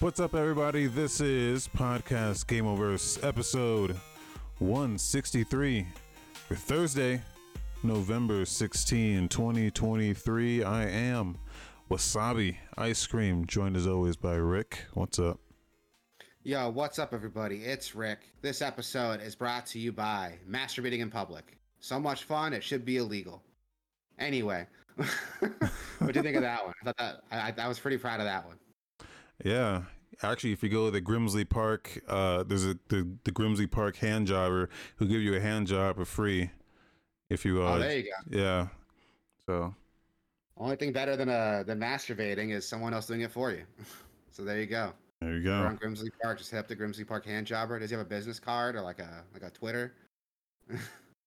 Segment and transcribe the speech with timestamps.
[0.00, 0.86] What's up, everybody?
[0.86, 3.94] This is Podcast Gameoverse episode
[4.58, 5.86] 163
[6.48, 7.20] for Thursday,
[7.82, 10.64] November 16, 2023.
[10.64, 11.36] I am
[11.90, 14.86] Wasabi Ice Cream, joined as always by Rick.
[14.94, 15.38] What's up?
[16.44, 17.56] Yo, what's up, everybody?
[17.56, 18.20] It's Rick.
[18.40, 21.58] This episode is brought to you by masturbating in public.
[21.80, 23.42] So much fun, it should be illegal.
[24.18, 26.72] Anyway, what do you think of that one?
[26.80, 28.56] I thought that I, I was pretty proud of that one.
[29.44, 29.82] Yeah.
[30.22, 33.96] Actually, if you go to the Grimsley Park, uh, there's a the, the Grimsley Park
[33.96, 36.50] hand jobber who give you a hand job for free.
[37.30, 38.38] If you uh, oh, there you go.
[38.38, 38.66] Yeah.
[39.46, 39.74] So
[40.58, 43.62] only thing better than uh than masturbating is someone else doing it for you.
[44.30, 44.92] so there you go.
[45.22, 45.60] There you go.
[45.60, 46.38] We're on Grimsley Park.
[46.38, 47.78] Just hit up the Grimsley Park hand jobber.
[47.78, 49.94] Does he have a business card or like a like a Twitter?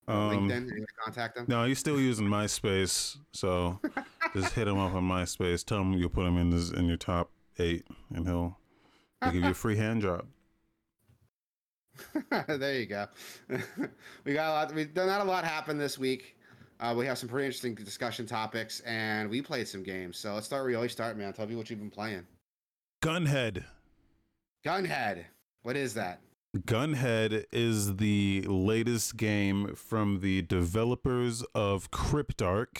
[0.05, 0.67] Um, LinkedIn.
[0.67, 1.45] You contact him.
[1.47, 3.15] No, he's still using MySpace.
[3.31, 3.79] So
[4.35, 5.63] just hit him up on MySpace.
[5.63, 8.57] Tell him you'll put him in this in your top eight, and he'll,
[9.21, 10.25] he'll give you a free hand job.
[12.47, 13.07] there you go.
[14.25, 14.73] we got a lot.
[14.73, 16.37] We've done not a lot happen this week.
[16.79, 20.17] Uh, we have some pretty interesting discussion topics, and we played some games.
[20.17, 21.31] So let's start where you always start, man.
[21.33, 22.25] Tell me what you've been playing.
[23.01, 23.63] Gunhead.
[24.65, 25.25] Gunhead.
[25.61, 26.19] What is that?
[26.57, 32.79] Gunhead is the latest game from the developers of Cryptark,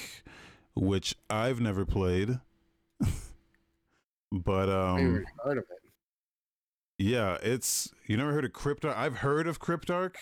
[0.76, 2.40] which I've never played.
[4.34, 5.80] But um heard of it.
[6.98, 8.95] Yeah, it's you never heard of Cryptark?
[8.95, 10.16] I've heard of Cryptark.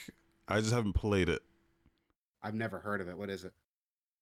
[0.47, 1.41] I just haven't played it.
[2.43, 3.17] I've never heard of it.
[3.17, 3.53] What is it?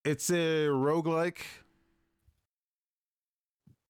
[0.05, 1.41] It's a roguelike.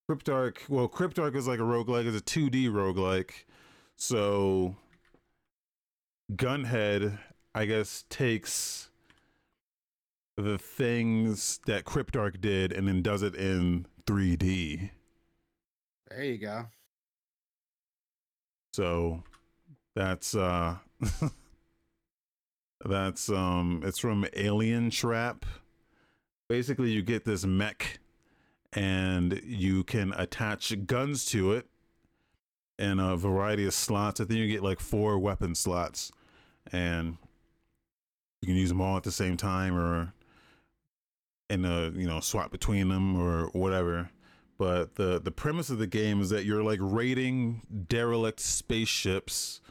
[0.09, 3.31] Cryptark, well, Cryptark is like a roguelike, it's a 2D roguelike.
[3.95, 4.75] So
[6.33, 7.20] Gunhead,
[7.53, 8.89] I guess, takes
[10.36, 14.89] the things that Cryptark did and then does it in 3D.
[16.09, 16.65] There you go.
[18.73, 19.23] So
[19.95, 20.77] that's uh
[22.86, 25.43] that's um it's from Alientrap.
[26.48, 27.99] Basically you get this mech
[28.73, 31.67] and you can attach guns to it
[32.77, 34.19] in a variety of slots.
[34.19, 36.11] I think you get like four weapon slots
[36.71, 37.17] and
[38.42, 40.14] you can use them all at the same time or
[41.49, 44.09] in a you know swap between them or whatever
[44.59, 49.61] but the the premise of the game is that you're like raiding derelict spaceships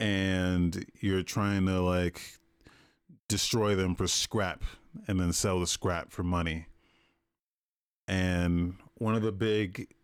[0.00, 2.20] and you're trying to like
[3.28, 4.64] destroy them for scrap
[5.06, 6.66] and then sell the scrap for money.
[8.08, 9.94] And one of the big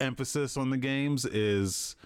[0.00, 1.96] emphasis on the games is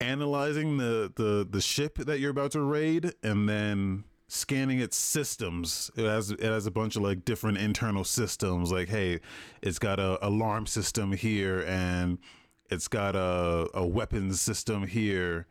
[0.00, 5.90] analyzing the the the ship that you're about to raid and then scanning its systems.
[5.96, 8.70] It has it has a bunch of like different internal systems.
[8.70, 9.20] Like hey
[9.60, 12.18] it's got a alarm system here and
[12.70, 15.46] it's got a, a weapons system here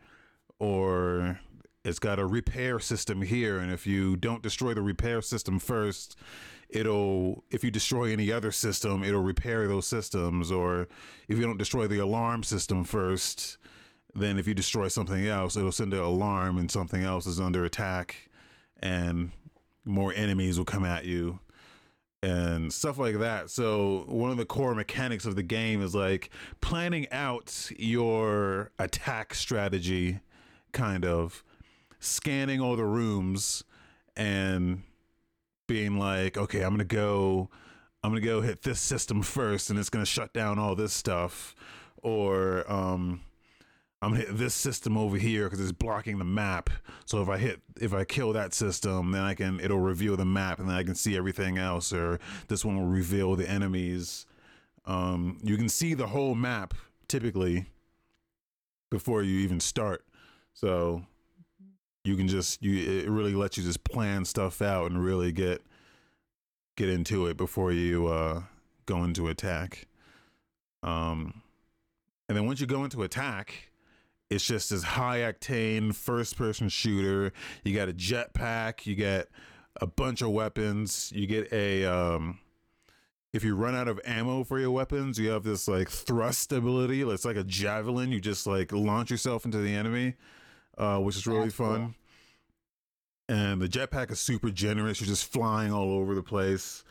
[0.58, 1.38] or
[1.84, 3.58] it's got a repair system here.
[3.58, 6.16] And if you don't destroy the repair system first
[6.70, 10.50] it'll if you destroy any other system it'll repair those systems.
[10.50, 10.88] Or
[11.28, 13.58] if you don't destroy the alarm system first
[14.14, 17.64] then if you destroy something else, it'll send an alarm and something else is under
[17.64, 18.29] attack
[18.80, 19.30] and
[19.84, 21.38] more enemies will come at you
[22.22, 23.50] and stuff like that.
[23.50, 26.30] So one of the core mechanics of the game is like
[26.60, 30.20] planning out your attack strategy,
[30.72, 31.42] kind of
[31.98, 33.64] scanning all the rooms
[34.16, 34.82] and
[35.66, 37.48] being like, okay, I'm gonna go,
[38.02, 41.54] I'm gonna go hit this system first, and it's gonna shut down all this stuff,
[42.02, 43.20] or um,
[44.02, 46.70] I'm gonna hit this system over here because it's blocking the map.
[47.04, 50.24] So if I hit, if I kill that system, then I can, it'll reveal the
[50.24, 51.92] map and then I can see everything else.
[51.92, 52.18] Or
[52.48, 54.24] this one will reveal the enemies.
[54.86, 56.72] Um, you can see the whole map
[57.08, 57.66] typically
[58.90, 60.04] before you even start.
[60.54, 61.04] So
[62.02, 65.62] you can just, you, it really lets you just plan stuff out and really get,
[66.76, 68.42] get into it before you, uh,
[68.86, 69.86] go into attack.
[70.82, 71.42] Um,
[72.30, 73.69] and then once you go into attack,
[74.30, 77.32] it's just this high octane first person shooter.
[77.64, 79.28] You got a jetpack, you get
[79.80, 82.38] a bunch of weapons, you get a um
[83.32, 87.02] if you run out of ammo for your weapons, you have this like thrust ability.
[87.02, 88.10] It's like a javelin.
[88.10, 90.14] You just like launch yourself into the enemy,
[90.78, 91.94] uh, which is really That's fun.
[93.28, 93.36] Cool.
[93.36, 95.00] And the jetpack is super generous.
[95.00, 96.82] You're just flying all over the place,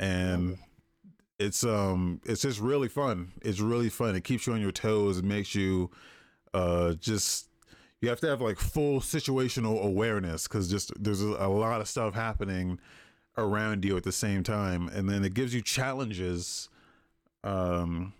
[0.00, 0.58] and
[1.38, 3.32] it's um it's just really fun.
[3.42, 4.16] It's really fun.
[4.16, 5.18] It keeps you on your toes.
[5.18, 5.90] It makes you
[6.56, 7.48] uh, just
[8.00, 12.14] you have to have like full situational awareness because just there's a, lot of stuff
[12.14, 12.80] happening
[13.36, 16.70] around you at the same time, and then it gives you challenges
[17.44, 18.14] um,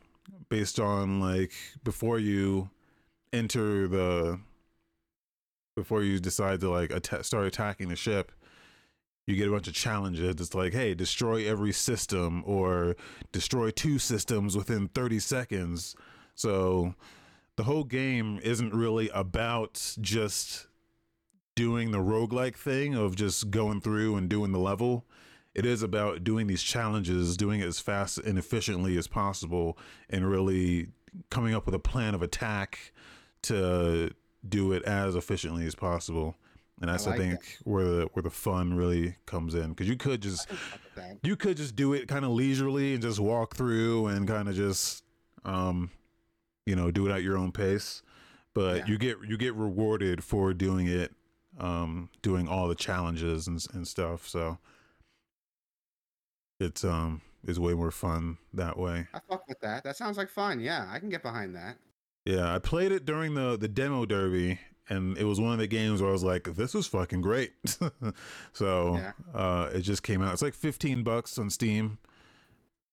[0.51, 1.53] based on like
[1.83, 2.69] before you
[3.33, 4.39] enter the
[5.75, 8.33] before you decide to like atta- start attacking the ship
[9.27, 10.37] you get a bunch of challenges.
[10.39, 12.97] It's like hey destroy every system or
[13.33, 15.97] destroy two systems within 30 seconds.
[16.35, 16.95] So
[17.57, 20.67] the whole game isn't really about just
[21.55, 25.07] doing the roguelike thing of just going through and doing the level
[25.57, 29.79] it is about doing these challenges doing it as fast and efficiently as possible
[30.11, 30.89] and really
[31.31, 32.93] coming up with a plan of attack
[33.41, 34.11] to
[34.47, 36.37] do it as efficiently as possible.
[36.81, 37.67] And that's I, like I think that.
[37.67, 40.47] where the where the fun really comes in because you could just
[41.23, 44.55] you could just do it kind of leisurely and just walk through and kind of
[44.55, 45.05] just
[45.47, 45.91] um
[46.67, 48.03] you know do it at your own pace,
[48.55, 48.87] but yeah.
[48.87, 51.13] you get you get rewarded for doing it
[51.59, 54.29] um doing all the challenges and and stuff.
[54.29, 54.59] So
[56.61, 59.07] it's um is way more fun that way.
[59.15, 59.85] I fuck with that.
[59.85, 60.61] That sounds like fun.
[60.61, 61.77] Yeah, I can get behind that.
[62.25, 64.59] Yeah, I played it during the the demo derby,
[64.89, 67.53] and it was one of the games where I was like, "This was fucking great."
[68.53, 69.13] so yeah.
[69.35, 70.33] uh, it just came out.
[70.33, 71.99] It's like fifteen bucks on Steam,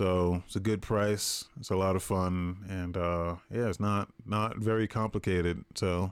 [0.03, 1.45] so it's a good price.
[1.57, 5.63] It's a lot of fun, and uh, yeah, it's not not very complicated.
[5.75, 6.11] So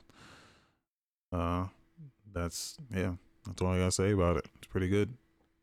[1.33, 1.65] uh,
[2.31, 3.15] that's yeah,
[3.45, 4.45] that's all I gotta say about it.
[4.59, 5.13] It's pretty good.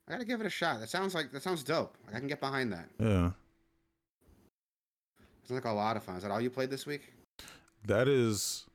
[0.07, 0.79] I gotta give it a shot.
[0.81, 1.97] That sounds like that sounds dope.
[2.15, 2.91] I can get behind that.
[2.99, 3.31] Yeah.
[5.45, 6.17] Sounds like a lot of fun.
[6.17, 7.15] Is that all you played this week?
[7.87, 8.67] That is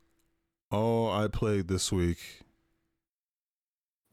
[0.71, 2.42] all I played this week.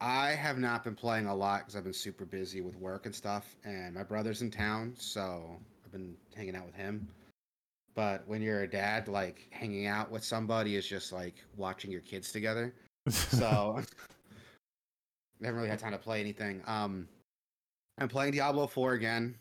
[0.01, 3.15] I have not been playing a lot because I've been super busy with work and
[3.15, 7.07] stuff, and my brother's in town, so I've been hanging out with him.
[7.95, 12.01] But when you're a dad, like hanging out with somebody is just like watching your
[12.01, 12.75] kids together.
[13.09, 13.79] So
[15.43, 16.63] I haven't really had time to play anything.
[16.67, 17.07] Um,
[17.99, 19.35] I'm playing Diablo 4 again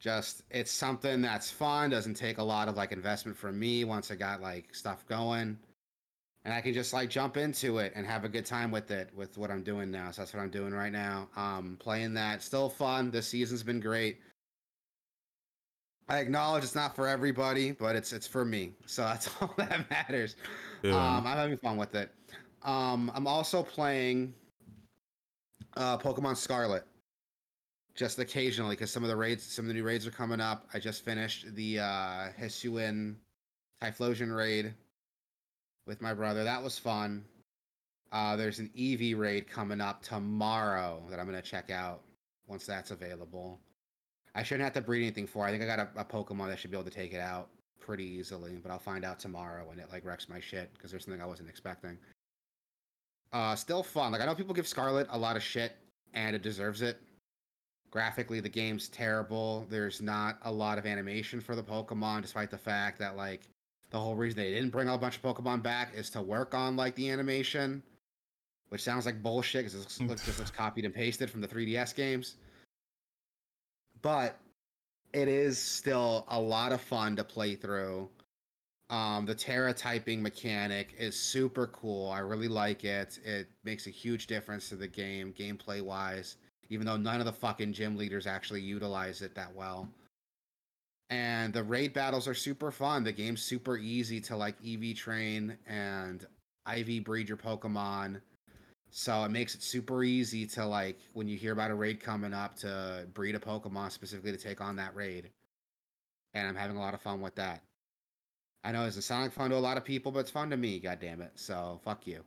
[0.00, 4.10] just it's something that's fun doesn't take a lot of like investment from me once
[4.10, 5.58] i got like stuff going
[6.44, 9.10] and i can just like jump into it and have a good time with it
[9.14, 10.10] with what i'm doing now.
[10.10, 11.28] So that's what i'm doing right now.
[11.36, 12.42] Um playing that.
[12.42, 13.10] Still fun.
[13.10, 14.18] This season's been great.
[16.08, 18.72] I acknowledge it's not for everybody but it's it's for me.
[18.86, 20.36] So that's all that matters.
[20.82, 20.92] Yeah.
[20.94, 22.10] um i'm having fun with it.
[22.62, 24.34] Um i'm also playing
[25.76, 26.84] uh pokemon scarlet.
[27.96, 30.66] Just occasionally because some of the raids, some of the new raids are coming up.
[30.72, 33.16] I just finished the uh, Hisuian
[33.82, 34.72] Typhlosion raid
[35.90, 36.44] with my brother.
[36.44, 37.24] That was fun.
[38.12, 42.02] Uh, there's an EV raid coming up tomorrow that I'm gonna check out
[42.46, 43.58] once that's available.
[44.36, 45.44] I shouldn't have to breed anything for.
[45.44, 47.48] I think I got a, a Pokemon that should be able to take it out
[47.80, 51.04] pretty easily, but I'll find out tomorrow when it like wrecks my shit because there's
[51.04, 51.98] something I wasn't expecting.
[53.32, 54.12] Uh, still fun.
[54.12, 55.72] Like I know people give Scarlet a lot of shit,
[56.14, 57.00] and it deserves it
[57.90, 62.56] graphically the game's terrible there's not a lot of animation for the pokemon despite the
[62.56, 63.48] fact that like
[63.90, 66.76] the whole reason they didn't bring a bunch of pokemon back is to work on
[66.76, 67.82] like the animation
[68.68, 71.94] which sounds like bullshit because it looks, just looks copied and pasted from the 3ds
[71.94, 72.36] games
[74.02, 74.38] but
[75.12, 78.08] it is still a lot of fun to play through
[78.90, 82.10] um, the Tera typing mechanic is super cool.
[82.10, 83.20] I really like it.
[83.24, 86.38] It makes a huge difference to the game, gameplay wise
[86.70, 89.88] even though none of the fucking gym leaders actually utilize it that well.
[91.10, 93.02] And the raid battles are super fun.
[93.02, 96.24] The game's super easy to like EV train and
[96.72, 98.20] IV breed your Pokemon.
[98.90, 102.32] So it makes it super easy to like when you hear about a raid coming
[102.32, 105.30] up to breed a Pokemon specifically to take on that raid.
[106.34, 107.62] And I'm having a lot of fun with that.
[108.62, 110.50] I know it doesn't sound like fun to a lot of people, but it's fun
[110.50, 111.32] to me, god damn it.
[111.34, 112.22] So fuck you.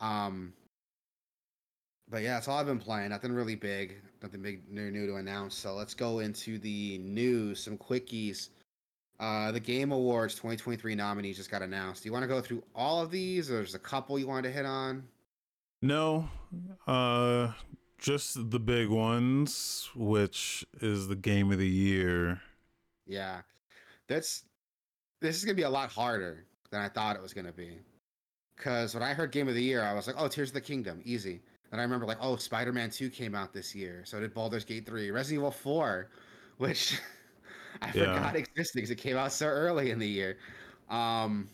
[0.00, 0.52] Um
[2.08, 3.10] but yeah, that's all I've been playing.
[3.10, 5.54] Nothing really big, nothing big new new to announce.
[5.56, 8.50] So let's go into the news, some quickies.
[9.18, 12.02] Uh, the Game Awards 2023 nominees just got announced.
[12.02, 14.48] Do you want to go through all of these, or there's a couple you wanted
[14.48, 15.04] to hit on?
[15.82, 16.28] No,
[16.86, 17.52] uh,
[17.98, 22.40] just the big ones, which is the Game of the Year.
[23.06, 23.40] Yeah,
[24.06, 24.44] that's
[25.20, 27.78] this is gonna be a lot harder than I thought it was gonna be.
[28.56, 30.60] Because when I heard Game of the Year, I was like, "Oh, Tears of the
[30.60, 31.42] Kingdom, easy."
[31.76, 34.00] And I remember like, oh, Spider Man Two came out this year.
[34.06, 36.08] So did Baldur's Gate Three, Resident Evil Four,
[36.56, 36.98] which
[37.82, 38.14] I yeah.
[38.14, 40.38] forgot existed because it came out so early in the year.
[40.88, 41.50] Um,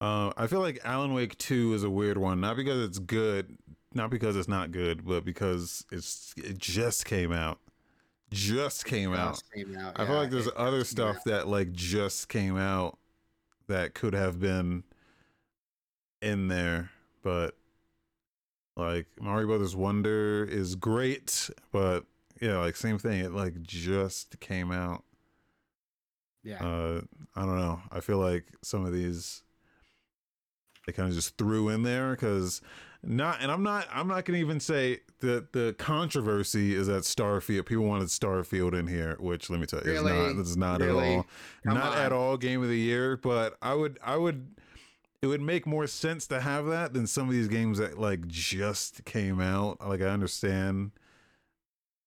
[0.00, 3.58] uh, I feel like Alan Wake Two is a weird one, not because it's good,
[3.92, 7.58] not because it's not good, but because it's it just came out.
[8.30, 9.42] Just came out.
[9.52, 9.98] Came out.
[9.98, 12.98] I yeah, feel like there's other stuff that like just came out
[13.66, 14.84] that could have been
[16.22, 16.90] in there,
[17.24, 17.56] but
[18.76, 22.04] like Mario Brothers Wonder is great, but
[22.40, 23.20] yeah, like same thing.
[23.20, 25.02] It like just came out.
[26.44, 26.62] Yeah.
[26.64, 27.00] Uh,
[27.34, 27.80] I don't know.
[27.90, 29.42] I feel like some of these
[30.86, 32.60] they kind of just threw in there because
[33.02, 37.66] not, and I'm not, I'm not gonna even say that the controversy is that Starfield.
[37.66, 40.12] People wanted Starfield in here, which let me tell you, Really?
[40.12, 40.40] it's not.
[40.40, 41.12] It's not Really?
[41.12, 41.26] at all,
[41.66, 43.16] Come not at all game of the year.
[43.16, 44.46] But I would, I would.
[45.22, 48.26] It would make more sense to have that than some of these games that like
[48.28, 49.86] just came out.
[49.86, 50.92] Like I understand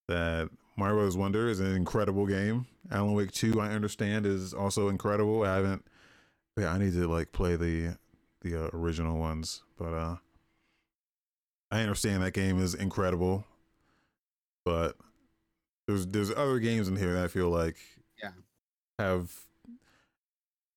[0.08, 1.18] that Mario Bros.
[1.18, 2.66] Wonder is an incredible game.
[2.92, 5.44] Alan Wake Two, I understand, is also incredible.
[5.44, 5.86] I haven't.
[6.58, 7.98] Yeah, I need to like play the
[8.42, 10.16] the uh, original ones, but uh,
[11.72, 13.44] I understand that game is incredible.
[14.66, 14.96] But
[15.88, 17.78] there's there's other games in here that I feel like
[18.22, 18.32] Yeah.
[18.98, 19.34] have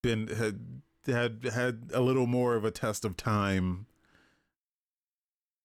[0.02, 3.86] been had had had a little more of a test of time.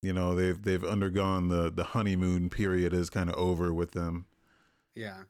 [0.02, 4.26] You know, they've they've undergone the the honeymoon period is kind of over with them.
[4.96, 5.24] yeah.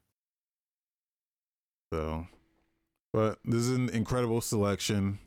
[1.93, 2.27] So,
[3.13, 5.19] but this is an incredible selection.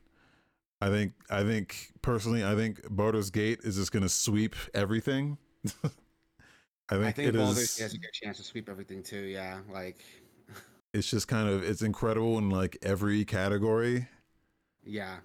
[0.80, 5.38] I think I think personally, I think Baldur's Gate is just going to sweep everything.
[6.90, 7.74] I think, I think it Baldur's is.
[7.76, 9.20] Gate has a good chance to sweep everything too.
[9.20, 9.60] Yeah.
[9.70, 10.04] Like,
[10.92, 14.08] It's just kind of it's incredible in like every category.
[14.84, 15.16] Yeah.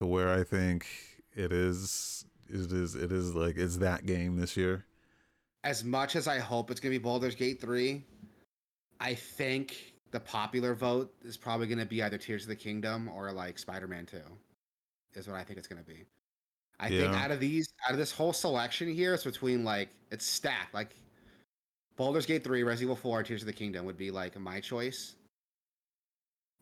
[0.00, 0.86] To where I think
[1.34, 4.84] it is, it is, it is like it's that game this year.
[5.64, 8.04] As much as I hope it's gonna be Baldur's Gate three,
[9.00, 13.32] I think the popular vote is probably gonna be either Tears of the Kingdom or
[13.32, 14.22] like Spider-Man Two.
[15.14, 16.04] Is what I think it's gonna be.
[16.80, 20.24] I think out of these, out of this whole selection here, it's between like it's
[20.24, 20.72] stacked.
[20.74, 20.94] Like
[21.96, 25.16] Baldur's Gate three, Resident Evil four, Tears of the Kingdom would be like my choice.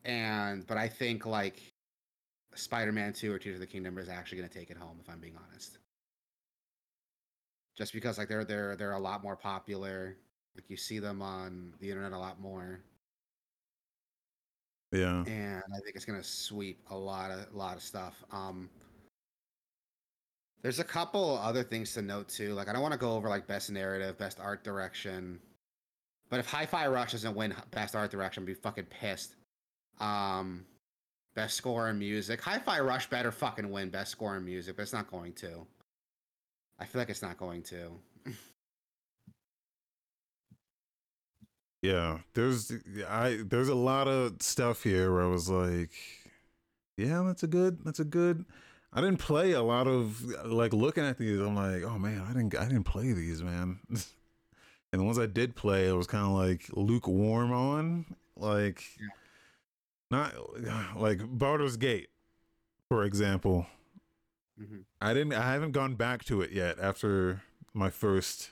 [0.06, 1.60] And but I think like
[2.54, 5.20] Spider-Man two or Tears of the Kingdom is actually gonna take it home if I'm
[5.20, 5.78] being honest.
[7.76, 10.16] Just because like they're they're they're a lot more popular.
[10.54, 12.80] Like you see them on the internet a lot more.
[14.92, 18.14] Yeah, and I think it's gonna sweep a lot of a lot of stuff.
[18.30, 18.70] Um,
[20.62, 22.54] there's a couple other things to note too.
[22.54, 25.40] Like I don't want to go over like best narrative, best art direction,
[26.30, 29.34] but if Hi-Fi Rush doesn't win best art direction, I'd be fucking pissed.
[30.00, 30.66] Um,
[31.34, 34.92] best score in music, Hi-Fi Rush better fucking win best score in music, but it's
[34.92, 35.66] not going to.
[36.78, 37.90] I feel like it's not going to.
[41.82, 42.18] yeah.
[42.34, 42.72] There's
[43.08, 45.92] I there's a lot of stuff here where I was like,
[46.96, 48.44] yeah, that's a good, that's a good.
[48.92, 51.38] I didn't play a lot of like looking at these.
[51.40, 53.78] I'm like, oh man, I didn't, I didn't play these, man.
[53.90, 54.00] and
[54.92, 59.08] the ones I did play, I was kind of like lukewarm on, like, Yeah.
[60.10, 60.34] Not
[60.96, 62.08] like Baldur's Gate,
[62.88, 63.66] for example.
[64.60, 64.84] Mhm.
[65.00, 67.42] I didn't, I haven't gone back to it yet after
[67.74, 68.50] my first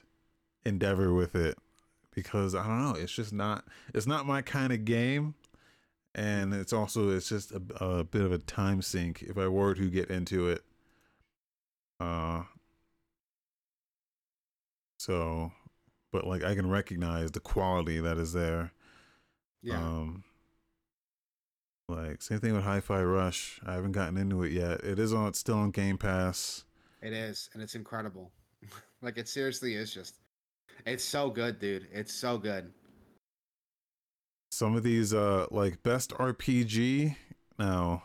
[0.67, 1.57] endeavor with it
[2.15, 5.35] because I don't know, it's just not, it's not my kind of game
[6.15, 9.75] and it's also it's just a, a bit of a time sink if i were
[9.75, 10.63] to get into it
[11.99, 12.43] uh
[14.99, 15.51] so
[16.13, 18.71] but like i can recognize the quality that is there
[19.63, 19.79] Yeah.
[19.79, 20.23] um
[21.89, 25.29] like same thing with hi-fi rush i haven't gotten into it yet it is on
[25.29, 26.65] it's still on game pass
[27.03, 28.31] It is, and it's incredible.
[29.03, 30.17] like it seriously is just
[30.87, 31.87] it's so good, dude.
[31.93, 32.73] It's so good.
[34.51, 37.15] some of these uh like best rpg
[37.59, 38.03] now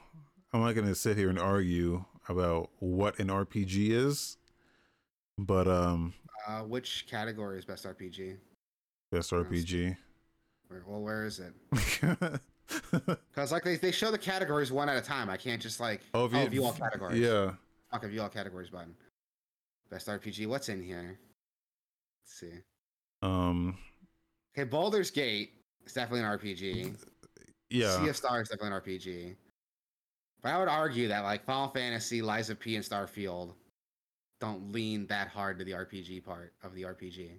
[0.53, 4.37] i'm not gonna sit here and argue about what an rpg is
[5.37, 6.13] but um
[6.47, 8.37] Uh which category is best RPG?
[9.11, 9.95] best rpg
[10.67, 11.53] Where, well, where is it?
[12.91, 15.29] Because like they, they show the categories one at a time.
[15.29, 17.19] I can't just like oh, oh, if you, view all categories.
[17.19, 17.51] yeah
[17.91, 18.93] Fuck a view all categories button.
[19.89, 20.45] Best RPG.
[20.47, 21.17] What's in here?
[22.23, 22.59] Let's see.
[23.23, 23.77] um
[24.55, 25.53] Okay, Baldur's Gate
[25.85, 26.95] is definitely an RPG.
[27.69, 29.35] yeah Sea of Stars is definitely an RPG.
[30.41, 33.53] But I would argue that like Final Fantasy, Lies of P, and Starfield
[34.39, 37.31] don't lean that hard to the RPG part of the RPG.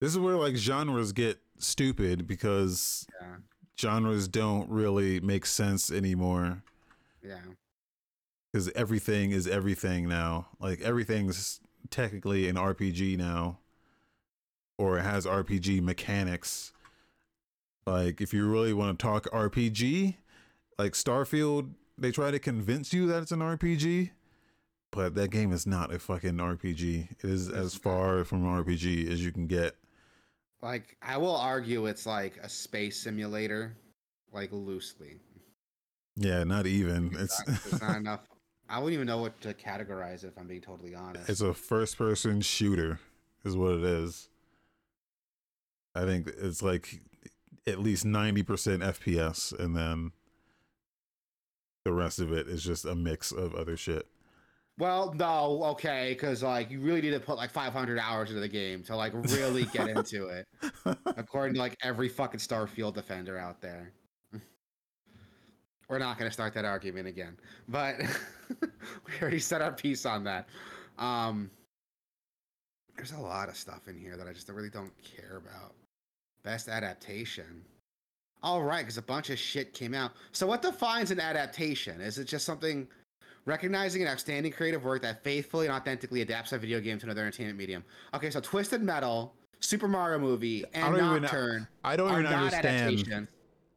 [0.00, 3.36] this is where like genres get stupid because Yeah.
[3.78, 6.62] Genres don't really make sense anymore.
[7.22, 7.40] Yeah.
[8.50, 10.48] because everything is everything now.
[10.58, 11.60] Like everything's
[11.90, 13.58] technically an rpg now.
[14.78, 16.72] Or it has rpg mechanics.
[17.86, 20.14] Like if you really want to talk rpg
[20.78, 24.10] like starfield they try to convince you that it's an rpg
[24.90, 29.10] but that game is not a fucking rpg it is as far from an rpg
[29.10, 29.76] as you can get
[30.62, 33.76] Like I will argue it's like a space simulator,
[34.32, 35.20] like loosely.
[36.16, 38.20] yeah not even It's it's not, not enough.
[38.68, 41.28] I wouldn't even know what to categorize it if I'm being totally honest.
[41.28, 43.00] it's a first person shooter
[43.44, 44.28] is what it is
[45.94, 47.00] i think it's like
[47.66, 50.12] at least 90% FPS and then
[51.84, 54.06] the rest of it is just a mix of other shit.
[54.80, 58.48] Well, no, okay, because like you really need to put like 500 hours into the
[58.48, 60.48] game to like really get into it,
[61.04, 63.92] according to like every fucking Starfield defender out there.
[65.90, 67.36] We're not going to start that argument again,
[67.68, 67.96] but
[68.62, 70.48] we already set our piece on that.
[70.96, 71.50] Um,
[72.96, 75.74] there's a lot of stuff in here that I just really don't care about.
[76.42, 77.64] Best adaptation.
[78.42, 80.12] All right, because a bunch of shit came out.
[80.32, 82.00] So, what defines an adaptation?
[82.00, 82.88] Is it just something
[83.46, 87.22] recognizing an outstanding creative work that faithfully and authentically adapts a video game to another
[87.22, 87.84] entertainment medium?
[88.14, 93.28] Okay, so Twisted Metal, Super Mario Movie, and I don't even- I don't even understand.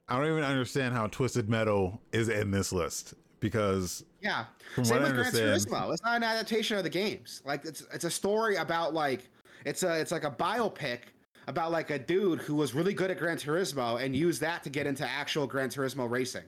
[0.09, 4.45] I don't even understand how Twisted Metal is in this list because Yeah.
[4.75, 5.93] from Same what I with Gran Turismo.
[5.93, 7.41] It's not an adaptation of the games.
[7.45, 9.29] Like it's it's a story about like
[9.65, 10.99] it's a it's like a biopic
[11.47, 14.69] about like a dude who was really good at Gran Turismo and used that to
[14.69, 16.43] get into actual Gran Turismo racing.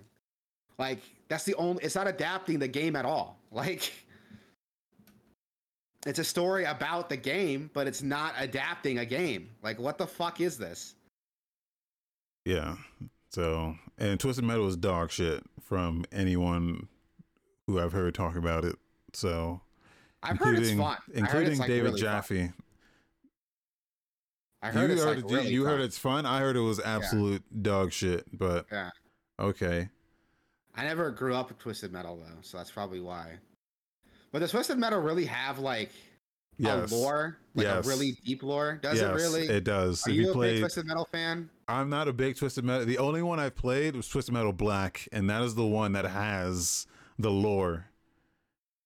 [0.78, 3.40] Like that's the only it's not adapting the game at all.
[3.52, 3.94] Like
[6.06, 9.50] it's a story about the game, but it's not adapting a game.
[9.64, 10.96] Like what the fuck is this?
[12.44, 12.76] yeah.
[13.32, 16.88] So and Twisted Metal is dog shit from anyone
[17.68, 18.76] who I've heard talk about it.
[19.14, 19.62] So
[20.22, 20.98] I've heard it's fun.
[21.14, 22.08] Including it's, like, David really fun.
[22.12, 22.52] Jaffe.
[24.62, 26.26] I heard you it's heard like really you heard it's fun.
[26.26, 28.26] I heard it was absolute dog shit.
[28.38, 28.90] But Yeah.
[29.40, 29.90] okay,
[30.76, 33.34] I never grew up with Twisted Metal though, so that's probably why.
[34.32, 35.92] But does Twisted Metal really have like
[36.58, 37.86] yes, a lore, like Yes.
[37.86, 38.80] a really deep lore?
[38.82, 39.48] Does yes, it really?
[39.48, 40.06] It does.
[40.06, 41.50] Are if you, you a big Twisted Metal fan?
[41.68, 42.86] I'm not a big Twisted Metal.
[42.86, 46.06] The only one I've played was Twisted Metal Black, and that is the one that
[46.06, 46.86] has
[47.18, 47.88] the lore.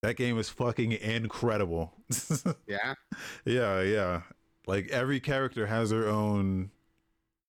[0.02, 1.94] That game is fucking incredible.
[2.68, 2.94] Yeah.
[3.46, 4.22] yeah, yeah.
[4.68, 6.72] Like every character has their own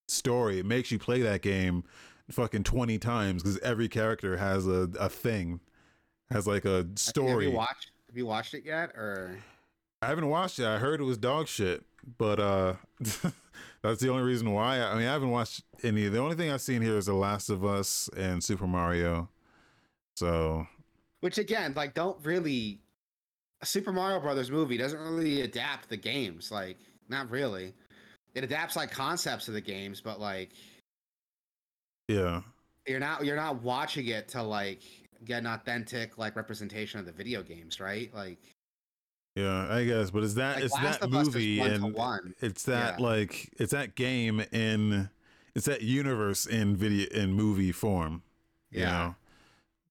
[0.08, 0.58] story.
[0.58, 1.84] It makes you play that game
[2.32, 5.60] fucking 20 times because every character has a, a thing,
[6.30, 7.46] has like a Have story.
[7.48, 7.90] you watched?
[8.08, 8.90] Have you watched it yet?
[8.90, 9.38] Or
[10.02, 10.66] I haven't watched it.
[10.66, 11.84] I heard it was dog shit,
[12.18, 12.74] but uh
[13.82, 14.80] that's the only reason why.
[14.80, 16.08] I mean, I haven't watched any.
[16.08, 19.28] The only thing I've seen here is The Last of Us and Super Mario.
[20.16, 20.66] So
[21.20, 22.80] which again, like, don't really.
[23.62, 26.50] A Super Mario Brothers movie doesn't really adapt the games.
[26.50, 26.78] Like,
[27.10, 27.74] not really.
[28.34, 30.50] It adapts like concepts of the games, but like
[32.10, 32.42] yeah,
[32.86, 34.82] you're not you're not watching it to like
[35.24, 38.12] get an authentic like representation of the video games, right?
[38.14, 38.38] Like,
[39.36, 40.10] yeah, I guess.
[40.10, 42.34] But it's that like it's Last that of Us is movie one and one.
[42.40, 43.06] it's that Yeah.
[43.06, 45.10] like it's that game in
[45.54, 48.22] it's that universe in video in movie form.
[48.70, 48.90] You Yeah.
[48.90, 49.14] know?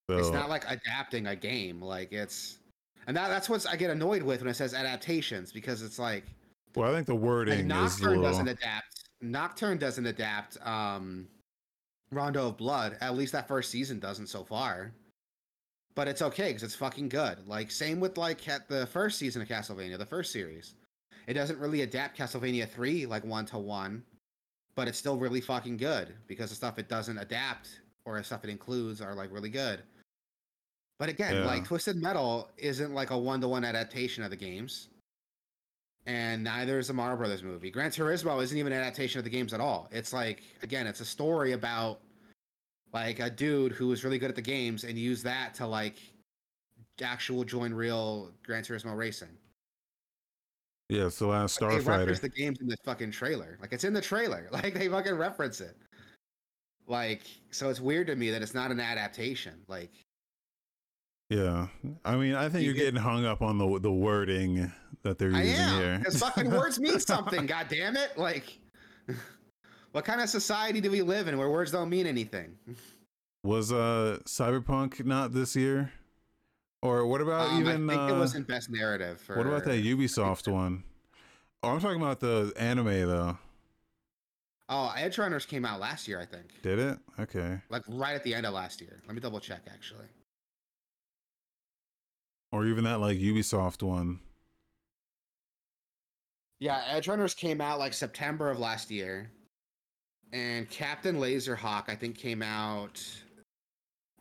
[0.10, 1.82] So, It's not like adapting a game.
[1.82, 2.58] Like it's,
[3.06, 6.24] and that that's what I get annoyed with when it says adaptations because it's like,
[6.76, 8.24] well, I think the like wording is a Nocturne little.
[8.24, 9.04] doesn't adapt.
[9.22, 10.58] Nocturne doesn't adapt.
[10.66, 11.28] Um,
[12.12, 12.98] Rondo of Blood.
[13.02, 14.92] At least that first season doesn't so far.
[15.96, 17.46] But it's okay because it's fucking good.
[17.48, 20.76] Like same with like Ca- the first season of Castlevania, the first series.
[21.28, 24.04] It doesn't really adapt Castlevania three like one to one,
[24.76, 28.44] but it's still really fucking good because the stuff it doesn't adapt or the stuff
[28.44, 29.82] it includes are like really good.
[31.00, 31.46] But again, Yeah.
[31.46, 34.88] like Twisted Metal isn't like a one to one adaptation of the games.
[36.10, 37.70] And neither is the Mario Brothers movie.
[37.70, 39.88] Gran Turismo isn't even an adaptation of the games at all.
[39.92, 42.00] It's like again, it's a story about
[42.92, 45.98] like a dude who was really good at the games and used that to like
[47.04, 49.30] actual join real Gran Turismo racing.
[50.90, 52.22] yeah, it's the last Like, they reference Starfighter.
[52.22, 53.60] the games in the fucking trailer.
[53.62, 54.48] Like it's in the trailer.
[54.52, 55.78] Like they fucking reference it.
[56.88, 59.54] Like so, it's weird to me that it's not an adaptation.
[59.68, 59.92] Like
[61.30, 61.68] Yeah,
[62.04, 64.72] I mean, I think You are get- getting hung up on the the wording
[65.04, 65.98] that they're I using am here.
[66.00, 67.46] because fucking words mean something.
[67.46, 68.18] God damn it!
[68.18, 68.58] Like,
[69.92, 72.58] what kind of society do we live in where words don't mean anything?
[73.44, 75.92] Was uh Cyberpunk not this year?
[76.82, 79.20] Or what about Um, even I think uh, it was in best narrative.
[79.22, 80.84] For, what about that Ubisoft one?
[81.62, 83.38] Oh, I'm talking about the anime though.
[84.70, 86.46] Oh, Edgerunners came out last year, I think.
[86.62, 86.98] Did it?
[87.20, 87.60] Okay.
[87.70, 89.02] Like right at the end of last year.
[89.08, 90.06] Let me double check actually.
[92.52, 94.20] Or even that like Ubisoft one.
[96.60, 99.32] Yeah, Edgerunners came out like September of last year.
[100.32, 103.04] And Captain Laserhawk, I think, came out.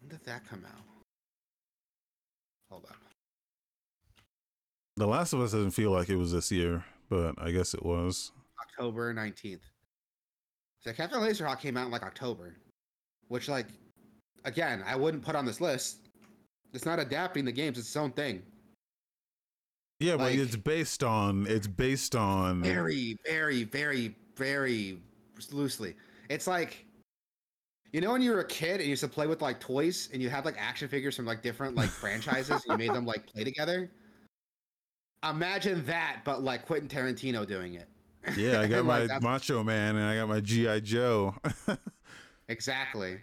[0.01, 0.85] When did that come out?
[2.71, 2.97] Hold up.
[4.97, 7.85] The Last of Us doesn't feel like it was this year, but I guess it
[7.85, 8.33] was.
[8.61, 9.61] October 19th.
[10.81, 12.57] So Captain Laserhawk came out in like October.
[13.29, 13.67] Which, like,
[14.45, 16.08] again, I wouldn't put on this list.
[16.73, 18.43] It's not adapting the games, it's its own thing.
[20.01, 25.01] Yeah, but Like- it's based on it's based on Very, very, very, very
[25.53, 25.97] loosely.
[26.29, 26.85] It's like
[27.93, 30.11] You know when you were a kid and you used to play with like toys
[30.13, 33.07] and you had like action figures from like different like franchises and you made them
[33.07, 33.91] like play together?
[35.29, 37.89] Imagine that, but like Quentin Tarantino doing it.
[38.37, 41.35] Yeah, I got my Like, that's- Macho Man and I got my GI Joe.
[42.51, 43.21] Exactly.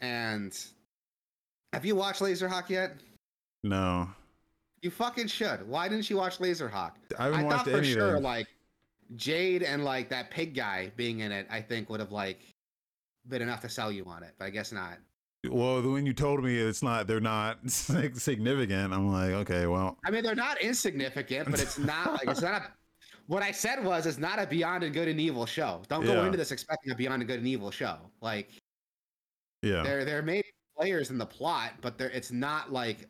[0.00, 0.52] And
[1.72, 2.92] have you watched Laserhawk yet?
[3.64, 4.08] no,
[4.82, 5.68] You fucking should.
[5.68, 6.92] Why didn't you watch Laserhawk?
[7.18, 7.94] I haven't I watched thought for anything.
[7.94, 8.46] sure like
[9.16, 12.38] Jade and like that pig guy being in it, I think would have like
[13.28, 14.98] been enough to sell you on it, but I guess not.
[15.48, 18.92] Well, when you told me it's not, they're not significant.
[18.92, 22.62] I'm like, okay, well, I mean, they're not insignificant, but it's not like it's not
[22.62, 22.64] a.
[23.28, 25.82] What I said was, it's not a Beyond and Good and Evil show.
[25.88, 26.24] Don't go Yeah.
[26.26, 27.98] into this expecting a Beyond and Good and Evil show.
[28.20, 28.50] Like
[29.62, 30.44] yeah, they're they're made
[30.78, 33.08] players in the plot, but it's not like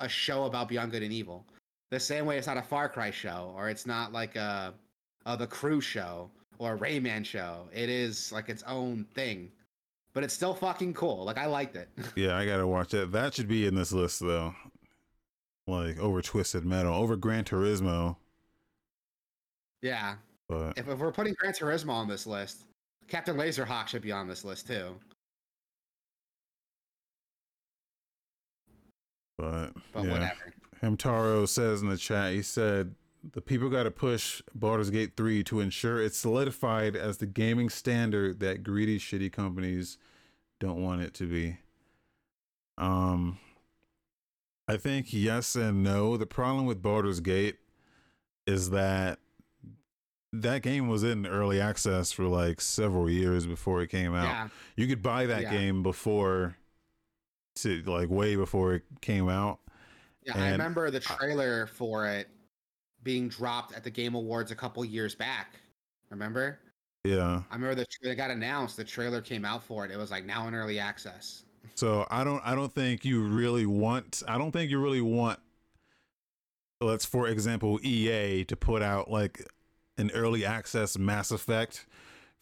[0.00, 1.46] a show about Beyond Good and Evil.
[1.90, 4.74] The same way it's not a Far Cry show, or it's not like a,
[5.24, 7.68] a the Crew show or a Rayman show.
[7.72, 9.50] It is like its own thing,
[10.12, 11.24] but it's still fucking cool.
[11.24, 11.88] Like I liked it.
[12.16, 13.12] yeah, I gotta watch that.
[13.12, 14.54] That should be in this list though.
[15.66, 18.16] Like over Twisted Metal, over Gran Turismo,
[19.82, 20.14] yeah.
[20.48, 22.64] but If, if we're putting Gran Turismo on this list,
[23.08, 24.96] Captain Laserhawk should be on this list too.
[29.38, 30.10] But, But yeah.
[30.12, 30.54] whatever.
[30.82, 32.94] Hamtaro says in the chat, he said
[33.32, 37.68] the people got to push Baldur's Gate 3 to ensure it's solidified as the gaming
[37.68, 39.98] standard that greedy, shitty companies
[40.60, 41.56] don't want it to be.
[42.78, 43.38] Um,
[44.68, 46.16] I think yes and no.
[46.16, 47.56] The problem with Baldur's Gate
[48.46, 49.18] is that
[50.32, 54.24] that game was in early access for like several years before it came out.
[54.24, 54.48] Yeah.
[54.76, 55.50] You could buy that Yeah.
[55.50, 56.56] game before
[57.56, 59.58] to like way before it came out.
[60.24, 62.28] Yeah, I remember the trailer for it
[63.02, 65.54] being dropped at the Game Awards a couple years back.
[66.10, 66.58] Remember?
[67.04, 67.42] Yeah.
[67.50, 68.76] I remember the tra- it got announced.
[68.76, 69.90] The trailer came out for it.
[69.90, 71.44] It was like now in early access.
[71.74, 75.38] So I don't I don't think you really want I don't think you really want
[76.80, 79.44] let's for example EA to put out like
[79.98, 81.86] an early access Mass Effect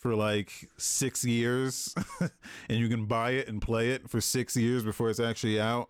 [0.05, 4.85] for like 6 years and you can buy it and play it for 6 years
[4.85, 5.89] before it's actually out.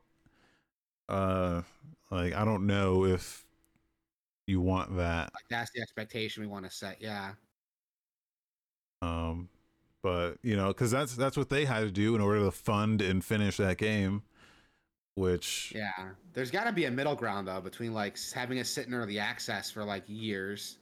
[1.08, 1.62] Uh
[2.12, 3.44] like I don't know if
[4.46, 5.32] you want that.
[5.34, 7.02] Like that's the expectation we want to set.
[7.02, 7.32] Yeah.
[9.02, 9.48] Um,
[10.00, 13.02] but you know, because that's that's what they had to do in order to fund
[13.02, 14.22] and finish that game.
[15.16, 16.10] Which Yeah.
[16.34, 19.18] There's got to be a middle ground though between like having it sit in early
[19.18, 20.78] access for like years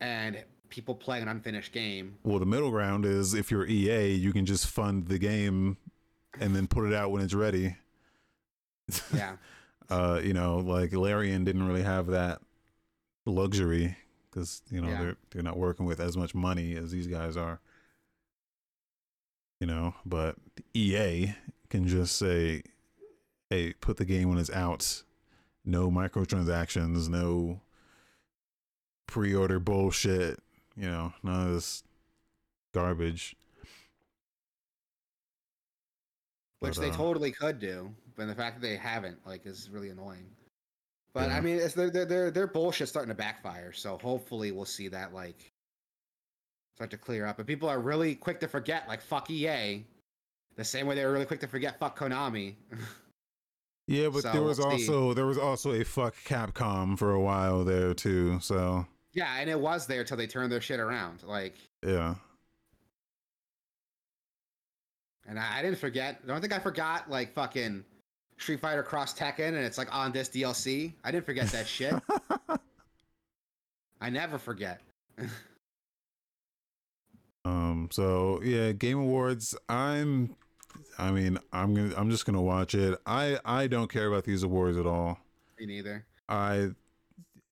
[0.00, 2.16] and people playing an unfinished game.
[2.24, 5.76] well, the middle ground is if you're EA, you can just fund the game
[6.40, 7.76] and then put it out when it's ready.
[9.14, 9.36] Yeah.
[9.90, 12.40] uh, you know, like Larian didn't really have that
[13.24, 13.96] luxury
[14.30, 15.00] because you know Yeah.
[15.02, 17.60] they're they're not working with as much money as these guys are.
[19.60, 20.36] You know, but
[20.74, 21.34] EA
[21.70, 22.62] can just say,
[23.48, 25.02] "Hey, put the game when it's out.
[25.64, 27.60] No microtransactions, no
[29.06, 30.40] pre-order bullshit.
[30.76, 31.82] You know, none of this
[32.74, 33.36] garbage."
[36.60, 39.68] which But, they uh, totally could do, but the fact that they haven't like is
[39.70, 40.26] really annoying.
[41.12, 41.36] But Yeah.
[41.36, 43.72] I mean, it's their their their bullshit starting to backfire.
[43.72, 45.52] So hopefully we'll see that like
[46.74, 47.36] start to clear up.
[47.38, 49.84] But people are really quick to forget, like fuck EA,
[50.56, 52.54] the same way they were really quick to forget fuck Konami.
[53.86, 54.88] Yeah, but So, there was we'll see.
[54.88, 58.40] also there was also a fuck Capcom for a while there too.
[58.40, 61.22] So yeah, and it was there till they turned their shit around.
[61.24, 62.14] Like, yeah.
[65.26, 66.20] and I, I didn't forget.
[66.22, 67.82] I don't think I forgot like fucking
[68.36, 70.92] Street Fighter Cross Tekken, and it's like on this DLC.
[71.02, 71.94] I didn't forget that shit.
[74.00, 74.80] I never forget.
[77.46, 77.88] Um.
[77.92, 79.54] So yeah, Game Awards.
[79.68, 80.34] I'm.
[80.98, 81.94] I mean, I'm gonna.
[81.96, 82.98] I'm just gonna watch it.
[83.06, 83.38] I.
[83.44, 85.20] I don't care about these awards at all.
[85.56, 86.04] Me neither.
[86.28, 86.70] I.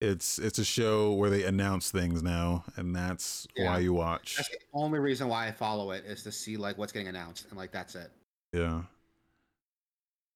[0.05, 3.67] It's it's a show where they announce things now, and that's Yeah.
[3.73, 4.37] why you watch.
[4.37, 7.47] That's the only reason why I follow it is to see like what's getting announced,
[7.49, 8.11] and like that's it.
[8.53, 8.83] Yeah.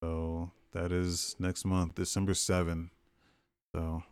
[0.02, 2.90] So that is next month, December seven.
[3.74, 4.02] So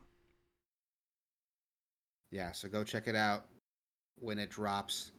[2.31, 3.47] Yeah, so go check it out
[4.19, 5.13] when it drops.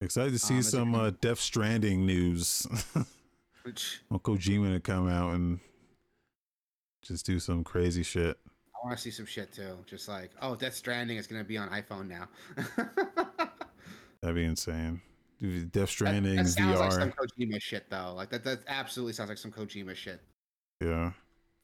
[0.00, 2.66] excited to see Um, some uh, Death Stranding news.
[3.62, 5.58] Which Want Kojima to come out and
[7.04, 8.38] just do some crazy shit.
[8.48, 9.78] I want to see some shit too.
[9.86, 12.28] Just like, oh, Death Stranding is gonna be on iPhone now.
[14.20, 15.00] That'd be insane.
[15.40, 16.80] Dude, Death that, Stranding that sounds VR.
[16.80, 18.14] like some Kojima shit though.
[18.14, 20.20] Like that, that absolutely sounds like some Kojima shit.
[20.80, 21.12] yeah.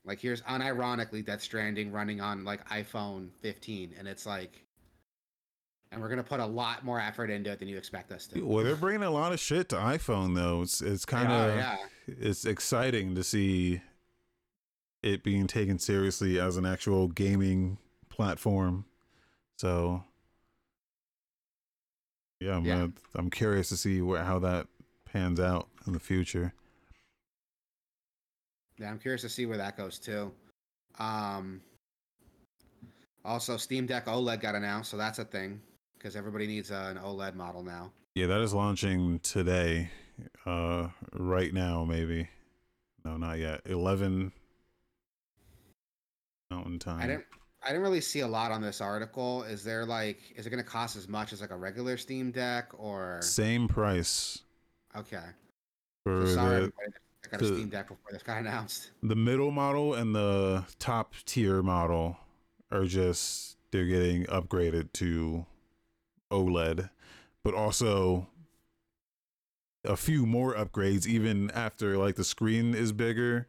[0.05, 4.65] Like here's unironically Death Stranding running on like iPhone 15, and it's like
[5.93, 8.41] and we're gonna put a lot more effort into it than you expect us to.
[8.43, 10.63] Well, they're bringing a lot of shit to iPhone though.
[10.63, 11.77] It's it's kind of yeah.
[12.07, 13.83] it's exciting to see
[15.03, 18.85] it being taken seriously as an actual gaming platform.
[19.59, 20.05] So
[22.41, 22.75] yeah, I'm Yeah.
[22.77, 24.67] Gonna, I'm curious to see where how that
[25.05, 26.53] pans out in the future.
[28.79, 30.33] Yeah, I'm curious to see where that goes too.
[30.99, 31.61] Um,
[33.25, 35.61] also, Steam Deck OLED got announced, so that's a thing
[35.99, 37.93] because everybody needs uh, an OLED model now.
[38.15, 39.91] Yeah, that is launching today.
[40.45, 42.29] Uh right now maybe.
[43.05, 43.63] No, not yet.
[43.65, 44.33] 11
[46.51, 47.01] Mountain Time.
[47.01, 47.25] I didn't.
[47.63, 49.43] I didn't really see a lot on this article.
[49.43, 52.31] Is there like, is it going to cost as much as like a regular Steam
[52.31, 53.19] Deck or?
[53.23, 54.41] Same price
[54.97, 55.21] Okay.
[56.05, 56.73] for So sorry, the
[57.23, 58.93] that got a the- Steam Deck before this got announced.
[59.03, 62.17] the middle model and the top tier model
[62.73, 65.45] are just they're getting upgraded to
[66.33, 66.89] OLED,
[67.45, 68.27] but also
[69.85, 73.49] a few more upgrades even after like the screen is bigger,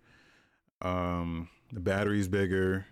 [0.82, 2.86] um, the battery's bigger,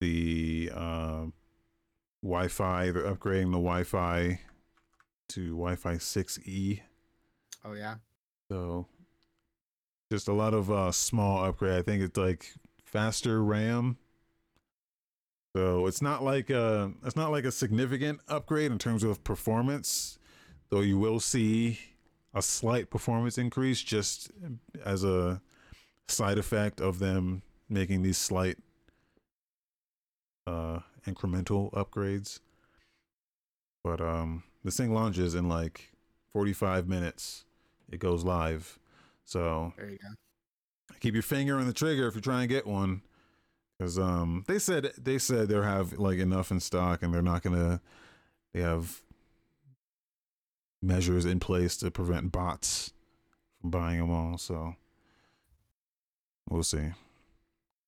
[0.00, 1.26] the uh,
[2.22, 4.40] Wi-Fi they're upgrading the Wi-Fi
[5.30, 6.80] to Wi-Fi 6E.
[7.64, 7.96] Oh yeah.
[8.50, 8.86] So
[10.10, 11.78] just a lot of uh small upgrade.
[11.78, 12.52] I think it's like
[12.84, 13.96] faster RAM.
[15.56, 20.18] So it's not like a it's not like a significant upgrade in terms of performance,
[20.68, 21.78] though you will see
[22.34, 24.30] a slight performance increase just
[24.84, 25.40] as a
[26.08, 28.58] side effect of them making these slight
[30.50, 32.40] uh incremental upgrades.
[33.84, 35.92] But um this thing launches in like
[36.32, 37.44] 45 minutes.
[37.90, 38.78] It goes live.
[39.24, 40.96] So There you go.
[41.00, 43.02] keep your finger on the trigger if you're trying to get one
[43.78, 47.42] because um they said they said they'll have like enough in stock and they're not
[47.42, 47.80] gonna
[48.52, 49.00] they have
[50.82, 52.92] measures in place to prevent bots
[53.60, 54.74] from buying them all so
[56.48, 56.90] we'll see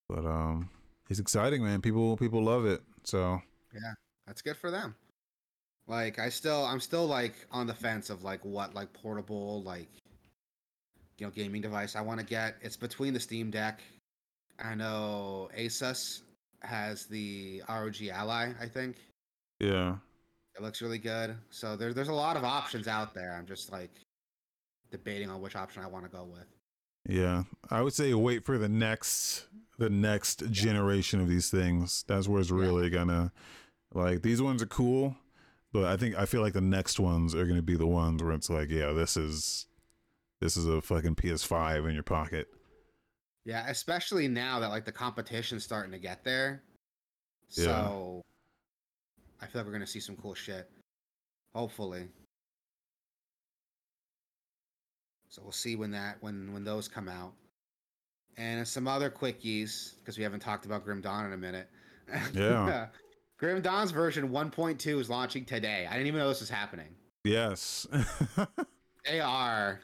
[0.08, 0.68] but um
[1.10, 3.40] it's exciting man people people love it so
[3.74, 3.94] yeah,
[4.26, 4.94] That's good for them.
[5.86, 9.88] Like I still I'm still like on the fence of like what like portable like
[11.18, 12.56] you know gaming device I want to get.
[12.62, 13.80] It's between the Steam Deck.
[14.62, 16.20] I know Asus
[16.60, 18.96] has the ROG Ally, I think.
[19.58, 19.96] yeah
[20.56, 21.36] It looks really good.
[21.50, 23.34] So there, there's a lot of options out there.
[23.36, 23.90] I'm just like
[24.92, 26.46] debating on which option I want to go with.
[27.08, 29.46] Yeah i would say wait for the next
[29.78, 32.56] the next generation of these things that's where it's Yeah.
[32.56, 33.32] really gonna
[33.92, 35.16] like these ones are cool
[35.72, 38.32] but i think i feel like the next ones are gonna be the ones where
[38.32, 39.66] it's like yeah this is
[40.40, 42.48] this is a fucking ps5 in your pocket
[43.44, 46.62] Yeah, especially now that like the competition's starting to get there.
[47.50, 47.64] Yeah.
[47.64, 48.22] So
[49.40, 50.70] I feel like we're gonna see some cool shit.
[51.54, 52.08] Hopefully.
[55.32, 57.32] So we'll see when that when when those come out.
[58.36, 61.68] And some other quickies, because we haven't talked about Grim Dawn in a minute.
[62.34, 62.88] Yeah.
[63.38, 65.86] Grim Dawn's version 1.2 is launching today.
[65.88, 66.94] I didn't even know this was happening.
[67.24, 67.86] yes
[69.06, 69.80] They are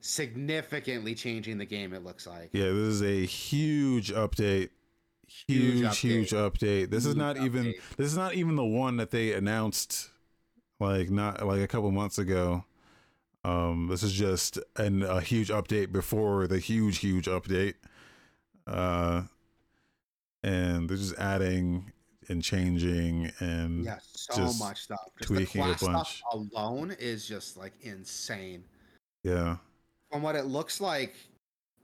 [0.00, 2.50] significantly changing the game, it looks like.
[2.52, 4.70] yeah this is a huge update
[5.26, 8.96] Huge huge huge update, this is Huge not even this is not even the one
[8.98, 10.10] that they announced
[10.78, 12.64] like not like a couple months ago
[13.46, 17.74] um this is just an, a huge update before the huge huge update
[18.66, 19.22] uh
[20.42, 21.92] and they're just adding
[22.28, 24.98] and changing and Yeah, so just much stuff.
[25.18, 26.18] Just tweaking a the class bunch.
[26.18, 28.64] stuff alone is just like insane.
[29.22, 29.56] yeah
[30.10, 31.14] From what it looks like,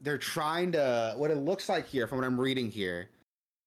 [0.00, 1.14] they're trying to.
[1.16, 3.08] What it looks like here, from what I'm reading here,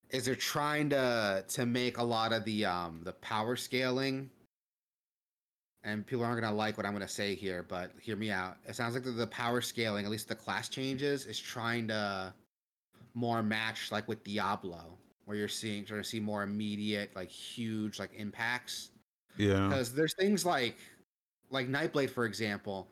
[0.10, 4.29] is they're trying to to make a lot of the um the power scaling.
[5.85, 8.57] And people aren't gonna like what I'm gonna say here, but hear me out.
[8.67, 12.33] It sounds like the, the power scaling, at least the class changes, is trying to
[13.13, 17.99] more match like with Diablo, where you're seeing trying to see more immediate, like huge,
[17.99, 18.89] like impacts
[19.37, 20.77] yeah because there's things like
[21.51, 22.87] like Nightblade, for example.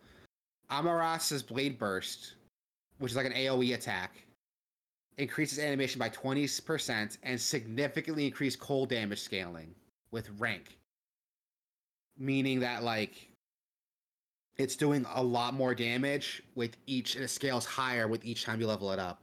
[0.69, 2.35] Amarasta's Blade Burst,
[2.99, 4.23] which is like an AoE attack,
[5.17, 9.73] increases animation by 20% and significantly increased cold damage scaling
[10.11, 10.77] with rank.
[12.17, 13.29] Meaning that like
[14.57, 18.61] it's doing a lot more damage with each and it scales higher with each time
[18.61, 19.21] you level it up.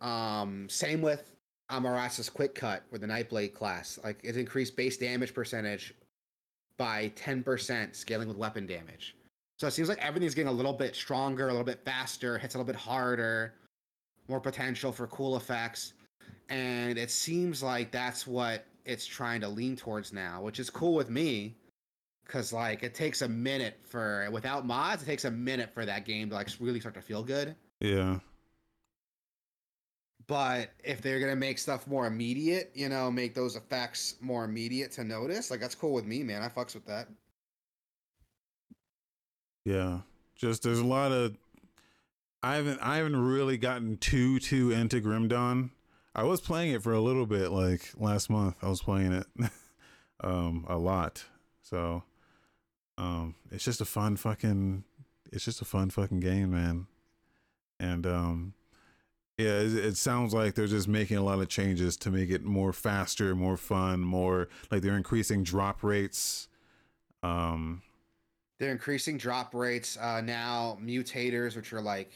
[0.00, 1.32] Um same with
[1.70, 3.98] Amarasta's Quick Cut with the Nightblade class.
[4.04, 5.94] Like it's increased base damage percentage
[6.76, 9.16] by 10% scaling with weapon damage.
[9.58, 12.54] So it seems like everything's getting a little bit stronger, a little bit faster, hits
[12.54, 13.54] a little bit harder,
[14.28, 15.92] more potential for cool effects.
[16.48, 20.94] And it seems like that's what it's trying to lean towards now, which is cool
[20.94, 21.54] with me.
[22.28, 26.06] Cause like it takes a minute for without mods, it takes a minute for that
[26.06, 27.54] game to like really start to feel good.
[27.80, 28.20] Yeah.
[30.26, 34.92] But if they're gonna make stuff more immediate, you know, make those effects more immediate
[34.92, 36.42] to notice, like that's cool with me, man.
[36.42, 37.08] I fucks with that.
[39.64, 40.00] Yeah.
[40.34, 41.36] Just there's a lot of
[42.42, 45.70] I haven't I haven't really gotten too too into Grim Dawn.
[46.14, 48.56] I was playing it for a little bit like last month.
[48.62, 49.26] I was playing it
[50.20, 51.24] um a lot.
[51.62, 52.02] So
[52.98, 54.84] um it's just a fun fucking
[55.32, 56.86] it's just a fun fucking game, man.
[57.80, 58.54] And um
[59.38, 62.44] yeah, it, it sounds like they're just making a lot of changes to make it
[62.44, 66.48] more faster, more fun, more like they're increasing drop rates.
[67.22, 67.82] Um
[68.58, 70.78] They're increasing drop rates uh, now.
[70.80, 72.12] Mutators, which are like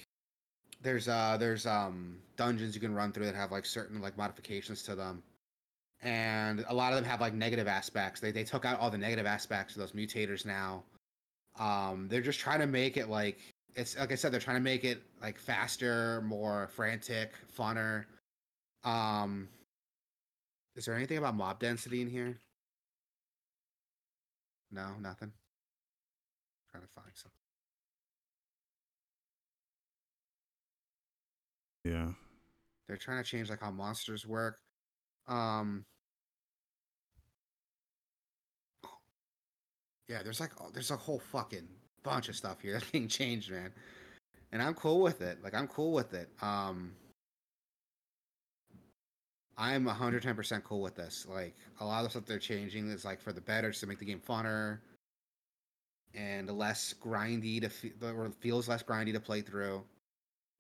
[0.82, 4.82] there's uh there's um dungeons you can run through that have like certain like modifications
[4.82, 5.22] to them,
[6.02, 8.20] and a lot of them have like negative aspects.
[8.20, 10.84] They they took out all the negative aspects of those mutators now.
[11.58, 13.38] Um, they're just trying to make it like
[13.74, 18.04] it's like I said, they're trying to make it like faster, more frantic, funner.
[18.84, 19.48] Um,
[20.76, 22.38] is there anything about mob density in here?
[24.70, 25.32] No, nothing.
[26.70, 27.36] Trying to find something.
[31.86, 32.08] yeah.
[32.88, 34.58] They're trying to change like how monsters work.
[35.28, 35.84] Um
[40.08, 41.66] Yeah, there's like oh, there's a whole fucking
[42.02, 43.72] bunch of stuff here that's being changed, man.
[44.52, 45.42] And I'm cool with it.
[45.42, 46.28] Like I'm cool with it.
[46.40, 46.92] Um
[49.58, 51.26] I'm 110% cool with this.
[51.28, 53.98] Like a lot of stuff they're changing is like for the better just to make
[53.98, 54.78] the game funner
[56.14, 59.82] and less grindy to fe- or feels less grindy to play through.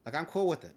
[0.04, 0.74] Like I'm cool with it.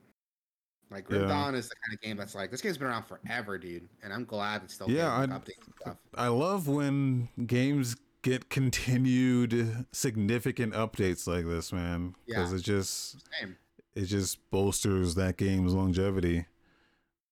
[0.92, 1.28] Like Grim Yeah.
[1.28, 4.12] Dawn is the kind of game that's like this game's been around forever, dude, and
[4.12, 5.98] I'm glad it's still Yeah, getting I- like, updates stuff.
[6.16, 12.16] I love when games get continued significant updates like this, man.
[12.26, 12.58] Because Yeah.
[12.58, 13.56] it just Same.
[13.96, 16.46] it just bolsters that game's longevity.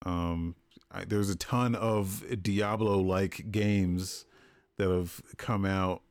[0.05, 0.55] Um,
[0.91, 4.25] I, there's a ton of Diablo-like games
[4.77, 6.03] that have come out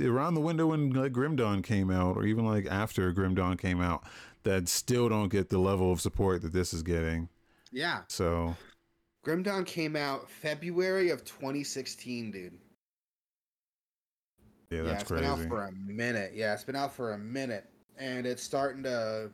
[0.00, 3.56] around the window when like Grim Dawn came out, or even like after Grim Dawn
[3.56, 4.04] came out,
[4.48, 7.28] that still don't get the level of support that this is getting.
[7.70, 8.56] Yeah, So
[9.22, 12.58] Grim Dawn came out February of 2016, dude.
[14.70, 15.22] yeah, that's yeah, it's crazy.
[15.22, 16.32] been out for a minute.
[16.34, 17.66] Yeah, it's been out for a minute,
[17.98, 19.30] and it's starting to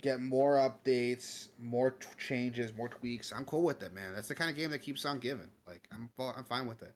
[0.00, 3.32] get more updates, more t- changes, more tweaks.
[3.36, 4.14] I'm cool with it, man.
[4.14, 5.48] That's the kind of game that keeps on giving.
[5.66, 6.94] Like I'm, I'm fine with it.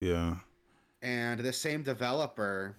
[0.00, 0.34] yeah.
[1.02, 2.76] And the same developer,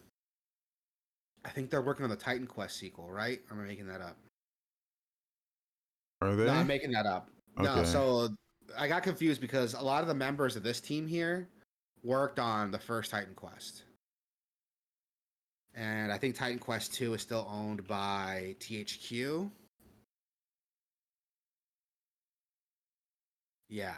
[1.43, 3.39] I think they're working on the Titan Quest sequel, right?
[3.49, 4.17] Or am I making that up?
[6.21, 6.45] Are they?
[6.45, 7.29] No, I'm making that up.
[7.57, 8.29] No, so
[8.77, 11.49] I got confused because a lot of the members of this team here
[12.03, 13.83] worked on the first Titan Quest.
[15.73, 19.49] And I think Titan Quest 2 is still owned by THQ.
[23.69, 23.93] Yeah.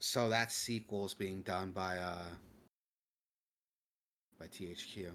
[0.00, 2.24] So that sequel is being done by uh
[4.38, 5.10] by THQ.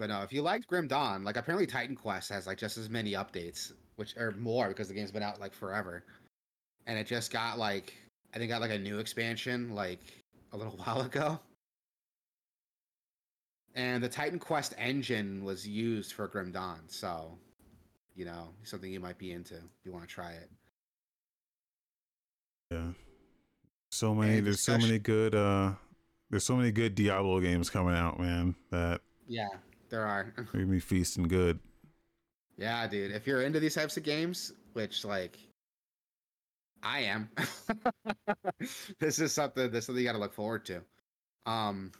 [0.00, 2.88] But no, if you liked Grim Dawn, like apparently Titan Quest has like just as
[2.88, 6.04] many updates, which are more because the game's been out like forever.
[6.86, 7.92] And it just got like
[8.34, 10.00] I think got like a new expansion like
[10.54, 11.38] a little while ago.
[13.74, 17.36] And the Titan Quest engine was used for Grim Dawn, so
[18.16, 20.50] you know, something you might be into if you want to try it.
[22.70, 22.92] Yeah.
[23.90, 25.72] So many And there's so many good uh
[26.30, 29.48] there's so many good Diablo games coming out, man, that Yeah,
[29.90, 30.32] there are.
[30.54, 31.58] made me feasting good.
[32.56, 33.10] Yeah, dude.
[33.12, 35.38] If you're into these types of games, which like
[36.82, 37.28] I am,
[38.98, 40.82] this is something this is something you got to look forward to.
[41.46, 41.92] Um,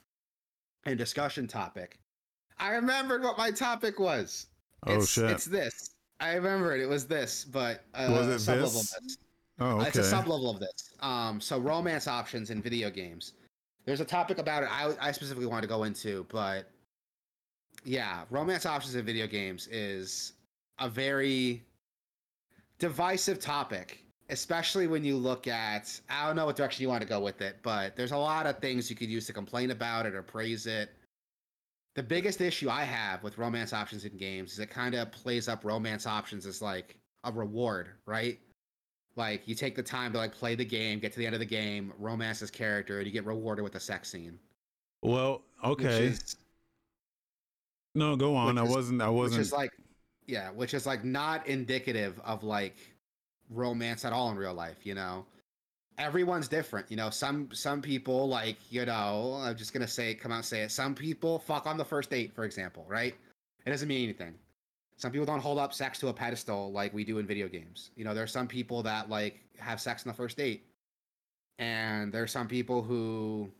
[0.84, 1.98] and discussion topic.
[2.58, 4.46] I remembered what my topic was.
[4.86, 5.30] Oh it's, shit.
[5.30, 5.90] It's this.
[6.20, 8.72] I remembered it was this, but uh, Was it this?
[8.72, 9.16] this.
[9.58, 10.94] oh, It's a sub level of this.
[11.00, 13.32] Um, so romance options in video games.
[13.86, 16.70] There's a topic about it I, I specifically wanted to go into, but
[17.84, 20.32] yeah, romance options in video games is
[20.78, 21.62] a very
[22.78, 27.08] divisive topic, especially when you look at I don't know what direction you want to
[27.08, 30.06] go with it, but there's a lot of things you could use to complain about
[30.06, 30.90] it or praise it.
[31.96, 35.48] The biggest issue I have with romance options in games is it kind of plays
[35.48, 38.38] up romance options as like a reward, right?
[39.16, 41.40] Like you take the time to like play the game, get to the end of
[41.40, 44.38] the game, romance this character, and you get rewarded with a sex scene.
[45.02, 46.06] well, okay.
[46.06, 46.36] is-
[47.94, 48.58] no, go on.
[48.58, 49.72] I is- wasn't I wasn't is like
[50.26, 52.76] yeah which is like not indicative of like
[53.48, 55.26] romance at all in real life you know
[56.00, 56.90] everyone's different.
[56.90, 60.44] You know, some some people like you know I'm just gonna say come out and
[60.44, 60.72] say it.
[60.72, 63.14] Some people fuck on the first date, for example, right?
[63.66, 64.34] It doesn't mean anything.
[64.96, 67.90] Some people don't hold up sex to a pedestal like we do in video games.
[67.96, 70.64] You know, there are some people that like have sex on the first date,
[71.58, 73.50] and there are some people who,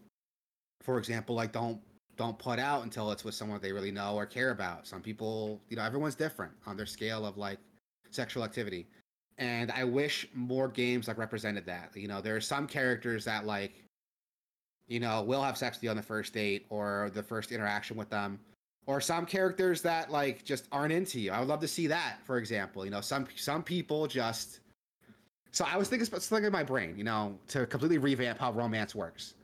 [0.83, 1.81] for example, like don't
[2.21, 4.87] don't put out until it's with someone they really know or care about.
[4.87, 7.59] Some people, you know, everyone's different on their scale of like
[8.11, 8.87] sexual activity
[9.41, 11.91] and I wish more games like represented that.
[11.95, 13.73] You know, there are some characters that like,
[14.87, 17.97] you know, will have sex with you on the first date or the first interaction
[17.97, 18.39] with them,
[18.87, 21.33] or some characters that like just aren't into you.
[21.33, 22.85] I would love to see that, for example.
[22.85, 24.61] You know, some some people just.
[25.53, 28.53] So I was thinking, about something in my brain, you know, to completely revamp how
[28.53, 29.35] romance works,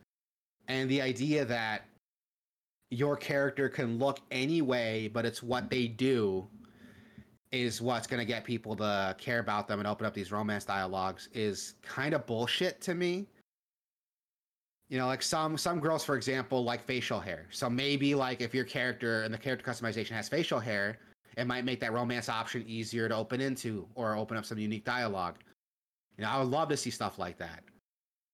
[0.67, 1.85] and the idea that
[2.89, 6.47] your character can look any way, but it's what they do
[7.51, 10.65] is what's going to get people to care about them and open up these romance
[10.65, 13.27] dialogues is kind of bullshit to me.
[14.89, 17.47] You know, like some some girls, for example, like facial hair.
[17.49, 20.99] So maybe like if your character and the character customization has facial hair,
[21.35, 24.85] it might make that romance option easier to open into or open up some unique
[24.85, 25.35] dialogue.
[26.17, 27.63] You know, I would love to see stuff like that.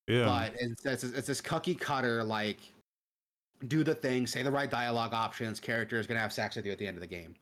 [0.06, 0.26] Yeah.
[0.26, 2.60] But it's, it's, it's this cookie cutter like
[3.68, 6.72] do the thing, say the right dialogue options, character is gonna have sex with you
[6.72, 7.34] at the end of the game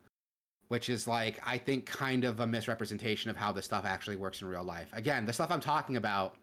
[0.73, 4.41] which is like I think kind of a misrepresentation of how this stuff actually works
[4.41, 4.89] in real life.
[4.95, 6.37] Again, the stuff I'm talking about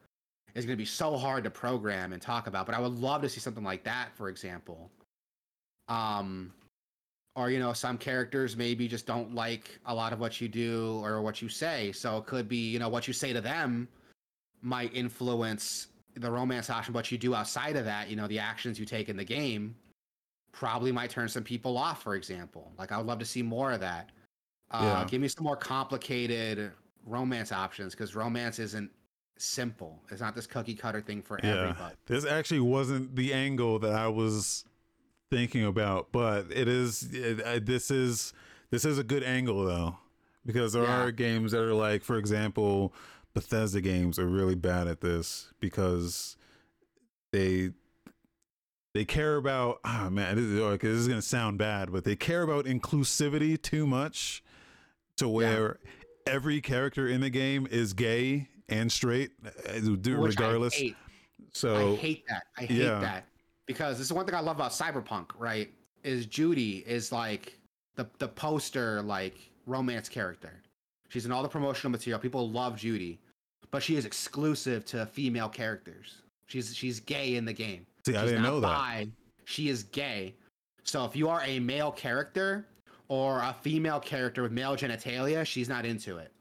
[0.54, 3.24] is going to be so hard to program and talk about, but I would love
[3.24, 4.92] to see something like that, for example.
[5.88, 6.54] Um,
[7.36, 11.02] or you know, some characters maybe just don't like a lot of what you do
[11.04, 13.88] or what you say, so it could be you know what you say to them
[14.62, 15.88] might influence
[16.20, 16.94] the romance option.
[16.94, 19.76] but you do outside of that, you know, the actions you take in the game
[20.52, 22.72] probably might turn some people off, for example.
[22.78, 24.12] Like I would love to see more of that.
[24.72, 25.08] Uh, yeah.
[25.10, 26.72] Give me some more complicated
[27.06, 28.92] romance options because romance isn't
[29.38, 30.02] simple.
[30.12, 31.62] It's not this cookie cutter thing for yeah.
[31.62, 31.96] everybody.
[32.06, 34.66] This actually wasn't the angle that I was
[35.32, 37.10] thinking about, but it is.
[37.14, 38.34] It, uh, this is
[38.70, 39.98] this is a good angle though,
[40.46, 41.04] because there yeah.
[41.04, 42.94] are games that are like, for example,
[43.34, 46.36] Bethesda games are really bad at this because
[47.32, 47.72] they
[48.94, 52.42] they care about oh man this is, this is gonna sound bad but they care
[52.42, 54.44] about inclusivity too much
[55.20, 55.78] to where
[56.26, 56.34] yeah.
[56.34, 60.76] every character in the game is gay and straight, uh, Which regardless.
[60.80, 60.96] I
[61.52, 62.44] so I hate that.
[62.58, 63.00] I hate yeah.
[63.00, 63.26] that
[63.66, 65.28] because this is one thing I love about Cyberpunk.
[65.38, 65.72] Right?
[66.04, 67.60] Is Judy is like
[67.96, 70.62] the the poster like romance character.
[71.10, 72.20] She's in all the promotional material.
[72.20, 73.20] People love Judy,
[73.72, 76.22] but she is exclusive to female characters.
[76.48, 77.86] She's she's gay in the game.
[78.06, 79.12] See, she's I didn't know bi, that.
[79.46, 80.36] She is gay.
[80.84, 82.66] So if you are a male character,
[83.10, 86.32] or a female character with male genitalia, she's not into it.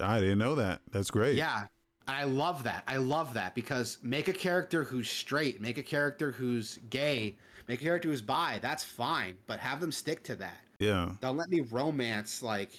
[0.00, 0.80] I didn't know that.
[0.90, 1.36] That's great.
[1.36, 1.64] Yeah.
[2.08, 2.84] I love that.
[2.88, 7.36] I love that because make a character who's straight, make a character who's gay,
[7.68, 8.58] make a character who's bi.
[8.62, 10.56] That's fine, but have them stick to that.
[10.78, 11.10] Yeah.
[11.20, 12.70] Don't let me romance like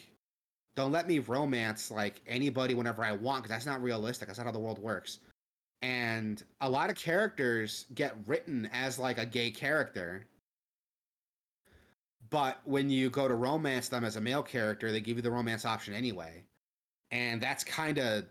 [0.80, 4.28] don't let me romance like anybody whenever I want because that's not realistic.
[4.28, 5.20] That's not how the world works.
[5.82, 10.26] And a lot of characters get written as like a gay character
[12.30, 15.32] but when you go to romance them as a male character, they give you the
[15.32, 16.44] romance option anyway,
[17.12, 18.26] and that's kind of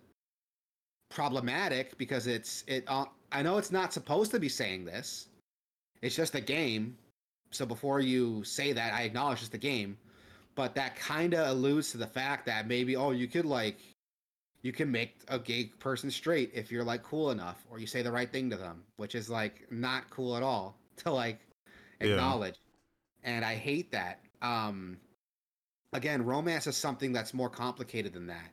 [1.10, 2.84] problematic because it's it.
[2.86, 5.28] Uh, I know it's not supposed to be saying this.
[6.00, 6.96] It's just a game.
[7.50, 9.96] So before you say that, I acknowledge it's the game,
[10.58, 13.78] but that kind of alludes to the fact that maybe oh you could like
[14.62, 18.02] you can make a gay person straight if you're like cool enough or you say
[18.02, 21.38] the right thing to them, which is like not cool at all to like
[22.00, 22.56] acknowledge.
[22.56, 22.68] Yeah
[23.24, 24.20] and I hate that.
[24.42, 24.98] Um,
[25.92, 28.50] again, romance is something that's more complicated than that,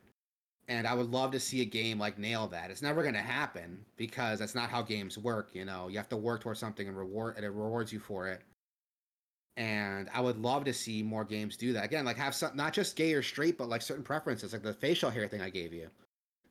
[0.67, 2.71] and I would love to see a game like nail that.
[2.71, 5.49] It's never going to happen because that's not how games work.
[5.53, 8.27] You know, you have to work towards something and reward, and it rewards you for
[8.27, 8.41] it.
[9.57, 11.85] And I would love to see more games do that.
[11.85, 14.73] Again, like have some not just gay or straight, but like certain preferences, like the
[14.73, 15.89] facial hair thing I gave you.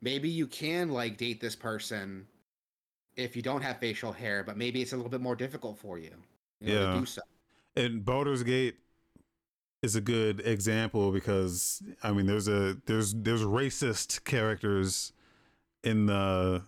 [0.00, 2.26] Maybe you can like date this person
[3.16, 5.98] if you don't have facial hair, but maybe it's a little bit more difficult for
[5.98, 6.10] you.
[6.60, 6.94] you know, yeah.
[6.94, 7.20] To do so
[7.76, 8.76] and Baldur's Gate
[9.82, 15.12] is a good example because I mean there's a there's there's racist characters
[15.82, 16.62] in the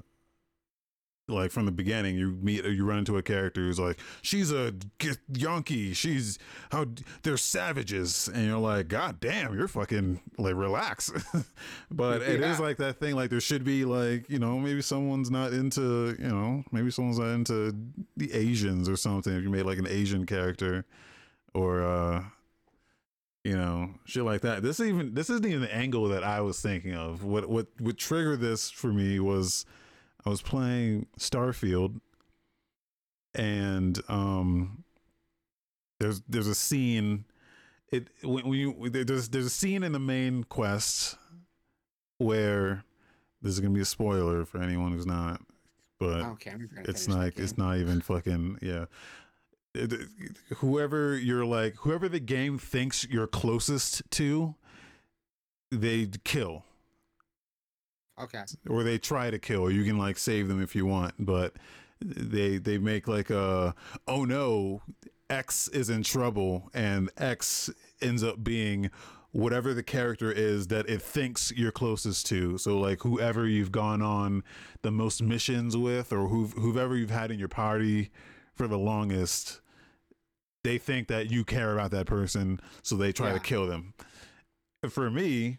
[1.29, 4.73] like from the beginning you meet you run into a character who's like she's a
[5.33, 6.39] Yankee she's
[6.71, 6.87] how
[7.23, 8.29] they're savages.
[8.33, 11.11] And you're like god damn you're fucking like relax.
[11.91, 12.29] But yeah.
[12.29, 15.53] it is like that thing like there should be like you know maybe someone's not
[15.53, 17.75] into you know maybe someone's not into
[18.17, 19.33] the Asians or something.
[19.33, 20.85] If you made like an Asian character
[21.55, 22.25] or uh
[23.47, 24.63] you know shit like that.
[24.63, 27.23] This even this isn't even the angle that I was thinking of.
[27.23, 29.65] What what what triggered this for me was
[30.27, 32.01] I was playing Starfield,
[33.35, 34.83] and um,
[36.01, 37.25] there's there's a scene.
[37.93, 41.17] It when, you there's there's a scene in the main quest
[42.19, 42.83] where
[43.41, 45.41] this is gonna be a spoiler for anyone who's not,
[46.01, 46.55] but Okay,
[46.89, 48.87] it's not it's not even fucking yeah.
[49.75, 50.09] It- it-
[50.57, 54.55] whoever you're like whoever the game thinks you're closest to
[55.71, 56.65] they kill
[58.19, 58.43] Okay.
[58.69, 61.55] or they try to kill you can like save them if you want but
[62.01, 63.75] they they make like a
[64.09, 64.83] oh no
[65.29, 67.69] x is in trouble and x
[68.01, 68.91] ends up being
[69.33, 74.01] whatever the character is that it thinks you're closest to so like whoever you've gone
[74.01, 74.43] on
[74.83, 78.11] the most missions with or who whoever you've had in your party
[78.55, 79.61] for the longest
[80.65, 83.35] they think that you care about that person so they try Yeah.
[83.35, 83.93] to kill them
[84.89, 85.59] for me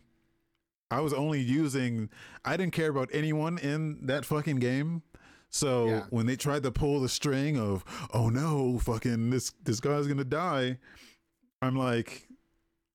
[0.89, 2.09] I was only using
[2.45, 5.01] I didn't care about anyone in that fucking game.
[5.49, 6.05] So Yeah.
[6.09, 7.83] when they tried to pull the string of
[8.13, 10.77] oh no, fucking this this guy's gonna die,
[11.61, 12.27] I'm like,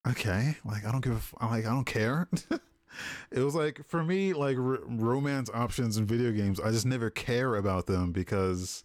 [0.09, 2.28] okay, like I don't give a f- I'm like I don't care.
[3.30, 7.11] it was like for me like r- romance options in video games, I just never
[7.11, 8.84] care about them because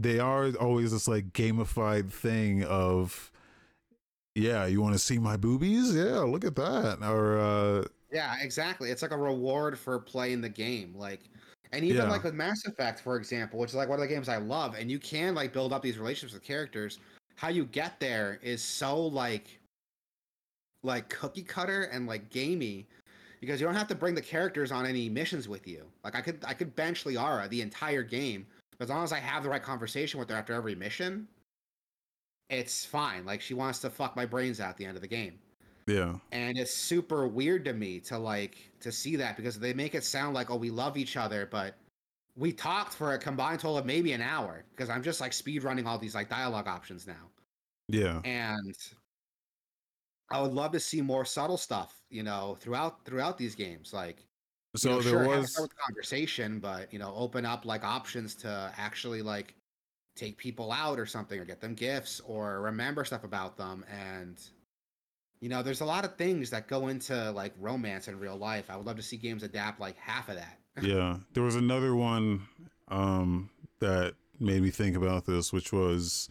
[0.00, 3.30] they are always this like gamified thing of
[4.34, 5.94] yeah, you want to see my boobies?
[5.94, 6.98] Yeah, look at that.
[7.02, 8.90] Or uh Yeah, exactly.
[8.90, 10.94] It's like a reward for playing the game.
[10.94, 11.20] Like,
[11.72, 12.08] and even Yeah.
[12.08, 14.74] like with Mass Effect, for example, which is like one of the games I love,
[14.74, 16.98] and you can like build up these relationships with characters.
[17.36, 19.58] How you get there is so like,
[20.84, 22.86] like cookie cutter and like gamey,
[23.40, 25.84] because you don't have to bring the characters on any missions with you.
[26.04, 28.46] Like I could I could bench Liara the entire game,
[28.80, 31.26] as long as I have the right conversation with her after every mission,
[32.58, 33.24] it's fine.
[33.24, 35.38] Like she wants to fuck my brains out at the end of the game
[35.86, 36.14] yeah.
[36.32, 40.04] and it's super weird to me to like to see that because they make it
[40.04, 41.76] sound like oh we love each other but
[42.36, 45.62] we talked for a combined total of maybe an hour because i'm just like speed
[45.62, 47.30] running all these like dialogue options now
[47.88, 48.20] Yeah.
[48.24, 48.74] and
[50.30, 54.24] i would love to see more subtle stuff you know throughout throughout these games like
[54.72, 58.72] you So know, there sure, was conversation but you know open up like options to
[58.76, 59.54] actually like
[60.14, 64.40] take people out or something or get them gifts or remember stuff about them and
[65.40, 68.66] you know there's a lot of things that go into like romance in real life
[68.70, 71.18] i would love to see games adapt like half of that yeah.
[71.32, 72.46] There was another one
[72.88, 73.50] um
[73.80, 76.28] that made me think about this, which was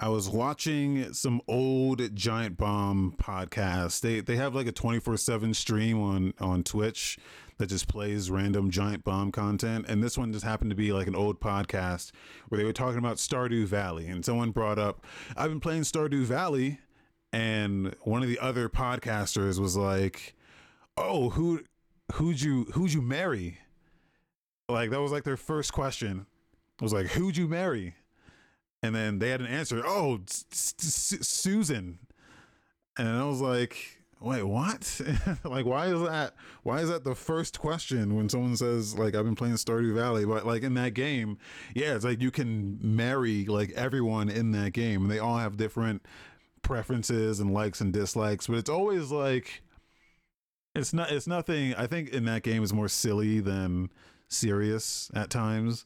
[0.00, 4.00] I was watching some old Giant Bomb podcast.
[4.00, 7.18] They they have like a 24/7 stream on on Twitch
[7.58, 11.06] that just plays random Giant Bomb content and this one just happened to be like
[11.06, 12.12] an old podcast
[12.48, 15.04] where they were talking about Stardew Valley and someone brought up
[15.36, 16.78] I've been playing Stardew Valley
[17.32, 20.34] and one of the other podcasters was like,
[20.96, 21.64] "Oh, who
[22.12, 23.58] who'd you who'd you marry?"
[24.68, 26.26] Like that was like their first question.
[26.78, 27.94] It was like, "Who'd you marry?"
[28.82, 29.82] And then they had an answer.
[29.84, 31.98] Oh, Susan.
[32.98, 35.00] And I was like, "Wait, what?
[35.44, 36.34] like, why is that?
[36.62, 40.24] Why is that the first question when someone says like I've been playing Stardew Valley?"
[40.24, 41.38] But like in that game,
[41.74, 45.56] yeah, it's like you can marry like everyone in that game, and they all have
[45.56, 46.06] different
[46.62, 48.46] preferences and likes and dislikes.
[48.46, 49.62] But it's always like
[50.74, 51.10] it's not.
[51.10, 51.74] It's nothing.
[51.74, 53.90] I think in that game is more silly than
[54.28, 55.84] serious at times.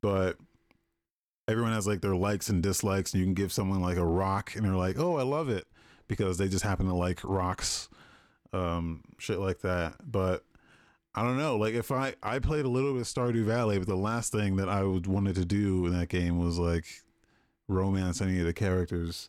[0.00, 0.36] But
[1.48, 4.54] everyone has like their likes and dislikes, and you can give someone like a rock,
[4.54, 5.66] and they're like, "Oh, I love it,"
[6.08, 7.88] because they just happen to like rocks,
[8.52, 9.94] um, shit like that.
[10.04, 10.44] But
[11.14, 11.56] I don't know.
[11.56, 14.56] Like if I I played a little bit of Stardew Valley, but the last thing
[14.56, 16.86] that I would wanted to do in that game was like
[17.68, 19.28] romance any of the characters.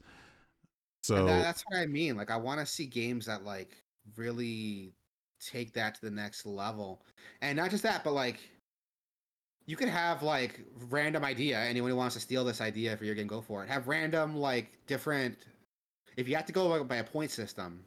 [1.03, 3.75] So that, that's what i mean like i want to see games that like
[4.15, 4.93] really
[5.41, 7.01] take that to the next level
[7.41, 8.39] and not just that but like
[9.65, 13.15] you could have like random idea anyone who wants to steal this idea for your
[13.15, 15.37] game go for it have random like different
[16.17, 17.83] if you have to go by a point system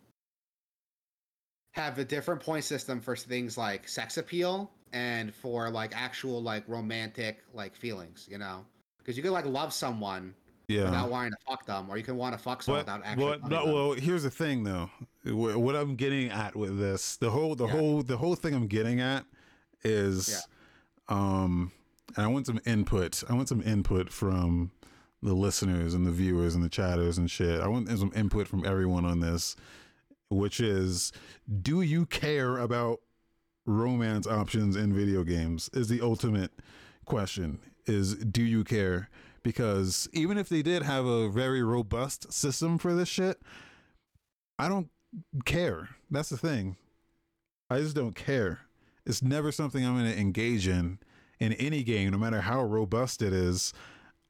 [1.72, 6.64] have a different point system for things like sex appeal and for like actual like
[6.68, 8.64] romantic like feelings you know
[8.98, 10.34] because you could like love someone
[10.68, 10.84] yeah.
[10.84, 13.38] without wanting to fuck them or you can want to fuck someone But, without actually
[13.38, 13.74] but no, them.
[13.74, 14.90] well, here's the thing though.
[15.24, 17.72] What I'm getting at with this, the whole, the Yeah.
[17.72, 19.24] whole, the whole thing I'm getting at
[19.84, 20.46] is,
[21.08, 21.72] um,
[22.16, 23.22] and I want some input.
[23.28, 24.70] I want some input from
[25.22, 27.60] the listeners and the viewers and the chatters and shit.
[27.60, 29.56] I want some input from everyone on this,
[30.28, 31.12] which is,
[31.62, 33.00] do you care about
[33.64, 35.70] romance options in video games?
[35.72, 36.52] Is the ultimate
[37.04, 37.58] question.
[37.86, 39.08] Is do you care?
[39.46, 43.40] because even if they did have a very robust system for this shit,
[44.58, 44.88] I don't
[45.44, 45.90] care.
[46.10, 46.76] That's the thing.
[47.70, 48.62] I just don't care.
[49.06, 50.98] it's never something I'm going to engage in
[51.38, 53.72] in any game, no matter how robust it is.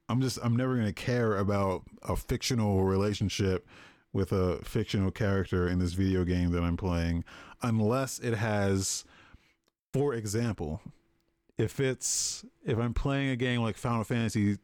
[0.08, 3.66] I'm just I'm never to care about a fictional relationship
[4.12, 7.24] with a fictional character in this video game that I'm playing
[7.62, 9.04] unless it has
[9.92, 10.82] for example,
[11.56, 14.58] if it's if I'm playing a game like Final Fantasy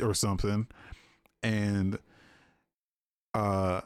[0.00, 0.68] or something
[1.42, 1.98] and
[3.34, 3.80] uh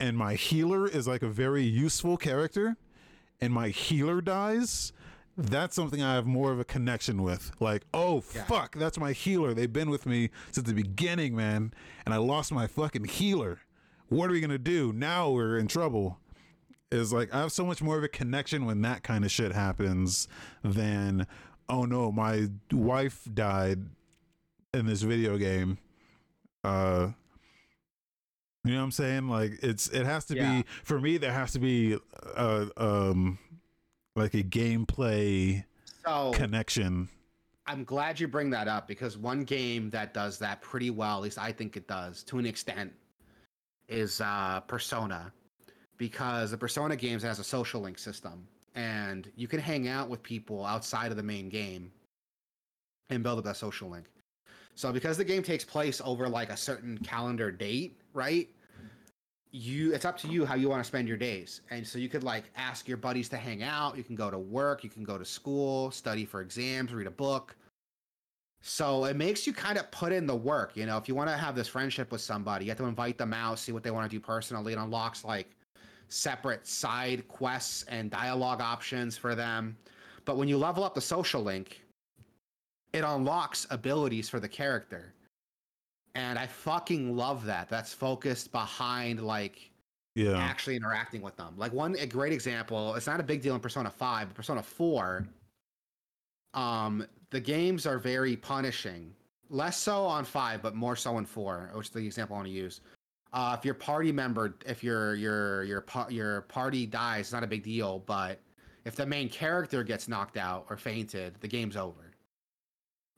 [0.00, 2.76] and my healer is like a very useful character
[3.40, 4.92] and my healer dies
[5.38, 7.52] that's something I have more of a connection with.
[7.60, 8.44] Like, oh Yeah.
[8.44, 9.54] fuck, that's my healer.
[9.54, 11.72] They've been with me since the beginning, man,
[12.04, 13.60] and I lost my fucking healer.
[14.08, 14.92] What are we gonna do?
[14.92, 16.18] Now we're in trouble.
[16.90, 19.52] Is like I have so much more of a connection when that kind of shit
[19.52, 20.26] happens
[20.64, 21.26] than
[21.68, 23.80] oh no, my wife died
[24.74, 25.78] in this video game.
[26.64, 27.10] Uh
[28.64, 29.28] you know what I'm saying?
[29.28, 30.60] Like it's it has to Yeah.
[30.62, 31.96] be for me there has to be
[32.36, 33.38] uh um
[34.18, 35.64] like a gameplay
[36.04, 37.08] So connection.
[37.66, 41.22] I'm glad you bring that up because one game that does that pretty well, at
[41.22, 42.92] least I think it does to an extent,
[43.88, 45.32] is uh, Persona.
[45.98, 48.46] Because the Persona games has a social link system,
[48.76, 51.90] and you can hang out with people outside of the main game
[53.10, 54.06] and build up that social link.
[54.76, 58.48] So because the game takes place over like a certain calendar date, right?
[59.50, 61.62] You it's up to you how you want to spend your days.
[61.70, 64.38] And so you could like ask your buddies to hang out, you can go to
[64.38, 67.56] work, you can go to school, study for exams, read a book.
[68.60, 71.30] So it makes you kind of put in the work, you know, if you want
[71.30, 73.90] to have this friendship with somebody, you have to invite them out, see what they
[73.90, 74.72] want to do personally.
[74.72, 75.50] It unlocks like
[76.08, 79.76] separate side quests and dialogue options for them.
[80.24, 81.80] But when you level up the social link,
[82.92, 85.14] it unlocks abilities for the character.
[86.14, 87.68] And I fucking love that.
[87.68, 89.70] That's focused behind like
[90.14, 90.36] Yeah.
[90.38, 91.54] actually interacting with them.
[91.56, 94.62] Like one a great example, it's not a big deal in Persona 5, but Persona
[94.62, 95.26] 4,
[96.54, 99.14] um, the games are very punishing.
[99.50, 102.48] Less so on 5, but more so in 4, which is the example I want
[102.48, 102.80] to use.
[103.32, 107.46] Uh, if your party member, if your your your your party dies, it's not a
[107.46, 107.98] big deal.
[108.00, 108.40] But
[108.86, 112.07] if the main character gets knocked out or fainted, the game's over.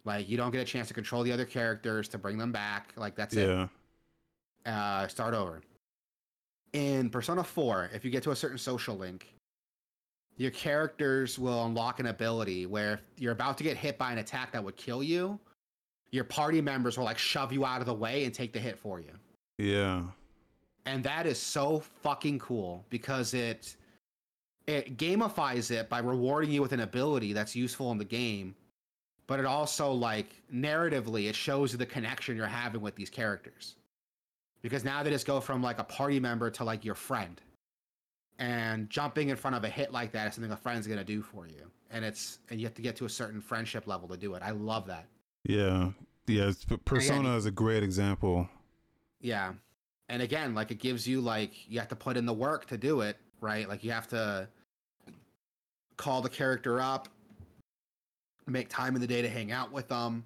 [0.04, 2.92] Like you don't get a chance to control the other characters to bring them back.
[2.96, 3.68] Like that's it Yeah.
[4.66, 5.60] uh, start over.
[6.72, 9.26] In Persona 4, if you get to a certain social link,
[10.36, 14.18] your characters will unlock an ability where if you're about to get hit by an
[14.18, 15.38] attack that would kill you,
[16.12, 18.78] your party members will like shove you out of the way and take the hit
[18.78, 19.10] for you.
[19.58, 20.02] Yeah.
[20.86, 23.76] And that is so fucking cool because it
[24.66, 28.54] it gamifies it by rewarding you with an ability that's useful in the game,
[29.30, 33.76] but it also like narratively it shows you the connection you're having with these characters.
[34.60, 37.40] Because now they just go from like a party member to like your friend.
[38.40, 41.22] And jumping in front of a hit like that is something a friend's gonna do
[41.22, 41.70] for you.
[41.92, 44.42] And it's and you have to get to a certain friendship level to do it.
[44.42, 45.06] I love that.
[45.44, 45.92] Yeah.
[46.26, 46.50] Yeah.
[46.84, 48.48] Persona is a great example.
[49.20, 49.52] Yeah.
[50.08, 52.76] And again, like it gives you like you have to put in the work to
[52.76, 53.68] do it, right?
[53.68, 54.48] Like you have to
[55.96, 57.08] call the character up,
[58.46, 60.24] make time in the day to hang out with them.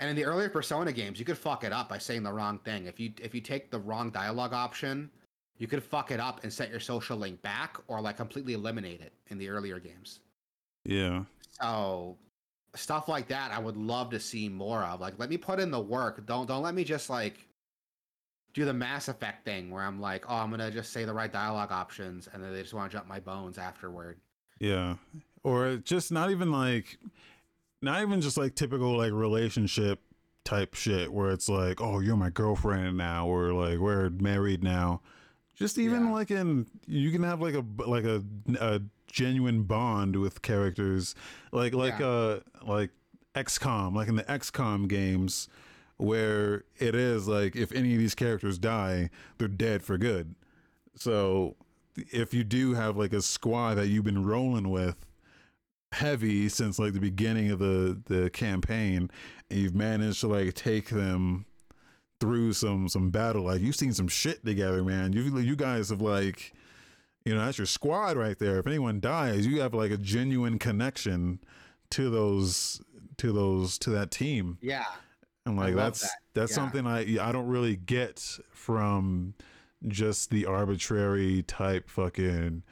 [0.00, 2.58] And in the earlier Persona games, you could fuck it up by saying the wrong
[2.60, 2.86] thing.
[2.86, 5.10] If you if you take the wrong dialogue option,
[5.58, 9.00] you could fuck it up and set your social link back or like completely eliminate
[9.00, 10.20] it in the earlier games.
[10.84, 11.24] Yeah.
[11.60, 12.16] So
[12.74, 15.00] stuff like that I would love to see more of.
[15.00, 16.24] Like let me put in the work.
[16.26, 17.48] Don't don't let me just like
[18.54, 21.32] do the Mass Effect thing where I'm like, oh, I'm gonna just say the right
[21.32, 24.18] dialogue options and then they just want to jump my bones afterward.
[24.60, 24.94] Yeah.
[25.42, 26.98] Or just not even like
[27.82, 30.00] not even just like typical like relationship
[30.44, 35.00] type shit where it's like, "Oh, you're my girlfriend now," or like we're married now.
[35.54, 36.12] Just even Yeah.
[36.12, 38.22] like in you can have like a like a,
[38.60, 41.14] a genuine bond with characters
[41.52, 42.06] like like Yeah.
[42.06, 42.90] uh like
[43.34, 45.48] XCOM, like in the XCOM games
[45.96, 50.34] where it is like if any of these characters die, they're dead for good.
[50.94, 51.56] So
[52.12, 54.96] if you do have like a squad that you've been rolling with
[55.92, 59.10] heavy since like the beginning of the the campaign
[59.50, 61.46] and you've managed to like take them
[62.20, 66.02] through some some battle like you've seen some shit together man you you guys have
[66.02, 66.52] like
[67.24, 70.58] you know that's your squad right there if anyone dies you have like a genuine
[70.58, 71.38] connection
[71.90, 72.82] to those
[73.16, 74.84] to those to that team Yeah.
[75.46, 76.10] and like that's that.
[76.34, 76.56] that's Yeah.
[76.56, 79.32] something I I don't really get from
[79.86, 82.62] just the arbitrary type fucking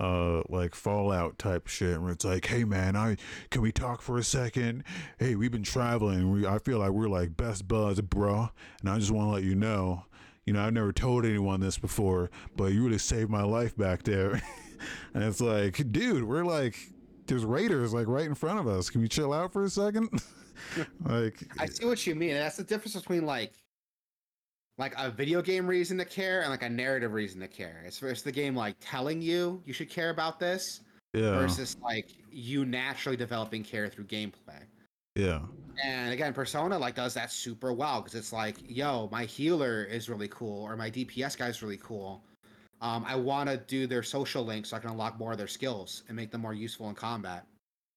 [0.00, 3.16] uh like fallout type shit where it's like hey man i
[3.50, 4.84] can we talk for a second
[5.18, 8.48] hey we've been traveling we i feel like we're like best buds bro
[8.80, 10.04] and i just want to let you know
[10.44, 14.04] you know i've never told anyone this before but you really saved my life back
[14.04, 14.40] there
[15.14, 16.76] and it's like, dude, we're like,
[17.26, 18.90] there's raiders like right in front of us.
[18.90, 20.08] Can we chill out for a second?
[21.04, 22.34] like, I see what you mean.
[22.34, 23.52] That's the difference between like
[24.78, 27.82] like a video game reason to care and like a narrative reason to care.
[27.84, 30.80] It's it's the game like telling you you should care about this
[31.12, 34.62] yeah, versus like you naturally developing care through gameplay.
[35.16, 35.40] yeah,
[35.84, 40.08] And again, Persona like does that super well because it's like, yo, my healer is
[40.08, 42.22] really cool or my DPS guy is really cool.
[42.80, 45.48] Um, I want to do their social links so I can unlock more of their
[45.48, 47.44] skills and make them more useful in combat.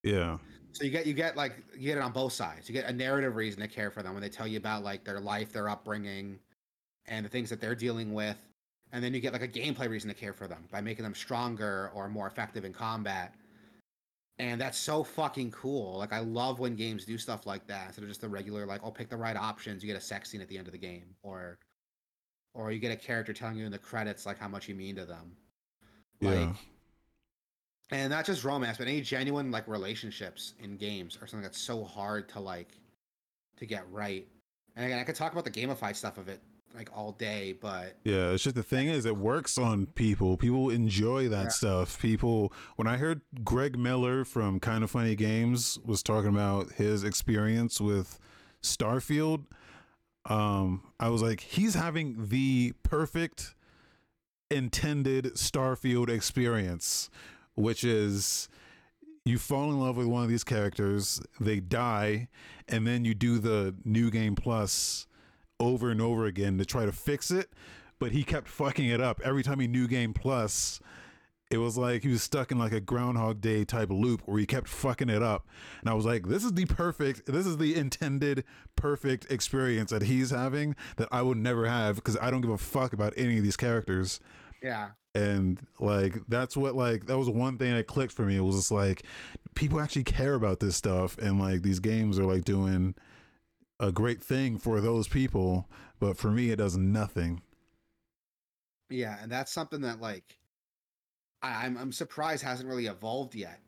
[0.03, 0.39] yeah,
[0.71, 2.67] So you get you get like you get it on both sides.
[2.67, 5.03] You get a narrative reason to care for them when they tell you about like
[5.03, 6.39] their life, their upbringing,
[7.07, 8.37] and the things that they're dealing with,
[8.91, 11.15] and then you get like a gameplay reason to care for them by making them
[11.15, 13.35] stronger or more effective in combat.
[14.39, 15.97] And that's so fucking cool.
[15.97, 18.81] Like I love when games do stuff like that instead of just the regular like,
[18.83, 19.83] oh, pick the right options.
[19.83, 21.57] You get a sex scene at the end of the game, or
[22.53, 24.95] or you get a character telling you in the credits like how much you mean
[24.95, 25.31] to them.
[26.21, 26.53] Like, yeah,
[27.91, 31.83] and not just romance, but any genuine like relationships in games are something that's so
[31.83, 32.77] hard to like
[33.57, 34.25] to get right.
[34.75, 36.41] And again, I could talk about the gamified stuff of it
[36.75, 38.31] like all day, but yeah.
[38.31, 40.37] It's just the thing is, it works on people.
[40.37, 41.49] People enjoy that Yeah.
[41.49, 41.99] stuff.
[42.01, 47.03] People, when I heard Greg Miller from Kind of Funny Games was talking about his
[47.03, 48.19] experience with
[48.61, 49.45] Starfield,
[50.25, 53.55] um, I was like, he's having the perfect
[54.49, 57.09] intended Starfield experience,
[57.55, 58.49] which is
[59.25, 62.27] you fall in love with one of these characters, they die,
[62.67, 65.07] and then you do the new game plus
[65.61, 67.49] over and over again to try to fix it.
[67.99, 70.79] But he kept fucking it up every time he new game plus.
[71.51, 74.45] It was like he was stuck in like a Groundhog Day type loop where he
[74.45, 75.47] kept fucking it up.
[75.81, 78.45] And I was like, this is the perfect, this is the intended
[78.75, 82.57] perfect experience that he's having that I would never have because I don't give a
[82.57, 84.19] fuck about any of these characters
[84.61, 88.41] yeah, and like that's what like that was one thing that clicked for me it
[88.41, 89.03] was just like
[89.55, 92.93] people actually care about this stuff and like these games are like doing
[93.81, 95.67] a great thing for those people
[95.99, 97.41] but for me it does nothing
[98.91, 100.37] yeah, and that's something that like
[101.41, 103.59] I, I'm I'm surprised hasn't really evolved yet,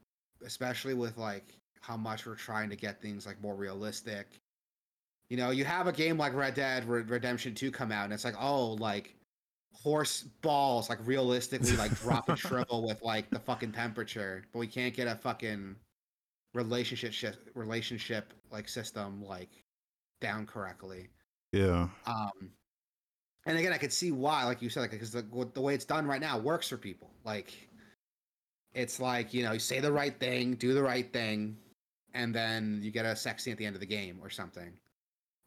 [0.45, 1.45] especially with like
[1.81, 4.41] how much we're trying to get things like more realistic.
[5.29, 8.13] You know, you have a game like Red Dead Red- Redemption 2 come out, and
[8.13, 9.15] it's like, oh, like
[9.73, 14.67] horse balls, like realistically, like drop and shrivel with like the fucking temperature, but we
[14.67, 15.75] can't get a fucking
[16.53, 19.62] relationship relationship like system like
[20.23, 21.09] down correctly.
[21.51, 22.49] yeah Um,
[23.45, 25.85] and again, I could see why, like you said, like because the the way it's
[25.85, 27.11] done right now works for people.
[27.25, 27.53] Like,
[28.73, 31.57] it's like you know, you say the right thing, do the right thing,
[32.13, 34.71] and then you get a sex scene at the end of the game or something,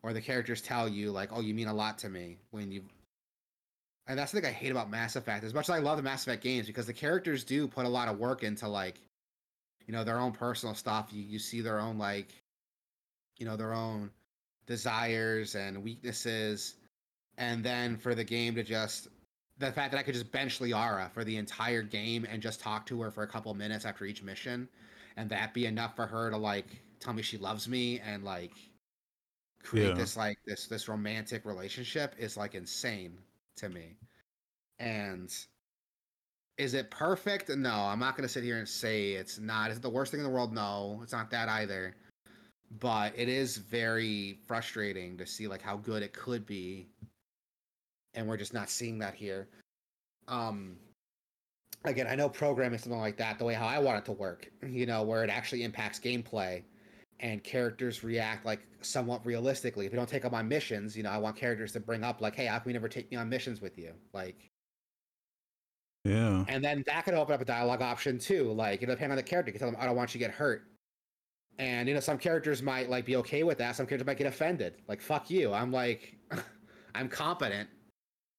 [0.03, 2.85] or the characters tell you like, "Oh, you mean a lot to me," when you.
[4.09, 5.43] And that's the thing I hate about Mass Effect.
[5.43, 7.89] As much as I love the Mass Effect games, because the characters do put a
[7.89, 9.01] lot of work into like,
[9.87, 11.09] you know, their own personal stuff.
[11.12, 12.29] You you see their own like,
[13.39, 14.11] you know, their own
[14.67, 16.75] desires and weaknesses
[17.39, 19.09] and then for the game to just
[19.59, 22.85] the fact that I could just bench Liara for the entire game and just talk
[22.87, 24.69] to her for a couple minutes after each mission,
[25.17, 26.67] and that be enough for her to like
[27.01, 28.53] tell me she loves me and like
[29.62, 29.95] create Yeah.
[29.95, 33.17] this like this this romantic relationship is like insane
[33.57, 33.97] to me.
[34.79, 35.35] And
[36.59, 37.49] is it perfect?
[37.49, 39.71] No, I'm not gonna sit here and say it's not.
[39.71, 40.53] Is it the worst thing in the world?
[40.53, 41.95] No, it's not that either.
[42.79, 46.89] But it is very frustrating to see like how good it could be
[48.17, 49.49] and we're just not seeing that here.
[50.27, 50.77] Um,
[51.85, 54.51] again, I know programming something like that the way how I want it to work,
[54.67, 56.64] you know, where it actually impacts gameplay
[57.21, 59.87] and characters react like somewhat realistically.
[59.87, 62.21] If you don't take up on missions, you know, I want characters to bring up
[62.21, 64.49] like, "Hey, how come you never take me on missions with you?" Like,
[66.05, 68.53] yeah and then that could open up a dialogue option too.
[68.53, 69.51] Like, it depends on the character.
[69.51, 70.64] You can tell them, "I don't want you to get hurt."
[71.59, 73.77] And you know, some characters might like be okay with that.
[73.77, 74.75] Some characters might get offended.
[74.89, 76.17] Like, "Fuck you." I'm like,
[76.95, 77.69] I'm competent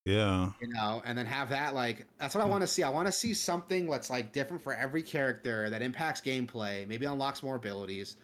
[0.07, 2.82] yeah you know, and then have that like that's what I want to see.
[2.82, 7.05] I want to see something that's like different for every character that impacts gameplay, maybe
[7.05, 8.15] unlocks more abilities.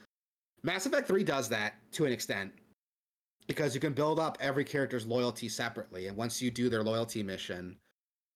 [0.63, 2.53] Mass Effect 3 does that to an extent
[3.47, 7.21] because you can build up every character's loyalty separately, and once you do their loyalty
[7.21, 7.75] mission,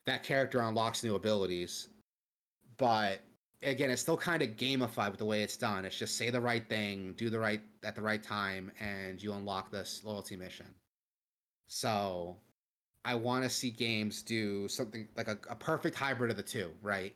[0.08, 1.88] that character unlocks new abilities.
[2.78, 3.22] But
[3.64, 5.86] again, it's still kind of gamified with the way it's done.
[5.86, 9.34] It's just say the right thing, do the right at the right time, and you
[9.34, 10.68] unlock this loyalty mission.
[11.68, 12.38] So
[13.04, 16.72] I want to see games do something like a, a perfect hybrid of the two,
[16.82, 17.16] right?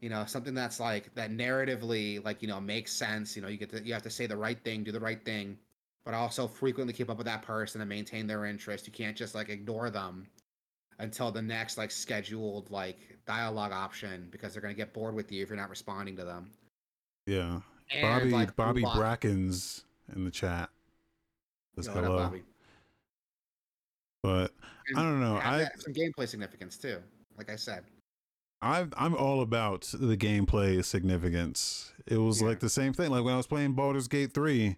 [0.00, 3.36] You know, something that's like that narratively, like you know, makes sense.
[3.36, 5.24] You know, you get to you have to say the right thing, do the right
[5.24, 5.58] thing,
[6.04, 8.86] but also frequently keep up with that person and maintain their interest.
[8.86, 10.26] You can't just like ignore them
[10.98, 15.42] until the next like scheduled like dialogue option because they're gonna get bored with you
[15.42, 16.50] if you're not responding to them.
[17.26, 17.60] Yeah.
[17.90, 19.84] And, Bobby like, Bobby Brackens
[20.14, 20.70] in the chat.
[21.76, 22.22] Says Yo, what up, hello.
[22.24, 22.42] Bobby?
[24.22, 24.52] But
[24.88, 25.36] And I don't know.
[25.36, 26.98] I some gameplay significance too.
[27.36, 27.84] Like I said,
[28.62, 31.92] I I'm all about the gameplay significance.
[32.06, 32.48] It was Yeah.
[32.48, 33.10] like the same thing.
[33.10, 34.76] Like when I was playing Baldur's Gate 3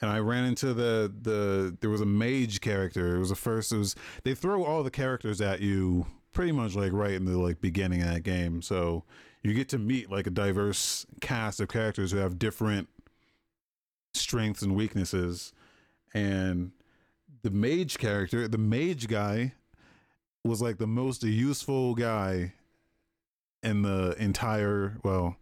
[0.00, 3.16] and I ran into the the there was a mage character.
[3.16, 6.74] It was the first it was they throw all the characters at you pretty much
[6.74, 8.62] like right in the like beginning of that game.
[8.62, 9.04] So
[9.42, 12.88] you get to meet like a diverse cast of characters who have different
[14.14, 15.52] strengths and weaknesses.
[16.14, 16.72] And
[17.42, 19.54] the mage character, the mage guy
[20.44, 22.54] was like the most useful guy
[23.62, 25.36] in the entire well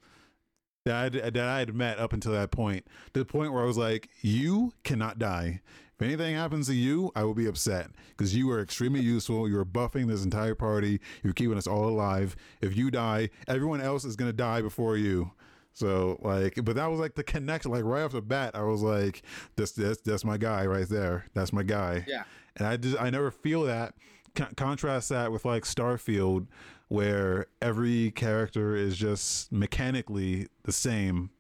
[0.87, 3.66] that I, that I had met up until that point to the point where I
[3.66, 5.61] was like you cannot die.
[5.95, 9.49] If anything happens to you I will be upset because you are extremely useful.
[9.49, 11.01] You're buffing this entire party.
[11.22, 12.37] You're keeping us all alive.
[12.61, 15.32] If you die everyone else is going to die before you.
[15.72, 17.72] So like but that was like the connection.
[17.72, 19.22] Like right off the bat I was like
[19.57, 21.26] this this that's my guy right there.
[21.34, 22.05] That's my guy.
[22.07, 22.22] Yeah.
[22.57, 23.95] and I just I never feel that.
[24.37, 26.47] Con- contrast that with like Starfield
[26.89, 31.30] where every character is just mechanically the same.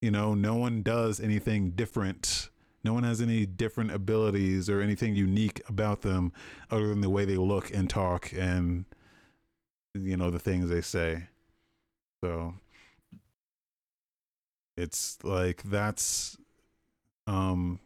[0.00, 2.50] You know, no one does anything different.
[2.82, 6.32] No one has any different abilities or anything unique about them
[6.70, 8.84] other than the way they look and talk and
[9.94, 11.28] you know the things they say.
[12.22, 12.54] So
[14.76, 16.36] it's like that's
[17.26, 17.78] um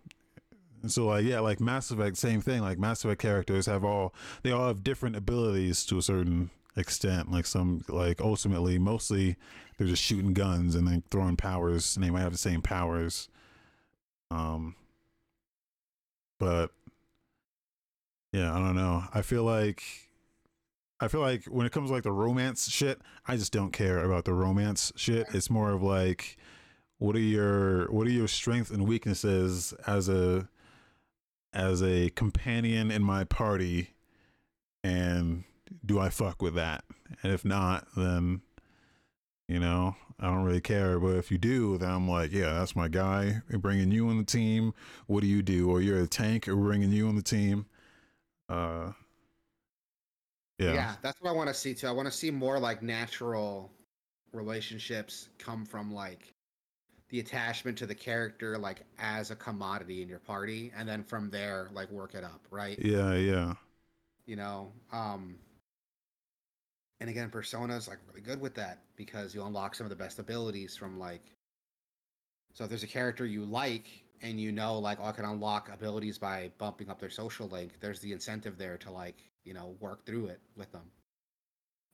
[0.87, 2.61] so like yeah, like Mass Effect, same thing.
[2.61, 7.31] Like Mass Effect characters have all they all have different abilities to a certain extent.
[7.31, 9.37] Like some like ultimately mostly
[9.77, 13.29] they're just shooting guns and then throwing powers and they might have the same powers.
[14.31, 14.77] Um
[16.39, 16.71] but
[18.33, 19.05] yeah, I don't know.
[19.13, 19.83] I feel like
[21.01, 24.05] I feel like when it comes to like the romance shit, I just don't care
[24.05, 25.27] about the romance shit.
[25.33, 26.37] It's more of like
[26.99, 30.49] what are your what are your strengths and weaknesses as a
[31.53, 33.91] as a companion in my party
[34.85, 35.45] and
[35.85, 36.85] do I fuck with that?
[37.23, 38.43] And if not, then
[39.49, 41.01] you know, I don't really care.
[41.01, 43.43] But if you do, then I'm like, yeah, that's my guy.
[43.51, 44.75] We're bringing you on the team.
[45.07, 45.71] What do you do?
[45.71, 47.67] Or you're a tank, we're bringing you on the team.
[48.49, 48.93] Uh,
[50.59, 51.87] yeah, yeah, that's what I want to see too.
[51.87, 53.71] I want to see more like natural
[54.33, 56.35] relationships come from like
[57.11, 61.31] the attachment to the character like as a commodity in your party and then from
[61.31, 62.79] there like work it up right?
[62.81, 63.55] Yeah, yeah,
[64.27, 65.37] you know um
[67.01, 70.19] and again persona's like really good with that because you unlock some of the best
[70.19, 71.23] abilities from like
[72.55, 73.87] so if there's a character you like
[74.21, 77.73] and you know like oh, i can unlock abilities by bumping up their social link
[77.81, 79.17] there's the incentive there to like
[79.49, 80.91] you know work through it with them.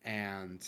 [0.05, 0.67] And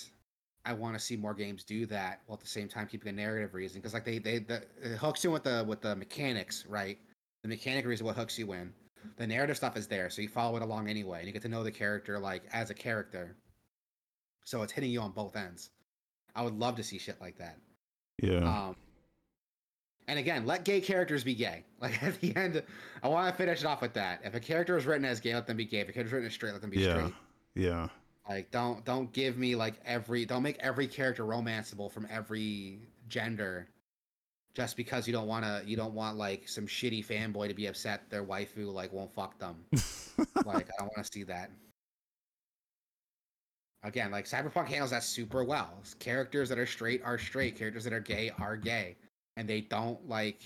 [0.67, 3.13] i want to see more games do that while at the same time keeping a
[3.13, 6.65] narrative reason because like they they the, it hooks you with the with the mechanics
[6.69, 6.99] right?
[7.43, 8.73] The mechanic reason what hooks you in.
[9.17, 11.49] The narrative stuff is there so you follow it along anyway and you get to
[11.49, 13.37] know the character like as a character.
[14.45, 15.71] So it's hitting you on both ends.
[16.35, 17.57] I would love to see shit like that.
[18.21, 18.39] Yeah.
[18.39, 18.77] um
[20.09, 21.65] and again let gay characters be gay.
[21.81, 22.63] Like at the end
[23.03, 24.21] i want to finish it off with that.
[24.25, 25.81] If a character is written as gay let them be gay.
[25.81, 27.15] If a character is written as straight let them be yeah, straight.
[27.55, 27.89] Yeah,
[28.29, 33.69] like don't don't give me like every don't make every character romanceable from every gender
[34.55, 37.67] just because you don't want to you don't want like some shitty fanboy to be
[37.67, 39.57] upset their waifu like won't fuck them
[40.45, 41.51] like I don't want to see that.
[43.83, 45.83] Again, like Cyberpunk handles that super well.
[45.99, 47.57] Characters that are straight are straight.
[47.57, 48.97] Characters that are gay are gay,
[49.37, 50.41] and they don't like,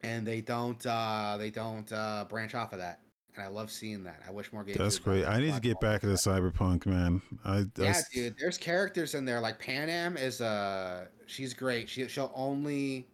[0.00, 3.00] and they don't uh they don't uh branch off of that.
[3.38, 4.20] And I love seeing that.
[4.26, 4.78] I wish more games.
[4.78, 5.24] That's great.
[5.24, 7.22] I need to get back into Cyberpunk, man.
[7.44, 8.34] I, I Yeah, s- dude.
[8.36, 11.88] There's characters in there like Panam is uh she's great.
[11.88, 13.06] She she'll only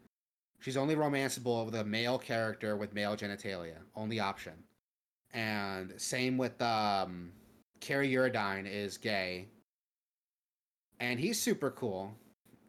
[0.61, 3.77] she's only romanceable with a male character with male genitalia.
[3.95, 4.55] Only option.
[5.35, 7.31] And same with um
[7.81, 9.49] Kerry Eurodyne is gay.
[11.01, 12.15] And he's super cool.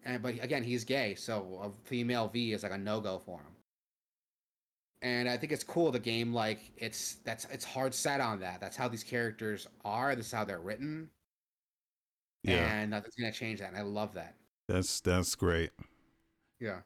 [0.03, 3.54] And but again, he's gay, so a female V is like a no-go for him.
[5.01, 8.59] And I think it's cool the game like it's that's it's hard set on that.
[8.59, 11.09] That's how these characters are, this is how they're written
[12.45, 13.69] yeah, and nothing's gonna change that.
[13.69, 14.35] And I love that.
[14.67, 15.71] that's that's great.
[16.59, 16.81] Yeah.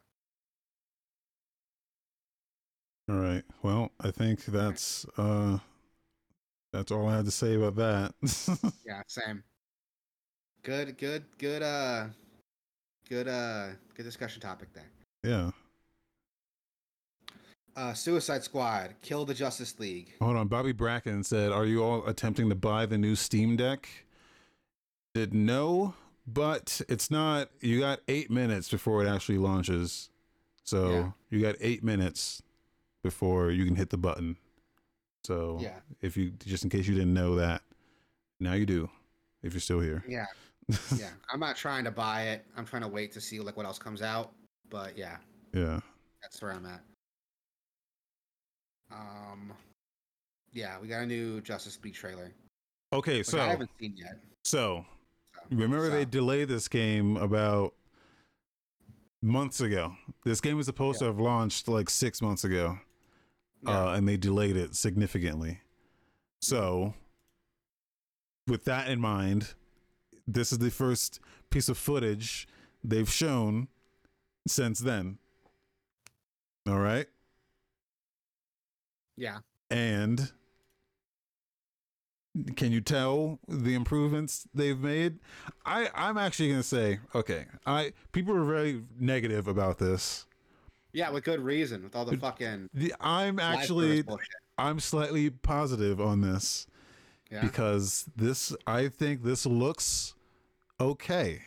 [3.09, 3.43] All right.
[3.61, 5.57] Well, I think that's uh
[6.71, 8.13] that's all I had to say about that.
[8.85, 9.01] Yeah.
[9.07, 9.43] Same.
[10.63, 10.97] Good.
[10.97, 11.25] Good.
[11.37, 11.61] Good.
[11.63, 12.05] Uh.
[13.09, 13.27] Good.
[13.27, 13.69] Uh.
[13.95, 14.89] Good discussion topic there.
[15.23, 15.51] yeah.
[17.75, 20.13] Uh, Suicide Squad, Kill the Justice League.
[20.21, 20.47] Hold on.
[20.47, 23.87] Bobby Bracken said, Are you all attempting to buy the new Steam Deck?
[25.13, 25.93] Did no,
[26.27, 27.49] but it's not.
[27.61, 30.09] You got eight minutes before it actually launches.
[30.63, 31.11] So Yeah.
[31.29, 32.41] you got eight minutes
[33.01, 34.37] before you can hit the button.
[35.23, 35.79] So Yeah.
[36.01, 37.61] if you, just in case you didn't know that,
[38.39, 38.89] now you do,
[39.41, 40.03] if you're still here.
[40.07, 40.25] Yeah,
[40.97, 41.09] yeah.
[41.31, 42.45] I'm not trying to buy it.
[42.55, 44.33] I'm trying to wait to see like what else comes out.
[44.69, 45.17] But yeah,
[45.53, 45.79] yeah.
[46.21, 46.81] that's where I'm at.
[48.91, 49.53] Um,
[50.51, 52.33] yeah, we got a new Justice League trailer,
[52.91, 53.23] Okay.
[53.23, 54.19] So, I haven't seen yet.
[54.43, 54.85] so
[55.33, 57.73] So, Remember, they delayed this game about
[59.21, 59.95] months ago.
[60.23, 62.79] This game was supposed to have launched like six months ago,
[63.63, 63.85] yeah.
[63.85, 65.61] uh, and they delayed it significantly.
[66.41, 66.93] So,
[68.47, 69.53] with that in mind,
[70.27, 71.19] this is the first
[71.49, 72.47] piece of footage
[72.83, 73.67] they've shown
[74.47, 75.17] since then.
[76.67, 77.07] All right.
[79.19, 79.39] Yeah.
[79.69, 80.31] And
[82.55, 85.19] can you tell the improvements they've made?
[85.65, 87.45] I I'm actually gonna say okay.
[87.65, 90.25] I people are very negative about this.
[90.93, 94.03] Yeah, with good reason, with all the fucking The, I'm actually.
[94.57, 96.67] I'm slightly positive on this
[97.31, 97.41] Yeah.
[97.41, 100.15] because this I think this looks
[100.81, 101.41] okay.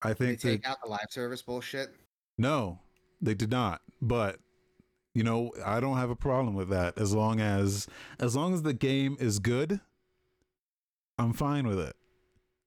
[0.00, 1.90] I they think take that out the live service bullshit.
[2.38, 2.78] no,
[3.20, 3.82] they did not.
[4.00, 4.38] But
[5.18, 7.88] you know, I don't have a problem with that as long as
[8.20, 9.80] as long as the game is good.
[11.18, 11.96] I'm fine with it.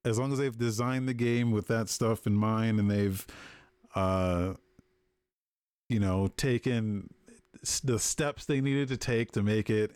[0.04, 3.26] As long as they've designed the game with that stuff in mind and they've
[3.94, 4.52] uh
[5.88, 7.08] you know, taken
[7.84, 9.92] the steps they needed to take to make it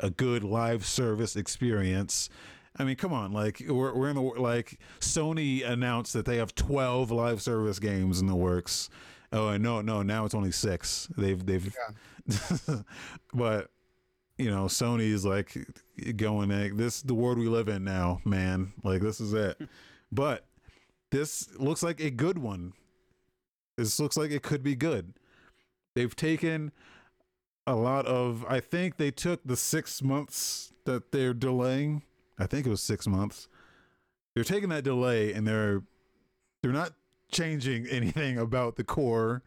[0.00, 2.30] a good live service experience.
[2.74, 6.54] I mean, come on, like we're we're in the like Sony announced that they have
[6.54, 8.88] 12 live service games in the works.
[9.32, 11.08] Oh, no, no, now it's only 6.
[11.16, 11.74] They've they've
[13.34, 13.70] but
[14.38, 15.56] you know, Sony's like
[16.16, 18.72] going like this the world we live in now, man.
[18.82, 19.60] Like this is it.
[20.12, 20.46] but
[21.10, 22.72] this looks like a good one.
[23.76, 25.14] This looks like it could be good.
[25.94, 26.72] They've taken
[27.66, 32.02] a lot of I think they took the 6 months that they're delaying.
[32.38, 33.48] I think it was 6 months.
[34.34, 35.82] They're taking that delay and they're
[36.62, 36.92] they're not
[37.32, 39.42] changing anything about the core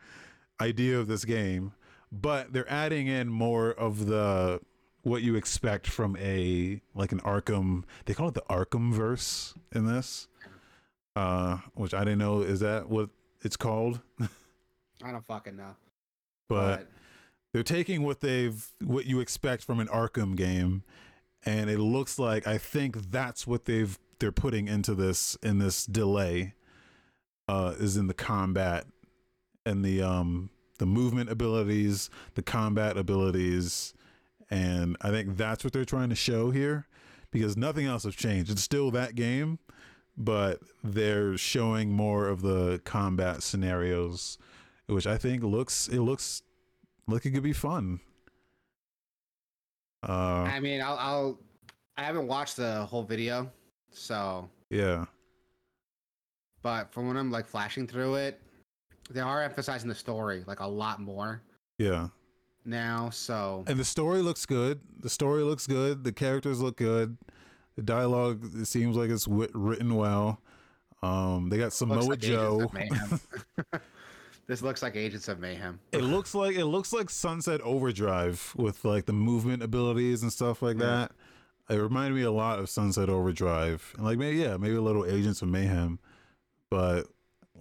[0.59, 1.73] idea of this game,
[2.11, 4.59] but they're adding in more of the
[5.03, 7.83] what you expect from a like an Arkham.
[8.05, 10.27] They call it the Arkham verse in this,
[11.15, 13.09] uh, which I didn't know is that what
[13.41, 14.01] it's called.
[14.19, 15.75] I don't fucking know.
[16.49, 16.87] but
[17.53, 20.83] they're taking what they've what you expect from an Arkham game,
[21.45, 25.85] and it looks like I think that's what they've they're putting into this in this
[25.85, 26.53] delay,
[27.47, 28.85] uh, is in the combat
[29.65, 33.93] and the um the movement abilities, the combat abilities,
[34.49, 36.87] and I think that's what they're trying to show here,
[37.31, 38.51] because nothing else has changed.
[38.51, 39.59] It's still that game,
[40.17, 44.37] but they're showing more of the combat scenarios,
[44.87, 46.41] which I think looks it looks
[47.07, 48.01] like it could be fun.
[50.07, 51.39] Uh, I mean, I'll, I'll
[51.97, 53.49] I haven't watched the whole video,
[53.91, 55.05] so yeah,
[56.65, 58.41] but from when I'm like flashing through it,
[59.11, 61.43] they are emphasizing the story like a lot more
[61.77, 62.07] yeah.
[62.65, 63.11] now.
[63.11, 64.81] So And the story looks good.
[64.99, 66.03] The story looks good.
[66.03, 67.17] The characters look good.
[67.75, 70.41] The dialogue it seems like it's wit- written well.
[71.03, 72.65] Um, they got Samoa like Joe.
[74.47, 75.79] this looks like Agents of Mayhem.
[75.91, 80.63] it looks like it looks like Sunset Overdrive with like the movement abilities and stuff
[80.63, 81.07] like Yeah.
[81.67, 81.75] that.
[81.75, 85.05] It reminded me a lot of Sunset Overdrive, and like maybe yeah, maybe a little
[85.05, 85.99] Agents of Mayhem,
[86.69, 87.07] but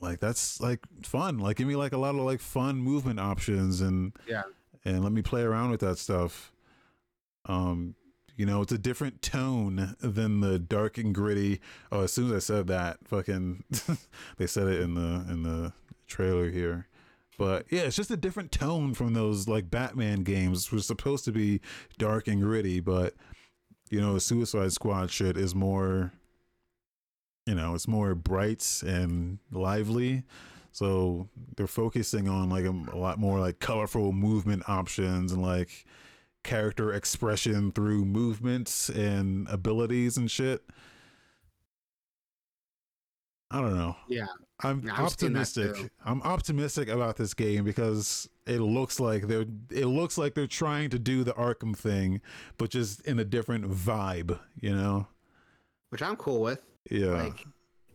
[0.01, 1.39] like that's like fun.
[1.39, 4.43] Like give me like a lot of like fun movement options and Yeah.
[4.85, 6.53] and let me play around with that stuff.
[7.47, 7.95] Um,
[8.37, 11.61] you know, it's a different tone than the dark and gritty.
[11.93, 13.63] Oh, as soon as I said that, fucking,
[14.39, 15.73] they said it in the in the
[16.07, 16.89] trailer here.
[17.39, 20.67] But yeah, it's just a different tone from those like Batman games.
[20.71, 21.61] Which was supposed to be
[21.99, 23.15] dark and gritty, but
[23.91, 26.13] you know, Suicide Squad shit is more.
[27.47, 30.25] You know, it's more bright and lively.
[30.73, 35.85] So they're focusing on like a, a lot more like colorful movement options and like
[36.43, 40.63] character expression through movements and abilities and shit.
[43.51, 43.97] I don't know.
[44.09, 44.27] Yeah.
[44.63, 45.91] I'm I've optimistic.
[46.05, 50.91] I'm optimistic about this game because it looks like they're it looks like they're trying
[50.91, 52.21] to do the Arkham thing,
[52.59, 55.07] but just in a different vibe, you know?
[55.91, 56.63] Which I'm cool with.
[56.91, 57.09] Yeah.
[57.09, 57.45] Like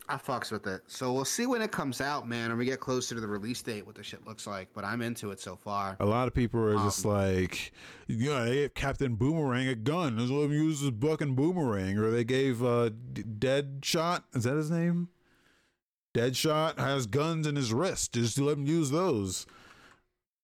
[0.07, 0.81] I fucks with it.
[0.87, 3.61] So we'll see when it comes out, man, and we get closer to the release
[3.61, 4.69] date what the shit looks like.
[4.73, 5.97] But I'm into it so far.
[5.99, 7.71] A lot of people are just Um, like,
[8.07, 10.17] yeah, they gave Captain Boomerang a gun.
[10.17, 11.99] Let's let him use his fucking boomerang.
[11.99, 15.09] Or they gave uh, D- Deadshot, is that his name?
[16.15, 18.13] Deadshot has guns in his wrist.
[18.13, 19.45] Just let him use those.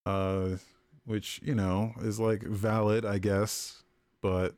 [0.05, 0.57] Uh,
[1.05, 3.83] which you know is like valid, I guess,
[4.21, 4.53] but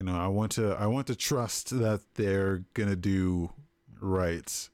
[0.00, 3.50] you know, I want to I want to trust that they're gonna do
[4.00, 4.68] right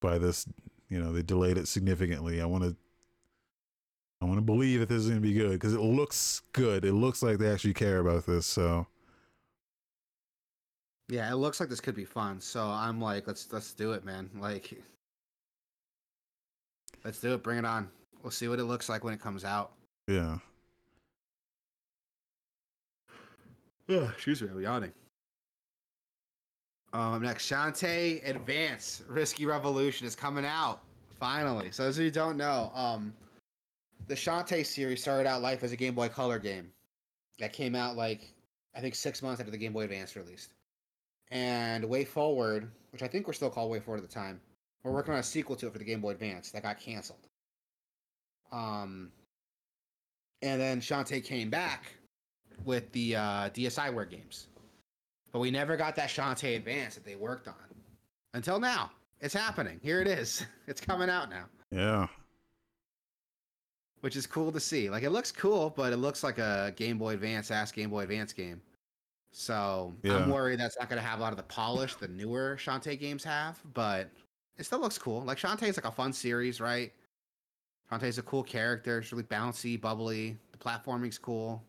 [0.00, 0.46] by this.
[0.88, 2.40] You know, they delayed it significantly.
[2.40, 2.76] I want to
[4.24, 6.84] I want to believe that this is going to be good because it looks good.
[6.86, 8.46] It looks like they actually care about this.
[8.46, 8.86] So
[11.08, 12.40] Yeah, it looks like this could be fun.
[12.40, 14.30] So I'm like, let's let's do it, man.
[14.38, 14.80] Like,
[17.04, 17.42] let's do it.
[17.42, 17.90] Bring it on.
[18.22, 19.72] We'll see what it looks like when it comes out.
[20.08, 20.38] yeah,
[23.88, 24.92] Ugh, excuse me, I'm yawning.
[26.92, 30.80] Um, next, Shantae Advance Risky Revolution is coming out
[31.18, 31.70] finally.
[31.72, 33.12] So, as you don't know, um,
[34.06, 36.70] the Shantae series started out life as a Game Boy Color game
[37.40, 38.32] that came out like
[38.76, 40.54] I think six months after the Game Boy Advance released.
[41.30, 44.40] And Way Forward, which I think we're still called Way Forward at the time,
[44.82, 47.26] we're working on a sequel to it for the Game Boy Advance that got canceled.
[48.52, 49.10] Um,
[50.42, 51.86] and then Shantae came back
[52.64, 54.48] with the uh, DSiWare games.
[55.32, 57.54] But we never got that Shantae Advance that they worked on.
[58.34, 58.90] Until now.
[59.20, 59.80] It's happening.
[59.82, 60.44] Here it is.
[60.66, 61.44] It's coming out now.
[61.70, 62.06] yeah,
[64.00, 64.88] Which is cool to see.
[64.90, 68.02] Like it looks cool, but it looks like a Game Boy Advance ass Game Boy
[68.02, 68.60] Advance game.
[69.32, 70.16] So Yeah.
[70.18, 73.24] I'm worried that's not gonna have a lot of the polish the newer Shantae games
[73.24, 74.08] have, but
[74.58, 75.22] it still looks cool.
[75.22, 76.92] Like Shantae's like a fun series, right?
[77.90, 78.98] Shantae's a cool character.
[78.98, 80.36] It's really bouncy, bubbly.
[80.52, 81.62] The platforming's cool.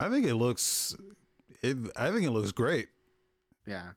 [0.00, 0.96] I think it looks.
[1.62, 2.88] It I think it looks great.
[3.66, 3.90] Yeah.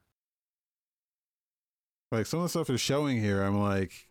[2.11, 4.07] Like some of the stuff they're showing here, I'm like,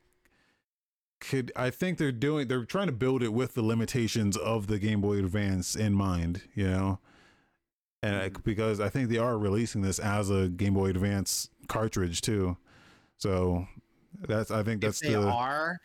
[1.21, 2.49] could I think they're doing?
[2.49, 6.43] They're trying to build it with the limitations of the Game Boy Advance in mind,
[6.55, 6.99] you know.
[8.03, 8.43] And I, Mhm.
[8.43, 12.57] because I think they are releasing this as a Game Boy Advance cartridge too,
[13.19, 13.69] so
[14.19, 15.81] that's I think that's if they the are,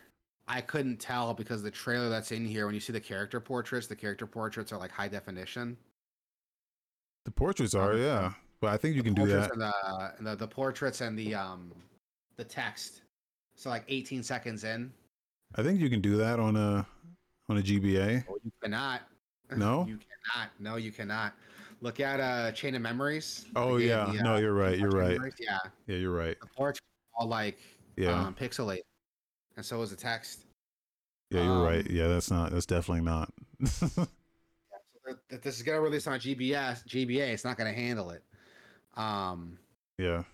[0.48, 3.86] I couldn't tell because the trailer that's in here, when you see the character portraits,
[3.86, 5.78] the character portraits are like high definition.
[7.28, 9.52] The portraits are um, yeah, but I think you can do that.
[9.52, 9.72] And the,
[10.16, 11.70] and the the portraits and the um
[12.36, 13.02] the text.
[13.54, 14.90] So like 18 seconds in.
[15.56, 16.86] I think you can do that on a
[17.50, 18.24] on a GBA.
[18.30, 19.02] Oh, you cannot.
[19.54, 19.84] No?
[19.88, 20.50] you cannot.
[20.58, 21.34] No, you cannot.
[21.82, 23.44] Look at uh Chain of Memories.
[23.54, 24.78] Oh game- yeah, the, no, uh, you're right.
[24.78, 25.12] You're right.
[25.12, 26.40] Memories, Yeah, Yeah, you're right.
[26.40, 26.80] the portraits
[27.14, 27.58] all like
[27.96, 28.84] Yeah, um, pixelated,
[29.56, 30.46] and so is the text.
[31.30, 31.86] yeah, you're right.
[31.86, 32.52] um, Yeah, that's not.
[32.52, 33.30] That's definitely not.
[35.08, 38.22] So they're- if this is gonna release on GBS, GBA, it's not gonna handle it.
[38.94, 39.58] Um,
[39.98, 40.24] yeah.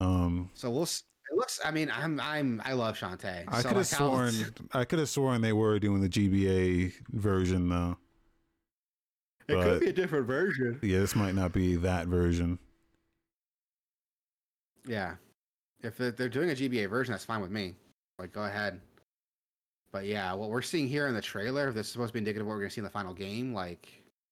[0.00, 0.82] Um, so we'll.
[0.82, 1.60] s- It looks.
[1.64, 2.20] I mean, I'm.
[2.20, 2.60] I'm.
[2.64, 3.44] I love Shantae.
[3.48, 4.34] I so could have sworn.
[4.72, 7.96] I could have sworn they were doing the GBA version though.
[9.48, 10.78] it but- could be a different version.
[10.82, 12.58] Yeah, this might not be that version.
[14.86, 15.16] Yeah,
[15.82, 17.74] if they're they're doing a GBA version, that's fine with me.
[18.18, 18.80] Like, go ahead.
[19.92, 22.18] But yeah, what we're seeing here in the trailer, if this is supposed to be
[22.18, 23.52] indicative of what we're gonna see in the final game.
[23.52, 23.88] Like,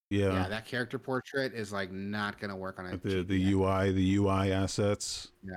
[0.08, 3.52] Yeah, yeah, that character portrait is like not gonna work on a Like the the
[3.52, 5.28] UI the UI assets.
[5.42, 5.52] Yeah,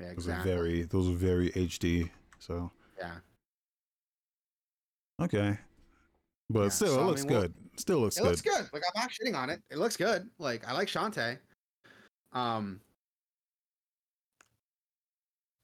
[0.00, 2.08] yeah, Those are very those are very HD.
[2.38, 3.16] So yeah.
[5.20, 5.58] okay,
[6.48, 7.54] but Yeah, still, so, it I looks mean, we'll- good.
[7.78, 8.28] Still looks It good.
[8.28, 8.68] looks good.
[8.72, 9.60] Like I'm not shitting on it.
[9.70, 10.28] It looks good.
[10.38, 11.38] Like I like Shantae.
[12.32, 12.80] Um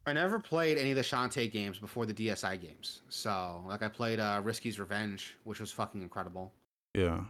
[0.09, 3.03] I never played any of the Shantae games before the DSi games.
[3.09, 6.53] So like I played uh Risky's Revenge, which was fucking incredible.
[6.95, 7.21] Yeah,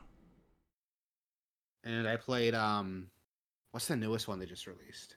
[1.85, 3.09] And I played um
[3.73, 5.17] what's the newest one they just released?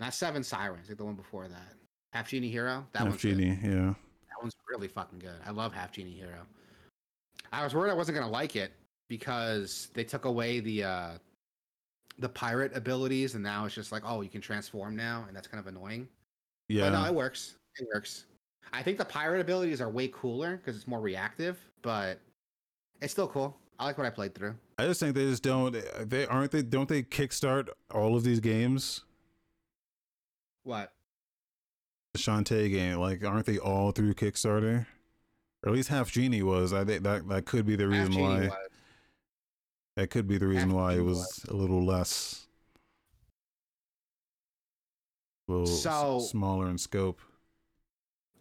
[0.00, 1.74] Not Seven Sirens, like the one before that.
[2.12, 2.86] Half Genie Hero?
[2.92, 3.38] That Half one's good.
[3.38, 3.58] Genie.
[3.62, 5.40] Yeah, That one's really fucking good.
[5.46, 6.46] I love Half Genie Hero.
[7.52, 8.72] I was worried I wasn't gonna like it
[9.08, 11.10] because they took away the uh
[12.18, 15.46] the pirate abilities and now it's just like, oh, you can transform now, and that's
[15.46, 16.08] kind of annoying.
[16.68, 16.90] Yeah.
[16.90, 17.56] But no, it works.
[17.78, 18.26] It works.
[18.72, 22.18] I think the pirate abilities are way cooler because it's more reactive, but
[23.00, 23.56] it's still cool.
[23.78, 24.54] I like what I played through.
[24.78, 25.76] I just think they just don't.
[26.08, 26.62] They aren't they.
[26.62, 29.04] Don't they kickstart all of these games?
[30.64, 30.92] What?
[32.14, 34.86] The Shantae game, like, aren't they all through Kickstarter?
[35.62, 36.72] Or at least Half Genie was.
[36.72, 38.40] I think that that could be the reason why.
[38.46, 38.52] was.
[39.96, 42.45] That could be the reason Half why it Genie was a little less,
[45.48, 47.20] a little s- So- smaller in scope.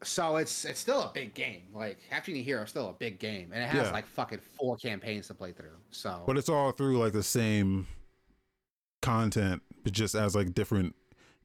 [0.04, 1.64] So it's it's still a big game.
[1.74, 3.92] Like Half Genie Hero is still a big game, and it has Yeah.
[3.94, 5.78] like fucking four campaigns to play through.
[5.92, 7.88] So But it's all through like the same
[9.02, 10.96] content but just as like different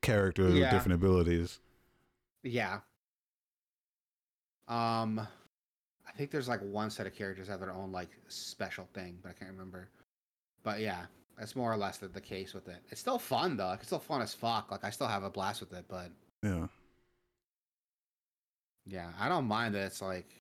[0.03, 0.63] characters Yeah.
[0.65, 1.61] with different abilities.
[2.43, 2.81] Yeah.
[4.67, 5.19] Um,
[6.07, 9.19] I think there's like one set of characters that have their own like special thing,
[9.23, 9.89] but I can't remember.
[10.63, 11.07] But yeah,
[11.39, 12.79] that's more or less the, the case with it.
[12.91, 13.73] It's still fun though.
[13.73, 14.71] It's still fun as fuck.
[14.71, 16.11] Like I still have a blast with it, but
[16.43, 16.67] Yeah.
[18.87, 20.41] yeah, I don't mind that it's like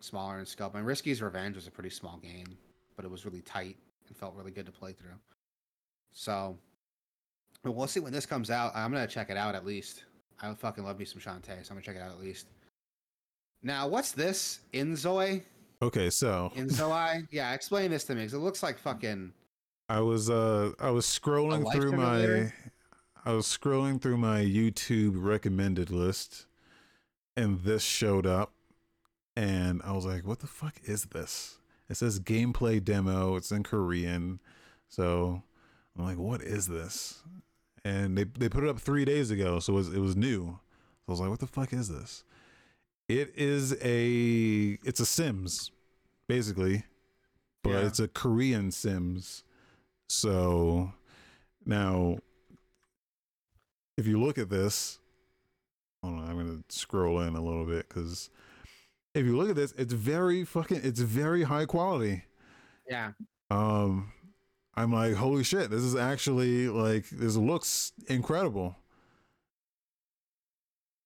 [0.00, 0.74] smaller in scope.
[0.74, 2.56] And Risky's Revenge was a pretty small game,
[2.96, 5.16] but it was really tight and felt really good to play through.
[6.12, 6.56] So,
[7.62, 8.72] but we'll see when this comes out.
[8.74, 10.04] I'm gonna check it out at least.
[10.40, 12.46] I would fucking love me some Shantae, so I'm gonna check it out at least.
[13.62, 14.60] Now, what's this?
[14.72, 15.42] Inzoi?
[15.82, 17.26] Okay, so Inzoi?
[17.32, 19.32] yeah, explain this to me, because it looks like fucking.
[19.88, 22.52] I was uh I was scrolling through my?
[23.24, 26.46] I was scrolling through my YouTube recommended list
[27.36, 28.52] and this showed up
[29.36, 31.58] and I was like, what the fuck is this?
[31.90, 34.40] It says gameplay demo, it's in Korean.
[34.88, 35.42] So
[35.96, 37.22] I'm like, what is this?
[37.84, 40.58] And they they put it up 3 days ago, so it was it was new.
[41.06, 42.24] So I was like, what the fuck is this?
[43.08, 45.70] It is a it's a Sims
[46.28, 46.84] basically.
[47.62, 47.86] But Yeah.
[47.86, 49.44] it's a Korean Sims.
[50.08, 50.92] So
[51.66, 52.18] now,
[53.96, 54.98] if you look at this,
[56.02, 58.30] hold on, I'm gonna scroll in a little bit because
[59.14, 62.24] if you look at this, it's very fucking, it's very high quality.
[62.88, 63.12] Yeah.
[63.50, 64.12] Um,
[64.74, 68.76] I'm like, holy shit, this is actually like this looks incredible.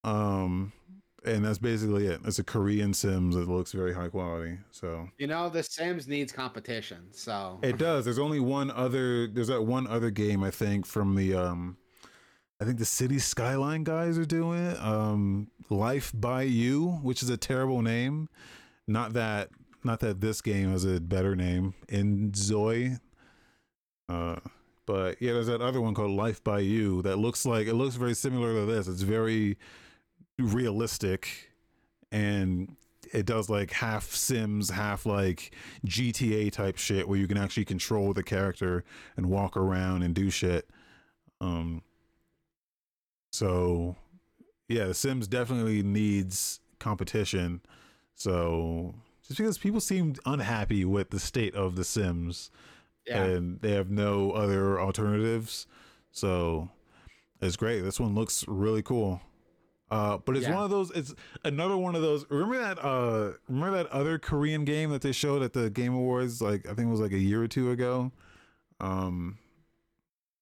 [0.05, 0.73] Um,
[1.25, 2.21] and that's basically it.
[2.25, 4.59] It's a Korean Sims that looks very high quality.
[4.71, 7.59] So You know, The Sims needs competition, so.
[7.63, 8.05] it does.
[8.05, 9.27] There's only one other.
[9.29, 11.77] There's that one other game I think from the um,
[12.61, 14.79] I think the City Skyline guys are doing it.
[14.81, 18.29] Um, Life by You, which is a terrible name.
[18.87, 19.49] Not that.
[19.85, 21.75] Not that this game has a better name.
[21.89, 23.01] Inzoi.
[24.09, 24.37] Uh,
[24.87, 27.97] but yeah, there's that other one called Life by You that looks like it looks
[27.97, 28.87] very similar to this.
[28.87, 29.57] It's very
[30.43, 31.51] realistic,
[32.11, 32.77] and
[33.13, 35.55] it does like half Sims, half like
[35.87, 38.85] GTA type shit where you can actually control the character
[39.17, 40.69] and walk around and do shit.
[41.41, 41.83] Um
[43.33, 43.97] so
[44.69, 47.61] yeah, The Sims definitely needs competition.
[48.15, 48.95] So
[49.27, 52.51] just because people seem unhappy with the state of The Sims
[53.07, 53.25] yeah.
[53.25, 55.67] and they have no other alternatives.
[56.13, 56.71] So
[57.41, 57.81] it's great.
[57.81, 59.21] This one looks really cool.
[59.93, 60.55] Uh, but it's Yeah.
[60.55, 60.91] one of those.
[60.93, 61.15] It's
[61.45, 62.25] another one of those.
[62.31, 62.79] Remember that?
[62.83, 66.41] Uh, remember that other Korean game that they showed at the Game Awards?
[66.41, 68.11] Like I think it was like a year or two ago.
[68.81, 69.37] Um,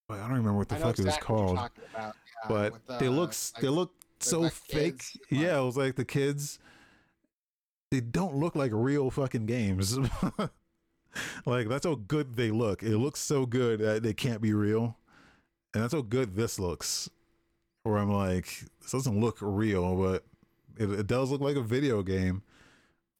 [0.09, 1.70] but I don't remember what the I know fuck it was exactly what you're called.
[1.94, 4.98] about, yeah, but with they look like, they look so like, fake.
[4.98, 6.59] kids, yeah, it was like the kids.
[7.90, 9.98] They don't look like real fucking games.
[11.44, 12.85] like that's how good they look.
[12.85, 14.97] It looks so good that they can't be real,
[15.74, 17.10] and that's how good this looks.
[17.82, 18.47] Where I'm like,
[18.82, 20.24] this doesn't look real, but
[20.77, 22.43] it, it does look like a video game.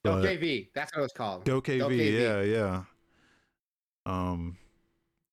[0.03, 1.45] But- KV, that's what it's called.
[1.45, 2.21] DokeV, DokeV.
[2.21, 2.83] yeah, yeah.
[4.07, 4.57] Um,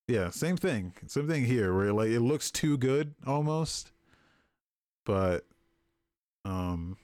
[0.06, 1.74] yeah, same thing, same thing here.
[1.74, 3.92] Where like it looks too good almost,
[5.04, 5.44] but
[6.44, 6.96] um,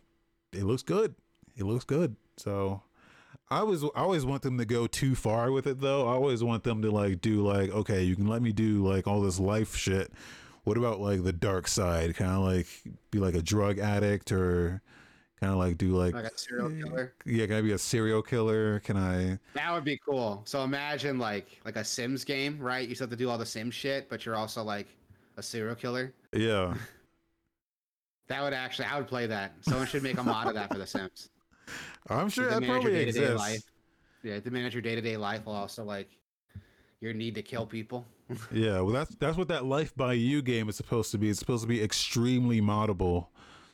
[0.53, 1.15] it looks good.
[1.57, 2.17] It looks good.
[2.37, 2.83] So
[3.51, 6.09] I always, I always want them to go too far with it though.
[6.09, 9.07] I always want them to like do like, okay, you can let me do like
[9.07, 10.13] all this life shit.
[10.65, 12.15] What about like the dark side?
[12.16, 12.66] Kind of like
[13.11, 14.81] be like a drug addict or
[15.41, 17.15] kind of like do like Like a serial eh, killer.
[17.27, 18.81] yeah, can I be a serial killer?
[18.81, 19.39] Can I?
[19.55, 20.43] That would be cool.
[20.47, 22.89] So imagine like like a Sims game, right?
[22.89, 24.86] You still have to do all the Sim shit, but you're also like
[25.36, 26.12] a serial killer.
[26.32, 26.74] Yeah,
[28.28, 29.53] That would actually, I would play that.
[29.61, 31.28] Someone should make a mod of that for The Sims.
[32.09, 33.36] I'm sure that probably exists.
[33.39, 33.62] life.
[34.23, 36.09] Yeah, to manage your day to day life while also like
[37.01, 38.07] your need to kill people.
[38.53, 41.29] Yeah, well, that's that's what that Life by You game is supposed to be.
[41.29, 43.27] It's supposed to be extremely moddable,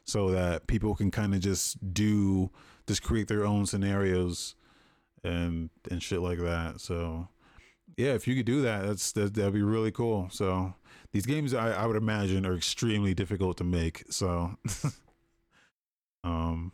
[0.05, 2.51] so that people can kind of just do,
[2.87, 4.57] just create their own scenarios,
[5.23, 6.81] and and shit like that.
[6.81, 7.29] So,
[7.97, 10.29] yeah, if you could do that, that's that, that'd be really cool.
[10.33, 10.75] So,
[11.13, 14.05] these games, I, I would imagine, are extremely difficult to make.
[14.11, 14.57] So,
[16.25, 16.73] um,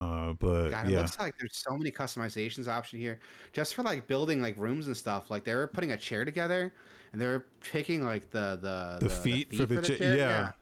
[0.00, 3.20] uh, but God, it yeah, looks like there's so many customizations option here,
[3.52, 5.30] just for like building like rooms and stuff.
[5.30, 6.72] Like they were putting a chair together,
[7.12, 10.52] and they were picking like the the The feet for the cha- yeah.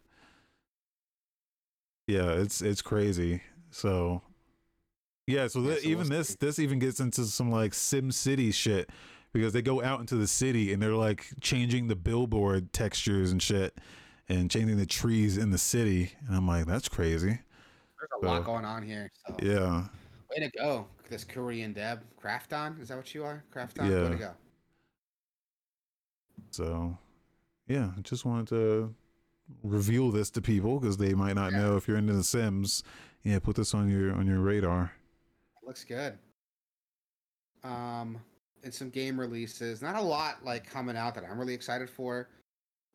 [2.06, 4.22] yeah it's it's crazy so
[5.26, 6.36] yeah so, Yeah, th- so even this see.
[6.40, 8.90] this even gets into some like sim city shit
[9.32, 13.42] because they go out into the city and they're like changing the billboard textures and
[13.42, 13.76] shit
[14.28, 17.40] and changing the trees in the city and i'm like that's crazy
[18.10, 19.10] There's a lot going on here.
[19.26, 19.84] So yeah
[20.30, 22.02] way to go, this Korean Deb.
[22.22, 23.44] Krafton, is that what you are?
[23.54, 24.30] Krafton, way to go.
[26.50, 26.96] so
[27.68, 28.94] yeah, I just wanted to
[29.62, 31.58] reveal this to people because they might not Yeah.
[31.58, 32.82] know if you're into The Sims.
[33.22, 34.92] Yeah, put this on your on your radar.
[35.64, 36.18] Looks good.
[37.64, 38.20] Um,
[38.62, 39.82] and some game releases.
[39.82, 42.28] Not a lot like coming out that I'm really excited for.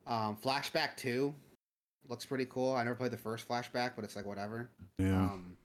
[0.07, 1.35] Um, Flashback Two
[2.11, 2.75] looks pretty cool.
[2.75, 4.69] I never played the first Flashback, but it's like whatever.
[4.99, 5.15] Yeah.
[5.15, 5.57] Um,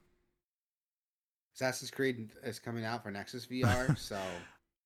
[1.53, 4.17] Assassin's Creed is coming out for Nexus VR, so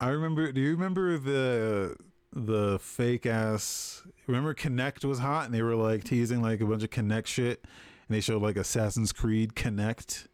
[0.02, 0.52] I remember.
[0.52, 1.96] Do you remember the
[2.34, 4.02] the fake ass?
[4.28, 7.64] Remember Kinect was hot, and they were like teasing like a bunch of Kinect shit,
[8.08, 10.28] and they showed like Assassin's Creed Kinect,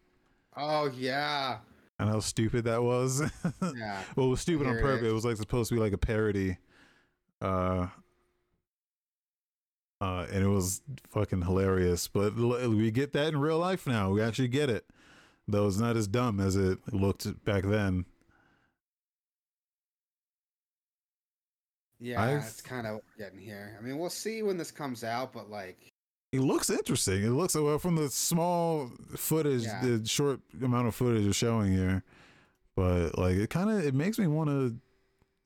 [0.55, 1.57] oh yeah,
[1.99, 3.19] and how stupid that was.
[3.75, 4.01] yeah.
[4.15, 5.03] well, it was stupid on purpose.
[5.03, 5.09] it.
[5.09, 6.57] It, was like supposed to be like a parody.
[7.41, 7.87] Uh.
[9.99, 12.07] Uh, and it was fucking hilarious.
[12.07, 14.11] But we get that in real life now.
[14.11, 14.85] We actually get it,
[15.47, 18.05] though it's not as dumb as it looked back then.
[21.99, 23.75] Yeah, I've- it's kind of getting here.
[23.77, 25.91] I mean, we'll see when this comes out, but like,
[26.33, 27.23] It looks interesting.
[27.23, 29.81] It looks well from the small footage, Yeah.
[29.81, 32.03] the short amount of footage you're showing here.
[32.75, 34.77] But like, it kind of it makes me want to,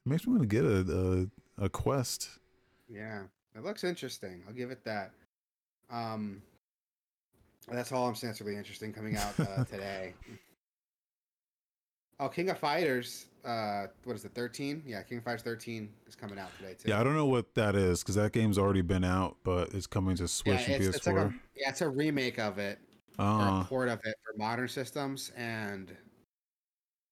[0.06, 1.30] makes me want to get a,
[1.60, 2.28] a a quest.
[2.90, 4.42] yeah, it looks interesting.
[4.48, 5.12] I'll give it that.
[5.90, 6.42] Um,
[7.72, 8.32] that's all I'm saying.
[8.32, 10.14] It's really interesting coming out uh, today.
[12.20, 13.26] Oh, King of Fighters.
[13.44, 14.32] Uh, what is it?
[14.36, 14.84] 13?
[14.86, 16.90] Yeah, King of Fighters 13 is coming out today too.
[16.90, 19.88] Yeah, I don't know what that is because that game's already been out, but it's
[19.88, 21.40] coming to Yeah, Switch and it's, it's like a PS4.
[21.56, 22.80] yeah, it's a remake of it
[23.18, 25.96] or a Oh, port of it for modern systems, and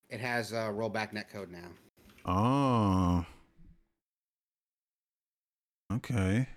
[0.10, 1.70] it has a rollback netcode now.
[2.26, 3.26] oh,
[5.94, 6.48] okay.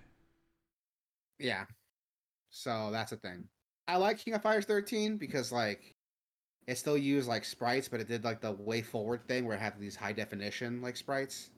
[1.39, 1.65] Yeah.
[2.49, 3.45] So that's a thing.
[3.87, 5.95] I like King of Fighters 13 because like
[6.67, 9.59] it still used like sprites, but it did like the way forward thing where it
[9.59, 11.49] had these high definition like sprites.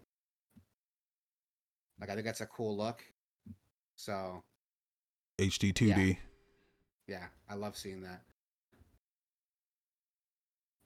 [1.99, 3.03] Like I think that's a cool look.
[3.95, 4.43] So
[5.39, 6.17] HD 2D.
[7.07, 8.21] yeah, I love seeing that.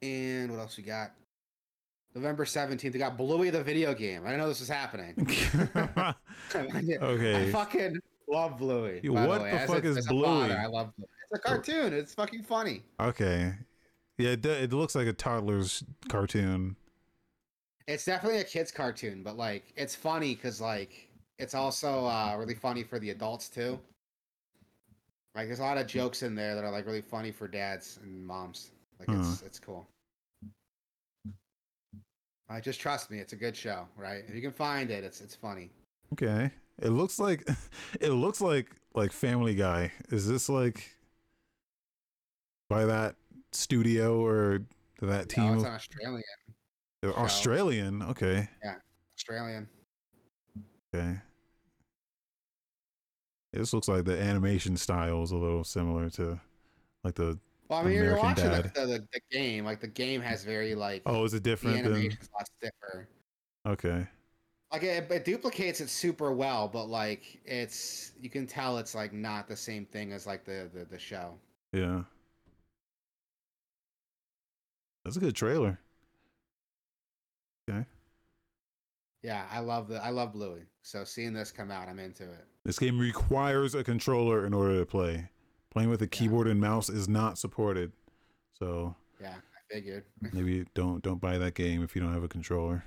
[0.01, 1.11] And what else we got?
[2.15, 4.23] November 17th, we got Bluey the video game.
[4.23, 5.13] I didn't know this was happening.
[6.55, 7.49] okay.
[7.49, 9.01] I fucking love Bluey.
[9.07, 9.51] What the, way.
[9.51, 10.25] the fuck a- is Bluey?
[10.25, 11.07] father, I love Bluey.
[11.31, 11.93] It's a cartoon.
[11.93, 12.81] It's fucking funny.
[12.99, 13.53] Okay.
[14.17, 16.75] Yeah, it, it looks like a toddler's cartoon.
[17.87, 22.53] It's definitely a kids cartoon, but like it's funny because like it's also uh, really
[22.53, 23.79] funny for the adults too.
[25.35, 27.99] Like there's a lot of jokes in there that are like really funny for dads
[28.03, 28.71] and moms.
[28.99, 29.87] Like it's it's cool.
[32.49, 34.23] I just trust me, it's a good show, right?
[34.27, 35.69] If you can find it, it's it's funny.
[36.13, 36.51] Okay.
[36.81, 37.47] It looks like
[38.01, 39.91] it looks like like Family Guy.
[40.09, 40.89] Is this like
[42.69, 43.15] by that
[43.51, 44.61] studio or
[45.01, 45.53] that No, team?
[45.55, 46.23] it's an Australian.
[47.03, 48.01] Australian.
[48.03, 48.49] Okay.
[48.63, 48.75] Yeah.
[49.15, 49.69] Australian.
[50.93, 51.19] Okay.
[53.53, 56.39] This looks like the animation style is a little similar to
[57.03, 57.39] like the
[57.69, 59.63] Well, I mean, you're watching the, the, the, the game.
[59.63, 62.49] Like the game has very like Oh, is it the different than animation's a lot
[62.57, 63.09] stiffer.
[63.67, 64.07] Okay.
[64.71, 69.13] Like it, it duplicates it super well, but like it's you can tell it's like
[69.13, 71.35] not the same thing as like the the, the show.
[71.71, 72.01] Yeah.
[75.05, 75.79] That's a good trailer.
[77.69, 77.85] Okay.
[79.21, 80.63] Yeah, I love the I love Bluey.
[80.81, 82.45] So seeing this come out, I'm into it.
[82.65, 85.29] This game requires a controller in order to play.
[85.71, 87.91] Playing with a keyboard and mouse is not supported.
[88.57, 90.05] So Yeah, I figured.
[90.33, 92.83] maybe don't don't buy that game if you don't have a controller.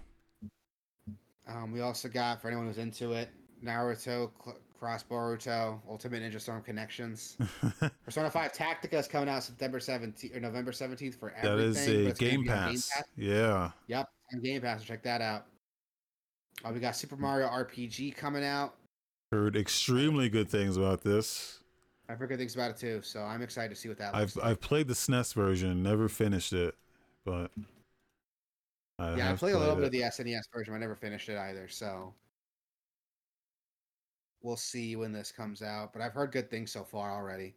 [1.46, 3.28] Um, we also got for anyone who's into it,
[3.64, 7.36] Naruto Cl- Cross Boruto Ultimate Ninja Storm Connections.
[8.04, 11.56] Persona 5 Tactica is coming out September 17th or November 17th for everything.
[11.56, 13.02] that is a it's gonna game pass.
[13.16, 13.70] Yeah.
[13.88, 14.08] Yep,
[14.42, 14.80] Game Pass.
[14.80, 15.46] So check that out.
[16.64, 18.74] Uh, we got Super Mario RPG coming out.
[19.30, 21.60] Heard extremely good things about this.
[22.08, 24.34] I've heard good things about it too, so I'm excited to see what that I've
[24.36, 24.44] like.
[24.44, 26.74] I've played the SNES version, never finished it,
[27.24, 27.50] but
[28.98, 30.74] I yeah, I have played a little bit of the SNES version.
[30.74, 32.12] I never finished it either, so
[34.42, 35.92] we'll see when this comes out.
[35.92, 37.54] But I've heard good things so far already.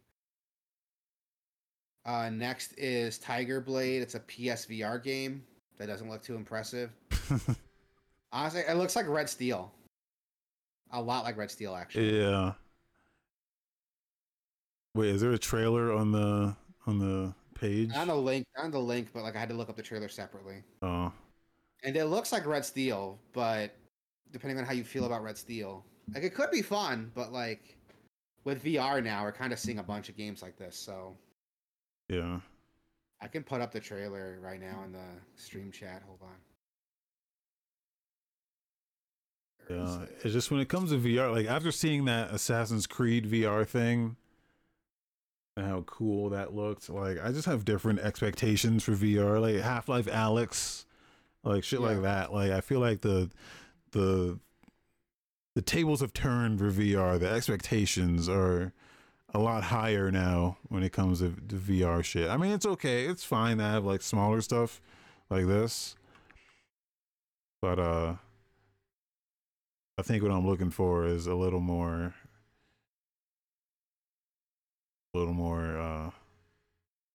[2.04, 4.00] Uh, next is Tiger Blade.
[4.00, 5.42] It's a PSVR game
[5.76, 6.90] that doesn't look too impressive.
[8.32, 9.72] Honestly, it looks like Red Steel.
[10.92, 12.20] A lot like Red Steel, actually.
[12.20, 12.52] yeah.
[14.96, 16.56] Wait, is there a trailer on the
[16.86, 17.90] on the page?
[17.90, 19.76] Not on the link, not on the link, but like I had to look up
[19.76, 20.62] the trailer separately.
[20.80, 21.12] Oh,
[21.84, 23.76] And it looks like Red Steel, but
[24.32, 27.76] depending on how you feel about Red Steel, like it could be fun, but like
[28.44, 30.78] with VR now, we're kind of seeing a bunch of games like this.
[30.78, 31.16] So
[32.08, 32.40] yeah.
[33.20, 36.02] I can put up the trailer right now in the stream chat.
[36.06, 36.36] Hold on.
[39.68, 43.66] Yeah, it's just when it comes to VR, like after seeing that Assassin's Creed VR
[43.66, 44.16] thing
[45.56, 49.40] and how cool that looked, like I just have different expectations for VR.
[49.40, 50.84] Like Half Life Alyx,
[51.44, 52.32] like shit like that.
[52.32, 53.30] Like I feel like the
[53.92, 54.38] the
[55.54, 57.18] the tables have turned for VR.
[57.18, 58.72] The expectations are
[59.32, 62.28] a lot higher now when it comes to, to VR shit.
[62.28, 63.06] I mean, it's okay.
[63.06, 64.80] It's fine to have like smaller stuff
[65.30, 65.96] like this.
[67.62, 68.14] But uh
[69.98, 72.14] I think what I'm looking for is a little more
[75.16, 76.10] a little more uh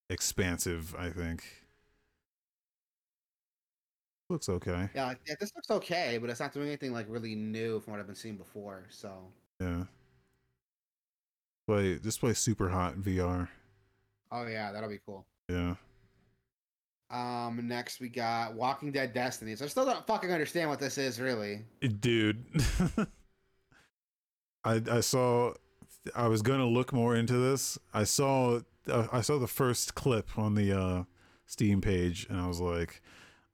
[0.10, 1.44] expansive, I think.
[4.30, 4.90] Looks okay.
[4.96, 8.00] Yeah, yeah, this looks okay, but it's not doing anything like really new from what
[8.00, 8.88] I've been seeing before.
[8.90, 9.12] So
[9.60, 9.84] Yeah.
[11.68, 13.48] Play just play Superhot VR.
[14.32, 15.26] oh yeah, that'll be cool.
[15.50, 15.76] Yeah.
[17.10, 19.62] Um, next we got Walking Dead Destinies.
[19.62, 21.66] I still don't fucking understand what this is really.
[22.00, 22.46] dude
[24.64, 25.54] i i saw
[26.16, 30.38] i was gonna look more into this i saw uh, i saw the first clip
[30.38, 31.04] on the uh
[31.46, 33.02] steam page and i was like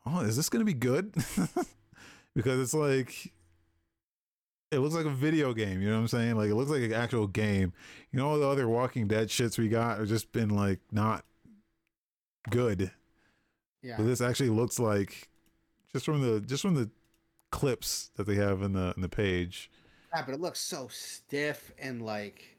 [0.05, 1.13] oh is this gonna be good
[2.35, 3.31] because it's like
[4.71, 6.81] it looks like a video game you know what i'm saying like it looks like
[6.83, 7.73] an actual game
[8.11, 11.25] you know all the other walking dead shits we got have just been like not
[12.49, 12.91] good
[13.81, 13.95] Yeah.
[13.97, 15.29] but this actually looks like
[15.91, 16.89] just from the just from the
[17.51, 19.71] clips that they have in the in the page.
[20.13, 22.57] Yeah, but it looks so stiff and like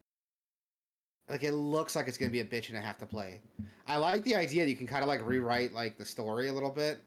[1.29, 3.41] like it looks like it's gonna be a bitch and a half to play.
[3.87, 6.53] I like the idea that you can kind of like rewrite like the story a
[6.53, 7.03] little bit.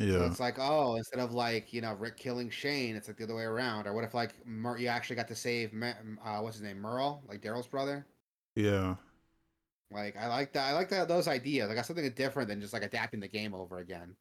[0.00, 3.16] So Yeah, it's like, oh, instead of like you know Rick killing Shane, it's like
[3.16, 3.86] the other way around.
[3.86, 7.22] Or what if like Mer- you actually got to save uh, what's his name, Merle,
[7.28, 8.06] like Daryl's brother?
[8.54, 8.96] yeah,
[9.90, 10.68] Like I like that.
[10.68, 11.68] I like that those ideas.
[11.68, 14.16] Like I got something different than just like adapting the game over again.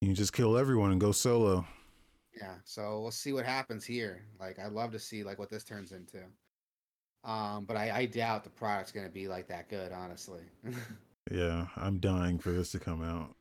[0.00, 1.66] you just kill everyone and go solo.
[2.36, 4.22] Yeah, so we'll see what happens here.
[4.38, 6.18] Like, I'd love to see like what this turns into.
[7.24, 10.42] Um, but I, I doubt the product's gonna be like that good, honestly.
[11.30, 13.36] Yeah, I'm dying for this to come out.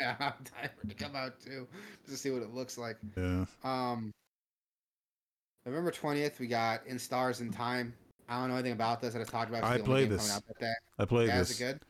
[0.00, 1.68] yeah, I'm dying for it to come out too,
[2.04, 2.96] just to see what it looks like.
[3.16, 4.10] Yeah, Um,
[5.66, 7.94] November twentieth, we got In Stars and Time.
[8.28, 9.14] I don't know anything about this.
[9.14, 9.62] I just talked about.
[9.62, 10.22] I it's the only played this.
[10.28, 10.72] Coming out that day.
[10.98, 11.60] I played Yeah, is this.
[11.60, 11.80] it good?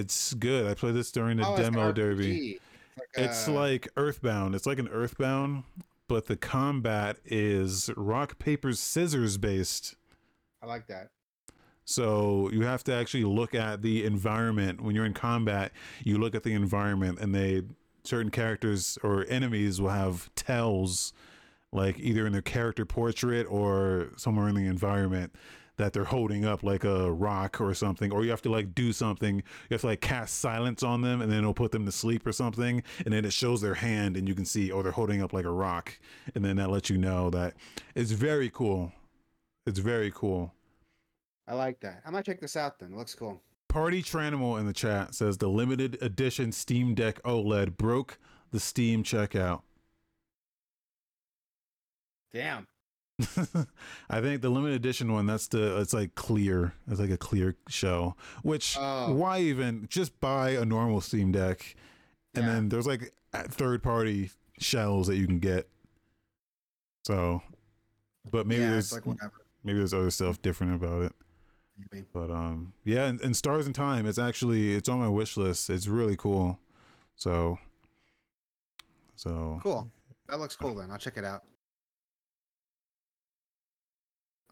[0.00, 0.66] It's good.
[0.70, 2.58] I played this during the Oh, demo RPG.
[2.96, 3.28] Derby.
[3.28, 4.54] It's uh, like Earthbound.
[4.54, 5.64] It's like an Earthbound,
[6.08, 9.96] but the combat is rock paper scissors based.
[10.62, 11.10] I like that.
[11.84, 15.72] So you have to actually look at the environment when you're in combat.
[16.02, 17.62] You look at the environment, and they
[18.04, 21.12] certain characters or enemies will have tells,
[21.72, 25.34] like either in their character portrait or somewhere in the environment
[25.76, 28.92] that they're holding up like a rock or something or you have to like do
[28.92, 29.42] something you
[29.74, 32.32] have to like cast silence on them and then it'll put them to sleep or
[32.32, 35.32] something and then it shows their hand and you can see oh they're holding up
[35.32, 35.98] like a rock
[36.34, 37.54] and then that lets you know that
[37.94, 38.92] it's very cool
[39.66, 40.52] it's very cool
[41.46, 42.02] I like that.
[42.06, 42.92] I might check this out then.
[42.92, 43.42] It looks cool.
[43.68, 48.18] Party Tranimal in the chat says the limited edition Steam Deck OLED broke
[48.50, 49.62] the Steam checkout.
[52.32, 52.66] Damn.
[54.10, 56.74] I think the limited edition one, that's the it's like clear.
[56.90, 58.16] It's like a clear show.
[58.42, 59.12] Which Oh.
[59.14, 61.76] why even just buy a normal Steam Deck
[62.34, 62.52] and Yeah.
[62.54, 65.68] then there's like third party shells that you can get.
[67.04, 67.42] So
[68.30, 69.04] but maybe yeah, there's like
[69.62, 71.12] maybe there's other stuff different about it.
[71.92, 72.04] Maybe.
[72.12, 75.70] But um, yeah, and, and Stars and Time, it's actually it's on my wish list.
[75.70, 76.58] It's really cool.
[77.16, 77.58] So,
[79.16, 79.90] so Cool.
[80.28, 80.90] That looks cool then.
[80.90, 81.42] I'll check it out.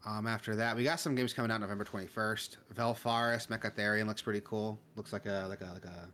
[0.05, 2.57] Um, after that, we got some games coming out November twenty first.
[2.75, 4.79] Velfaris Mechatherian looks pretty cool.
[4.95, 6.09] Looks like a like a like a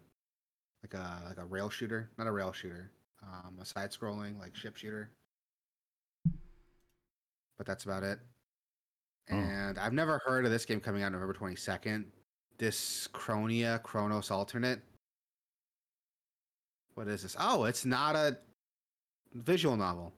[0.84, 2.92] like a like a rail shooter, not a rail shooter.
[3.24, 5.10] Um, a side scrolling like ship shooter.
[7.58, 8.20] But that's about it.
[9.32, 9.36] Oh.
[9.36, 12.06] And I've never heard of this game coming out November twenty second.
[12.60, 14.82] Dyschronia Chronos Alternate.
[16.94, 17.36] What is this?
[17.40, 18.38] Oh, it's not a
[19.34, 20.14] visual novel.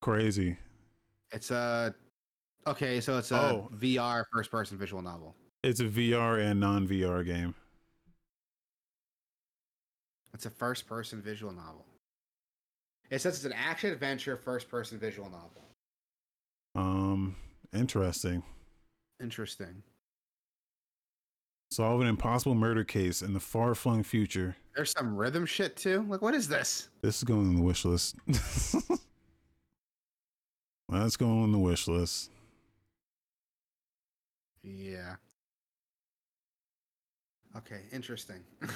[0.00, 0.56] crazy.
[1.32, 1.94] It's a
[2.68, 3.68] okay, so it's a Oh.
[3.74, 5.34] VR first person visual novel.
[5.62, 7.54] It's a VR and non VR game.
[10.34, 11.84] It's a first person visual novel.
[13.10, 15.64] It says it's an action adventure first person visual novel.
[16.74, 17.34] Um,
[17.72, 18.42] interesting.
[19.20, 19.82] Interesting.
[21.70, 24.56] Solve an impossible murder case in the far flung future.
[24.76, 26.04] There's some rhythm shit too.
[26.08, 26.88] Like what is this?
[27.02, 28.14] This is going on the wish list.
[30.88, 32.30] That's going on the wish list.
[34.76, 35.16] Yeah.
[37.56, 38.40] Okay, interesting.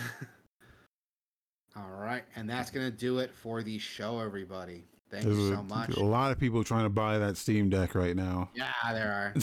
[1.76, 4.84] All right, and that's going to do it for the show everybody.
[5.10, 5.96] Thank There's you a, so much.
[5.96, 8.48] a lot of people trying to buy that Steam Deck right now.
[8.54, 9.34] Yeah, there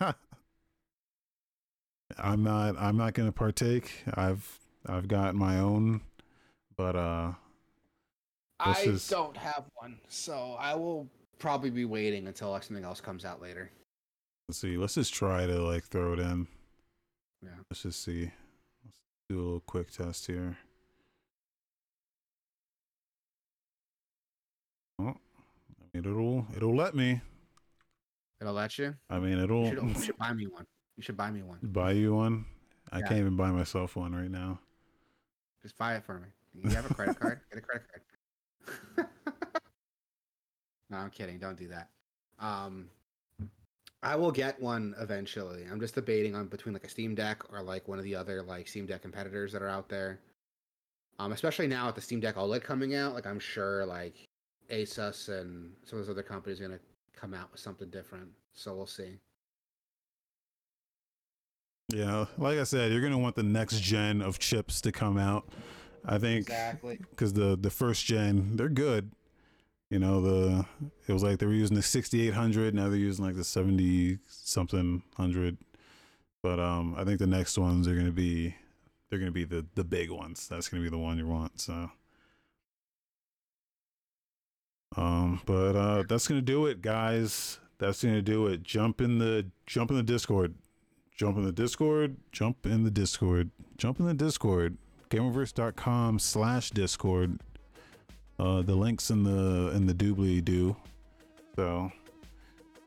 [0.00, 0.14] are.
[2.18, 2.76] I'm not.
[2.78, 3.90] I'm not going to partake.
[4.14, 6.00] I've I've got my own,
[6.76, 7.32] but uh,
[8.60, 11.08] I is- don't have one, so I will
[11.38, 13.70] probably be waiting until like, something else comes out later.
[14.48, 14.76] Let's see.
[14.76, 16.46] Let's just try to like throw it in.
[17.42, 17.50] Yeah.
[17.70, 18.30] Let's just see.
[18.84, 20.56] Let's do a little quick test here.
[25.00, 27.20] Oh, I mean it'll it'll let me.
[28.40, 28.94] It'll let you.
[29.10, 30.66] I mean it'll should, you should buy me one.
[30.96, 31.58] You should buy me one.
[31.62, 32.44] buy you one.
[32.92, 33.08] I Yeah.
[33.08, 34.60] can't even buy myself one right now.
[35.62, 36.28] Just buy it for me.
[36.62, 37.40] You have a credit card?
[37.50, 37.86] Get a credit
[38.96, 39.08] card.
[40.90, 41.38] no, I'm kidding.
[41.38, 41.88] Don't do that.
[42.38, 42.88] Um,
[44.04, 45.64] I will get one eventually.
[45.70, 48.42] I'm just debating on between like a Steam Deck or like one of the other
[48.42, 50.20] like Steam Deck competitors that are out there.
[51.18, 54.14] Um, especially now with the Steam Deck OLED coming out, like I'm sure like
[54.70, 56.80] Asus and some of those other companies are gonna
[57.16, 58.28] come out with something different.
[58.52, 59.18] So we'll see.
[61.88, 65.48] Yeah, like I said, you're gonna want the next gen of chips to come out.
[66.04, 66.98] I think Exactly.
[67.10, 69.12] because the the first gen they're good.
[69.90, 70.66] You know the
[71.06, 75.02] it was like they were using the 6800 now they're using like the 70 something
[75.16, 75.58] hundred.
[76.42, 78.54] But um, I think the next ones are gonna be
[79.08, 80.48] they're gonna be the the big ones.
[80.48, 81.60] That's gonna be the one you want.
[81.60, 81.90] So.
[84.96, 87.58] Um, but uh, that's gonna do it, guys.
[87.78, 88.62] That's gonna do it.
[88.62, 90.54] Jump in the jump in the Discord.
[91.16, 92.16] Jump in the Discord.
[92.32, 93.50] Jump in the Discord.
[93.78, 94.76] Jump in the Discord.
[95.10, 97.40] Gameoverse.com slash Discord.
[98.38, 100.76] Uh, the links in the in the doobly doo.
[101.56, 101.92] So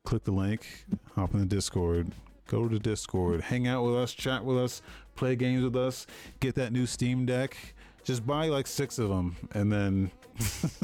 [0.03, 2.11] click the link, hop in the Discord,
[2.47, 4.81] go to the Discord, hang out with us, chat with us,
[5.15, 6.05] play games with us,
[6.39, 7.57] get that new Steam Deck.
[8.03, 10.11] Just buy like six of them, and then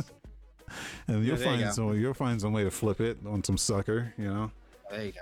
[1.07, 1.71] and you'll you find go.
[1.71, 4.51] some you'll find some way to flip it on some sucker, you know.
[4.89, 5.19] There you go.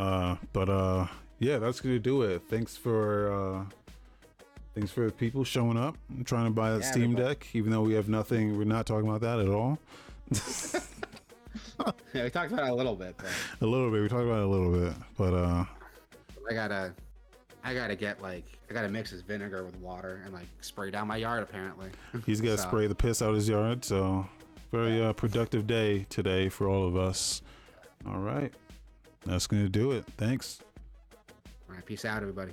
[0.00, 1.06] Uh, but uh,
[1.38, 2.42] yeah, that's gonna do it.
[2.48, 3.64] Thanks for uh,
[4.74, 7.34] thanks for the people showing up and trying to buy that Yeah, Steam everybody.
[7.34, 8.56] Deck, even though we have nothing.
[8.58, 9.78] We're not talking about that at all.
[12.14, 13.26] Yeah, we talked about it a little bit, but
[13.60, 14.00] A little bit.
[14.02, 15.64] We talked about it a little bit, but uh,
[16.48, 16.94] I gotta,
[17.64, 21.08] I gotta get like, I gotta mix this vinegar with water and like spray down
[21.08, 21.42] my yard.
[21.42, 21.88] Apparently,
[22.26, 23.84] he's gonna So- spray the piss out of his yard.
[23.84, 24.26] So
[24.70, 27.42] very uh, productive day today for all of us.
[28.06, 28.52] All right,
[29.26, 30.04] that's gonna do it.
[30.16, 30.60] Thanks.
[31.68, 32.52] All right, peace out, everybody.